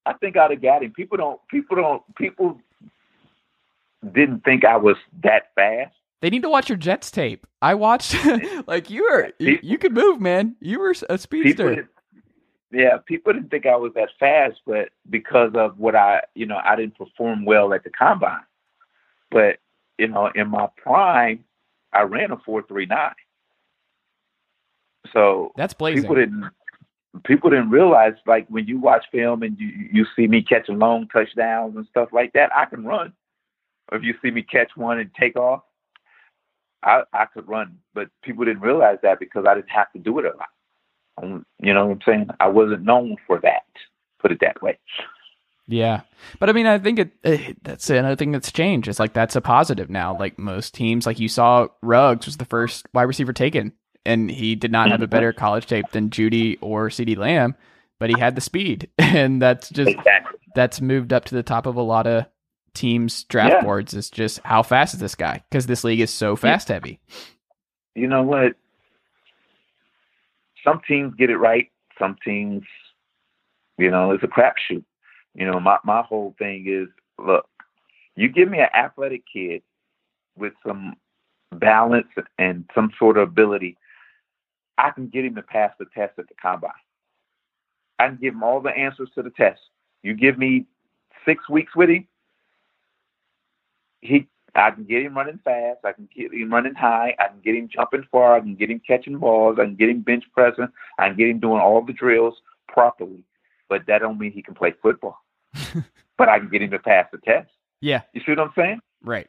I 0.05 0.13
think 0.21 0.37
I'd 0.37 0.51
have 0.51 0.61
got 0.63 0.83
him. 0.83 0.93
People 0.93 1.17
don't, 1.17 1.41
people 1.49 1.77
don't, 1.77 2.03
people 2.17 2.61
didn't 4.13 4.45
think 4.45 4.65
I 4.65 4.77
was 4.77 4.97
that 5.23 5.55
fast. 5.55 5.95
They 6.23 6.31
need 6.31 6.43
to 6.43 6.49
watch 6.49 6.69
your 6.69 6.79
Jets 6.79 7.11
tape. 7.11 7.47
I 7.63 7.75
watched, 7.75 8.17
like 8.67 8.91
you 8.91 9.03
were, 9.05 9.33
you, 9.39 9.59
you 9.63 9.79
could 9.79 9.93
move, 9.93 10.21
man. 10.21 10.57
You 10.61 10.81
were 10.81 10.95
a 11.09 11.19
speedster. 11.19 11.75
didn't- 11.75 11.89
yeah, 12.73 12.99
people 13.07 13.33
didn't 13.33 13.51
think 13.51 13.67
I 13.67 13.77
was 13.77 13.93
that 13.95 14.09
fast, 14.19 14.61
but 14.67 14.91
because 15.09 15.53
of 15.55 15.79
what 15.79 15.95
I, 15.95 16.23
you 16.35 16.47
know, 16.47 16.61
I 16.65 16.75
didn't 16.77 16.99
perform 16.99 17.45
well 17.45 17.73
at 17.73 17.85
the 17.85 17.91
combine. 17.91 18.41
But 19.31 19.59
you 19.99 20.09
know, 20.09 20.31
in 20.35 20.49
my 20.49 20.69
prime, 20.77 21.45
I 21.93 22.03
ran 22.03 22.33
a 22.33 22.39
four 22.39 22.63
three 22.63 22.87
nine. 22.87 23.15
So 25.13 25.53
That's 25.57 25.75
blazing. 25.75 26.03
people 26.03 26.17
didn't 26.17 26.51
people 27.25 27.51
didn't 27.51 27.71
realize 27.71 28.15
like 28.27 28.47
when 28.49 28.67
you 28.67 28.79
watch 28.79 29.05
film 29.13 29.43
and 29.43 29.59
you 29.59 29.69
you 29.93 30.07
see 30.17 30.27
me 30.27 30.43
catching 30.43 30.79
long 30.79 31.09
touchdowns 31.09 31.77
and 31.77 31.87
stuff 31.87 32.09
like 32.13 32.33
that, 32.33 32.51
I 32.55 32.65
can 32.65 32.85
run. 32.85 33.13
Or 33.91 33.99
if 33.99 34.05
you 34.05 34.15
see 34.21 34.31
me 34.31 34.43
catch 34.43 34.71
one 34.75 34.99
and 34.99 35.11
take 35.19 35.37
off, 35.37 35.63
I 36.83 37.03
I 37.13 37.27
could 37.27 37.49
run. 37.49 37.79
But 37.95 38.09
people 38.23 38.45
didn't 38.45 38.63
realize 38.63 38.99
that 39.03 39.21
because 39.21 39.45
I 39.49 39.55
didn't 39.55 39.71
have 39.71 39.93
to 39.93 39.99
do 40.01 40.19
it 40.19 40.25
a 40.25 40.37
lot. 40.37 40.49
Um, 41.23 41.47
you 41.61 41.73
know 41.75 41.87
what 41.87 41.93
I'm 41.95 42.01
saying? 42.07 42.29
I 42.41 42.49
wasn't 42.49 42.83
known 42.85 43.17
for 43.27 43.41
that. 43.41 43.63
Put 44.21 44.33
it 44.33 44.39
that 44.41 44.61
way. 44.63 44.79
Yeah, 45.69 46.03
but 46.39 46.49
I 46.49 46.53
mean, 46.53 46.67
I 46.67 46.79
think 46.79 46.99
it, 47.01 47.11
it 47.25 47.57
that's 47.65 47.91
another 47.91 48.15
thing 48.15 48.31
that's 48.31 48.53
changed. 48.53 48.87
It's 48.87 49.01
like 49.01 49.13
that's 49.15 49.35
a 49.35 49.41
positive 49.41 49.91
now. 49.91 50.17
Like 50.17 50.39
most 50.39 50.75
teams, 50.75 51.07
like 51.07 51.19
you 51.19 51.29
saw, 51.29 51.67
Ruggs 51.83 52.27
was 52.27 52.37
the 52.37 52.45
first 52.45 52.87
wide 52.95 53.03
receiver 53.05 53.33
taken 53.33 53.73
and 54.05 54.31
he 54.31 54.55
did 54.55 54.71
not 54.71 54.93
have 54.93 55.03
a 55.03 55.09
better 55.09 55.33
college 55.33 55.67
tape 55.67 55.91
than 55.91 56.11
Jeudy 56.11 56.57
or 56.61 56.89
CeeDee 56.89 57.17
Lamb, 57.17 57.57
but 57.99 58.09
he 58.11 58.17
had 58.17 58.37
the 58.37 58.41
speed, 58.41 58.89
and 58.99 59.43
that's 59.43 59.69
just 59.69 59.91
Exactly. 59.91 60.39
that's 60.55 60.81
moved 60.81 61.13
up 61.13 61.25
to 61.25 61.35
the 61.35 61.43
top 61.43 61.67
of 61.67 61.75
a 61.75 61.83
lot 61.83 62.07
of 62.07 62.27
teams' 62.73 63.25
draft 63.25 63.55
Yeah. 63.55 63.63
boards. 63.65 63.93
Is 63.95 64.09
just 64.09 64.39
how 64.45 64.63
fast 64.63 64.95
is 64.95 65.01
this 65.01 65.17
guy? 65.17 65.43
Because 65.51 65.67
this 65.67 65.83
league 65.83 65.99
is 65.99 66.13
so 66.13 66.37
fast 66.37 66.69
heavy. 66.69 67.01
You 67.97 68.07
know 68.07 68.23
what? 68.23 68.53
Some 70.67 70.81
teams 70.87 71.15
get 71.17 71.31
it 71.31 71.37
right. 71.37 71.71
Some 71.99 72.17
teams, 72.25 72.65
you 73.79 73.91
know, 73.91 74.11
it's 74.11 74.25
a 74.25 74.27
crapshoot. 74.27 74.85
You 75.35 75.47
know, 75.47 75.61
my 75.61 75.79
my 75.85 76.03
whole 76.03 76.35
thing 76.39 76.67
is, 76.67 76.89
look, 77.25 77.47
you 78.17 78.29
give 78.29 78.51
me 78.51 78.59
an 78.59 78.69
athletic 78.75 79.23
kid 79.33 79.63
with 80.37 80.55
some 80.67 80.97
balance 81.53 82.09
and 82.39 82.69
some 82.75 82.91
sort 82.99 83.17
of 83.17 83.29
ability, 83.29 83.77
I 84.79 84.91
can 84.91 85.09
get 85.09 85.25
him 85.25 85.35
to 85.37 85.43
pass 85.43 85.73
the 85.79 85.87
test 85.95 86.19
at 86.19 86.29
the 86.29 86.35
combine. 86.41 86.71
I 87.99 88.09
can 88.09 88.19
give 88.21 88.35
him 88.35 88.43
all 88.43 88.61
the 88.61 88.71
answers 88.71 89.11
to 89.15 89.23
the 89.23 89.31
test. 89.31 89.61
You 90.03 90.15
give 90.15 90.39
me 90.39 90.67
six 91.25 91.49
weeks 91.49 91.75
with 91.75 91.89
him, 91.89 92.07
he 94.01 94.29
I 94.57 94.71
can 94.71 94.85
get 94.85 95.03
him 95.03 95.17
running 95.17 95.41
fast. 95.45 95.81
I 95.85 95.93
can 95.93 96.09
get 96.15 96.33
him 96.33 96.53
running 96.53 96.75
high. 96.75 97.15
I 97.19 97.29
can 97.29 97.41
get 97.45 97.55
him 97.55 97.69
jumping 97.69 98.07
far. 98.11 98.37
I 98.37 98.41
can 98.41 98.55
get 98.55 98.71
him 98.71 98.81
catching 98.87 99.19
balls. 99.19 99.59
I 99.61 99.65
can 99.65 99.77
get 99.77 99.91
him 99.91 100.01
bench 100.01 100.25
pressing. 100.33 100.69
I 100.99 101.09
can 101.09 101.17
get 101.17 101.29
him 101.29 101.41
doing 101.41 101.61
all 101.61 101.83
the 101.83 101.93
drills 101.93 102.35
properly. 102.69 103.25
But 103.69 103.87
that 103.87 104.01
don't 104.01 104.19
mean 104.19 104.33
he 104.33 104.43
can 104.43 104.55
play 104.55 104.75
football. 104.81 105.19
but 106.19 106.29
I 106.29 106.39
can 106.39 106.49
get 106.49 106.63
him 106.63 106.71
to 106.71 106.79
pass 106.79 107.07
the 107.13 107.19
test. 107.19 107.51
Yeah, 107.81 108.03
You 108.13 108.23
see 108.25 108.33
what 108.33 108.41
I'm 108.41 108.53
saying? 108.57 108.81
right. 109.03 109.29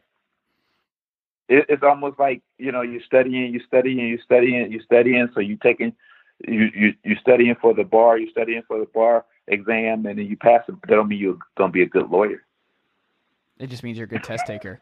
It, 1.49 1.65
it's 1.69 1.83
almost 1.83 2.19
like 2.19 2.41
you 2.57 2.71
know 2.71 2.81
you're 2.81 3.01
studying, 3.01 3.53
you're 3.53 3.63
studying, 3.65 4.07
you're 4.07 4.19
studying, 4.23 4.71
you're 4.71 4.81
studying. 4.81 5.29
So 5.33 5.39
you 5.39 5.57
taking 5.61 5.93
you 6.45 6.69
you 6.75 6.93
you 7.03 7.15
studying 7.21 7.55
for 7.61 7.73
the 7.73 7.83
bar, 7.83 8.17
you're 8.17 8.31
studying 8.31 8.63
for 8.67 8.79
the 8.79 8.87
bar 8.93 9.25
exam, 9.47 10.05
and 10.05 10.19
then 10.19 10.25
you 10.25 10.37
pass 10.37 10.63
it. 10.67 10.75
But 10.79 10.89
that 10.89 10.95
don't 10.95 11.07
mean 11.07 11.19
you're 11.19 11.37
gonna 11.57 11.71
be 11.71 11.83
a 11.83 11.87
good 11.87 12.09
lawyer. 12.09 12.43
It 13.59 13.67
just 13.69 13.83
means 13.83 13.97
you're 13.97 14.05
a 14.05 14.09
good 14.09 14.23
test 14.23 14.45
taker. 14.47 14.79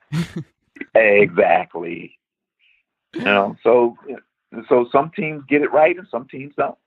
Exactly. 0.93 2.17
You 3.13 3.21
know, 3.21 3.55
so 3.63 3.97
so 4.67 4.87
some 4.91 5.11
teams 5.15 5.43
get 5.47 5.61
it 5.61 5.71
right 5.71 5.95
and 5.97 6.07
some 6.09 6.27
teams 6.27 6.53
don't. 6.57 6.77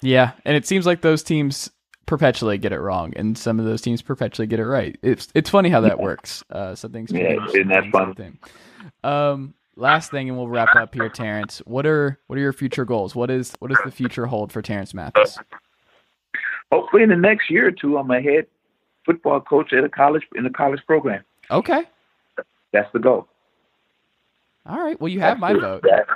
Yeah, 0.00 0.32
and 0.44 0.56
it 0.56 0.66
seems 0.66 0.86
like 0.86 1.00
those 1.02 1.22
teams 1.22 1.70
perpetually 2.06 2.58
get 2.58 2.72
it 2.72 2.80
wrong, 2.80 3.12
and 3.16 3.36
some 3.36 3.58
of 3.58 3.64
those 3.64 3.80
teams 3.82 4.02
perpetually 4.02 4.46
get 4.46 4.60
it 4.60 4.66
right. 4.66 4.98
It's 5.02 5.28
it's 5.34 5.50
funny 5.50 5.68
how 5.70 5.80
that 5.82 5.98
works. 5.98 6.42
Uh, 6.50 6.74
some 6.74 6.92
things 6.92 7.10
Yeah, 7.12 7.36
isn't 7.48 7.68
that 7.68 7.90
fun? 7.90 8.14
things 8.14 8.36
don't. 9.02 9.12
Um, 9.12 9.54
last 9.76 10.10
thing, 10.10 10.28
and 10.28 10.36
we'll 10.38 10.48
wrap 10.48 10.74
up 10.76 10.94
here, 10.94 11.08
Terance. 11.08 11.62
What 11.66 11.86
are 11.86 12.18
what 12.26 12.38
are 12.38 12.42
your 12.42 12.52
future 12.52 12.84
goals? 12.84 13.14
What 13.14 13.30
is 13.30 13.54
what 13.58 13.68
does 13.68 13.80
the 13.84 13.90
future 13.90 14.26
hold 14.26 14.52
for 14.52 14.62
Terance 14.62 14.94
Mathis? 14.94 15.38
Hopefully, 16.72 17.02
in 17.02 17.08
the 17.10 17.16
next 17.16 17.50
year 17.50 17.68
or 17.68 17.72
two, 17.72 17.96
I'm 17.98 18.10
a 18.10 18.20
head 18.20 18.46
football 19.06 19.40
coach 19.40 19.72
at 19.72 19.84
a 19.84 19.88
college 19.88 20.22
in 20.34 20.46
a 20.46 20.50
college 20.50 20.80
program. 20.86 21.22
Okay, 21.50 21.82
That's 22.72 22.90
the 22.92 22.98
goal. 22.98 23.28
all 24.66 24.80
right. 24.80 25.00
Well, 25.00 25.08
you 25.08 25.20
have 25.20 25.38
my 25.38 25.52
That's 25.52 25.62
vote. 25.64 25.82
the- 25.82 25.88
that- 25.90 26.06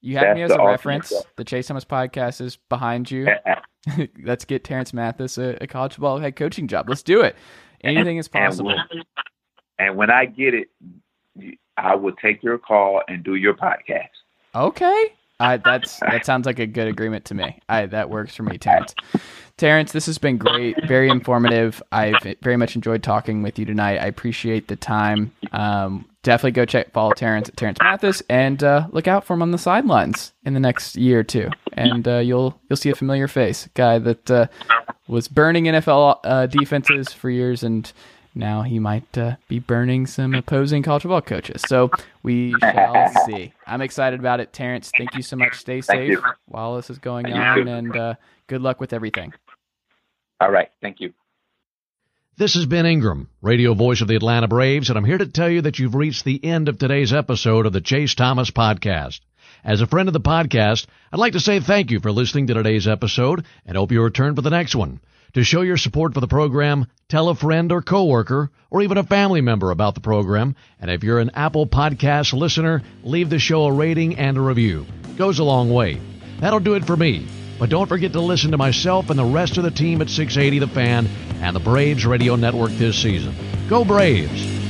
You 0.00 0.16
have 0.18 0.34
me 0.36 0.42
as 0.42 0.50
a 0.50 0.58
reference. 0.64 1.10
goal. 1.10 1.24
The 1.36 1.44
Chase 1.44 1.66
Thomas 1.68 1.84
podcast 1.84 2.40
is 2.40 2.56
behind 2.68 3.10
you. 3.10 3.28
Let's 4.24 4.44
get 4.44 4.64
Terance 4.64 4.92
Mathis 4.92 5.38
a, 5.38 5.56
a 5.62 5.66
college 5.66 5.92
football 5.94 6.18
head 6.18 6.34
coaching 6.36 6.66
job. 6.68 6.88
Let's 6.88 7.02
do 7.02 7.20
it. 7.20 7.36
Anything 7.84 8.16
is 8.16 8.28
And 8.34 8.44
possible. 8.46 8.74
when, 8.90 9.02
and 9.78 9.96
when 9.96 10.10
I 10.10 10.24
get 10.24 10.54
it, 10.54 10.68
I 11.76 11.94
will 11.96 12.12
take 12.16 12.42
your 12.42 12.58
call 12.58 13.02
and 13.08 13.22
do 13.24 13.34
your 13.36 13.54
podcast. 13.54 14.08
Okay. 14.54 15.12
I, 15.42 15.56
that's 15.56 15.98
that 16.00 16.24
sounds 16.24 16.46
like 16.46 16.58
a 16.58 16.66
good 16.66 16.86
agreement 16.86 17.24
to 17.26 17.34
me. 17.34 17.58
I 17.68 17.86
that 17.86 18.10
works 18.10 18.34
for 18.34 18.44
me, 18.44 18.58
Terance. 18.58 18.94
Terance, 19.56 19.92
this 19.92 20.06
has 20.06 20.18
been 20.18 20.38
great, 20.38 20.76
very 20.86 21.08
informative. 21.08 21.82
I've 21.92 22.16
very 22.42 22.56
much 22.56 22.74
enjoyed 22.74 23.02
talking 23.02 23.42
with 23.42 23.58
you 23.58 23.64
tonight. 23.64 23.98
I 23.98 24.06
appreciate 24.06 24.68
the 24.68 24.76
time. 24.76 25.32
Um, 25.52 26.08
definitely 26.22 26.52
go 26.52 26.64
check 26.64 26.92
follow 26.92 27.12
Terance 27.12 27.48
at 27.48 27.56
Terance 27.56 27.78
Mathis 27.80 28.22
and 28.30 28.62
uh, 28.62 28.86
look 28.92 29.08
out 29.08 29.24
for 29.24 29.34
him 29.34 29.42
on 29.42 29.50
the 29.50 29.58
sidelines 29.58 30.32
in 30.44 30.54
the 30.54 30.60
next 30.60 30.96
year 30.96 31.20
or 31.20 31.24
two, 31.24 31.50
and 31.72 32.06
uh, 32.06 32.18
you'll 32.18 32.58
you'll 32.68 32.76
see 32.76 32.90
a 32.90 32.94
familiar 32.94 33.28
face, 33.28 33.68
guy 33.74 33.98
that 33.98 34.30
uh, 34.30 34.46
was 35.08 35.28
burning 35.28 35.64
NFL 35.64 36.20
uh, 36.24 36.46
defenses 36.46 37.12
for 37.12 37.30
years 37.30 37.62
and. 37.62 37.92
Now 38.34 38.62
he 38.62 38.78
might 38.78 39.16
uh, 39.18 39.36
be 39.48 39.58
burning 39.58 40.06
some 40.06 40.34
opposing 40.34 40.82
college 40.82 41.02
football 41.02 41.20
coaches. 41.20 41.62
So 41.68 41.90
we 42.22 42.54
shall 42.60 43.12
see. 43.26 43.52
I'm 43.66 43.82
excited 43.82 44.20
about 44.20 44.40
it. 44.40 44.52
Terance, 44.52 44.90
thank 44.96 45.14
you 45.14 45.22
so 45.22 45.36
much. 45.36 45.56
Stay 45.58 45.80
safe 45.82 46.18
while 46.46 46.76
this 46.76 46.88
is 46.88 46.98
going 46.98 47.26
You 47.28 47.34
on, 47.34 47.56
too. 47.64 47.70
and 47.70 47.96
uh, 47.96 48.14
good 48.46 48.62
luck 48.62 48.80
with 48.80 48.92
everything. 48.92 49.32
All 50.40 50.50
right. 50.50 50.70
Thank 50.80 51.00
you. 51.00 51.12
This 52.38 52.56
is 52.56 52.64
Ben 52.64 52.86
Ingram, 52.86 53.28
radio 53.42 53.74
voice 53.74 54.00
of 54.00 54.08
the 54.08 54.16
Atlanta 54.16 54.48
Braves, 54.48 54.88
and 54.88 54.96
I'm 54.96 55.04
here 55.04 55.18
to 55.18 55.26
tell 55.26 55.50
you 55.50 55.60
that 55.62 55.78
you've 55.78 55.94
reached 55.94 56.24
the 56.24 56.42
end 56.42 56.70
of 56.70 56.78
today's 56.78 57.12
episode 57.12 57.66
of 57.66 57.74
the 57.74 57.82
Chase 57.82 58.14
Thomas 58.14 58.50
Podcast. 58.50 59.20
As 59.64 59.80
a 59.80 59.86
friend 59.86 60.08
of 60.08 60.12
the 60.12 60.20
podcast, 60.20 60.86
I'd 61.12 61.20
like 61.20 61.34
to 61.34 61.40
say 61.40 61.60
thank 61.60 61.92
you 61.92 62.00
for 62.00 62.10
listening 62.10 62.48
to 62.48 62.54
today's 62.54 62.88
episode 62.88 63.44
and 63.64 63.76
hope 63.76 63.92
you 63.92 64.02
return 64.02 64.34
for 64.34 64.42
the 64.42 64.50
next 64.50 64.74
one. 64.74 65.00
To 65.34 65.44
show 65.44 65.60
your 65.60 65.76
support 65.76 66.14
for 66.14 66.20
the 66.20 66.26
program, 66.26 66.86
tell 67.08 67.28
a 67.28 67.34
friend 67.36 67.70
or 67.70 67.80
coworker 67.80 68.50
or 68.70 68.82
even 68.82 68.98
a 68.98 69.04
family 69.04 69.40
member 69.40 69.70
about 69.70 69.94
the 69.94 70.00
program. 70.00 70.56
And 70.80 70.90
if 70.90 71.04
you're 71.04 71.20
an 71.20 71.30
Apple 71.34 71.66
Podcast 71.68 72.32
listener, 72.32 72.82
leave 73.04 73.30
the 73.30 73.38
show 73.38 73.64
a 73.64 73.72
rating 73.72 74.16
and 74.16 74.36
a 74.36 74.40
review. 74.40 74.84
Goes 75.16 75.38
a 75.38 75.44
long 75.44 75.70
way. 75.70 76.00
That'll 76.40 76.58
do 76.58 76.74
it 76.74 76.84
for 76.84 76.96
me. 76.96 77.26
But 77.58 77.70
don't 77.70 77.88
forget 77.88 78.12
to 78.14 78.20
listen 78.20 78.50
to 78.50 78.58
myself 78.58 79.10
and 79.10 79.18
the 79.18 79.24
rest 79.24 79.58
of 79.58 79.62
the 79.62 79.70
team 79.70 80.02
at 80.02 80.10
680 80.10 80.58
The 80.58 80.74
Fan 80.74 81.06
and 81.40 81.54
the 81.54 81.60
Braves 81.60 82.04
Radio 82.04 82.34
Network 82.34 82.72
this 82.72 83.00
season. 83.00 83.32
Go 83.68 83.84
Braves! 83.84 84.61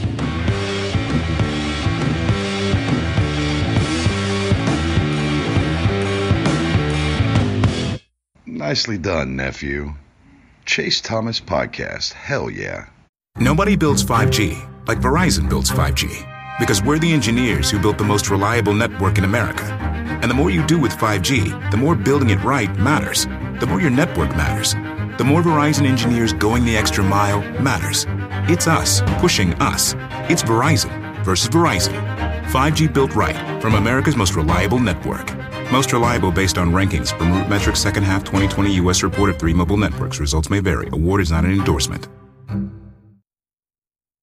Nicely 8.73 8.97
done, 8.97 9.37
nephew. 9.37 9.93
Chase 10.65 11.03
Thomas 11.03 11.39
Podcast. 11.39 12.15
Hell 12.15 12.49
yeah. 12.49 12.87
Nobody 13.37 13.77
builds 13.77 14.03
5G 14.03 14.87
like 14.89 14.97
Verizon 14.99 15.47
builds 15.47 15.71
5G 15.71 16.59
because 16.59 16.83
we're 16.83 16.99
the 16.99 17.13
engineers 17.13 17.71
who 17.71 17.79
built 17.79 17.99
the 17.99 18.05
most 18.05 18.31
reliable 18.31 18.73
network 18.73 19.19
in 19.19 19.25
America. 19.25 19.65
And 20.23 20.31
the 20.31 20.35
more 20.35 20.49
you 20.49 20.67
do 20.67 20.81
with 20.81 20.93
5G, 20.93 21.71
the 21.71 21.77
more 21.77 21.95
building 21.95 22.31
it 22.31 22.43
right 22.43 22.75
matters. 22.79 23.27
The 23.61 23.67
more 23.69 23.79
your 23.79 23.91
network 23.91 24.31
matters. 24.31 24.73
The 25.19 25.25
more 25.25 25.43
Verizon 25.43 25.85
engineers 25.85 26.33
going 26.33 26.65
the 26.65 26.75
extra 26.75 27.05
mile 27.05 27.43
matters. 27.61 28.07
It's 28.49 28.67
us 28.67 29.03
pushing 29.21 29.53
us. 29.61 29.95
It's 30.31 30.43
Verizon 30.43 31.23
versus 31.27 31.51
Verizon. 31.51 31.93
5G 32.47 32.91
built 32.91 33.15
right 33.15 33.61
from 33.61 33.75
America's 33.75 34.17
most 34.17 34.35
reliable 34.35 34.79
network. 34.79 35.31
Most 35.73 35.95
reliable 35.95 36.31
based 36.31 36.59
on 36.59 36.71
rankings 36.71 37.17
from 37.17 37.29
RootMetrics 37.29 37.79
second 37.79 38.03
half 38.03 38.25
2020 38.25 38.75
U.S. 38.75 39.03
report 39.03 39.31
of 39.31 39.39
three 39.39 39.55
mobile 39.55 39.79
networks. 39.79 40.21
Results 40.21 40.51
may 40.51 40.61
vary. 40.61 40.91
Award 40.93 41.23
is 41.23 41.31
not 41.31 41.47
an 41.47 41.53
endorsement. 41.53 42.09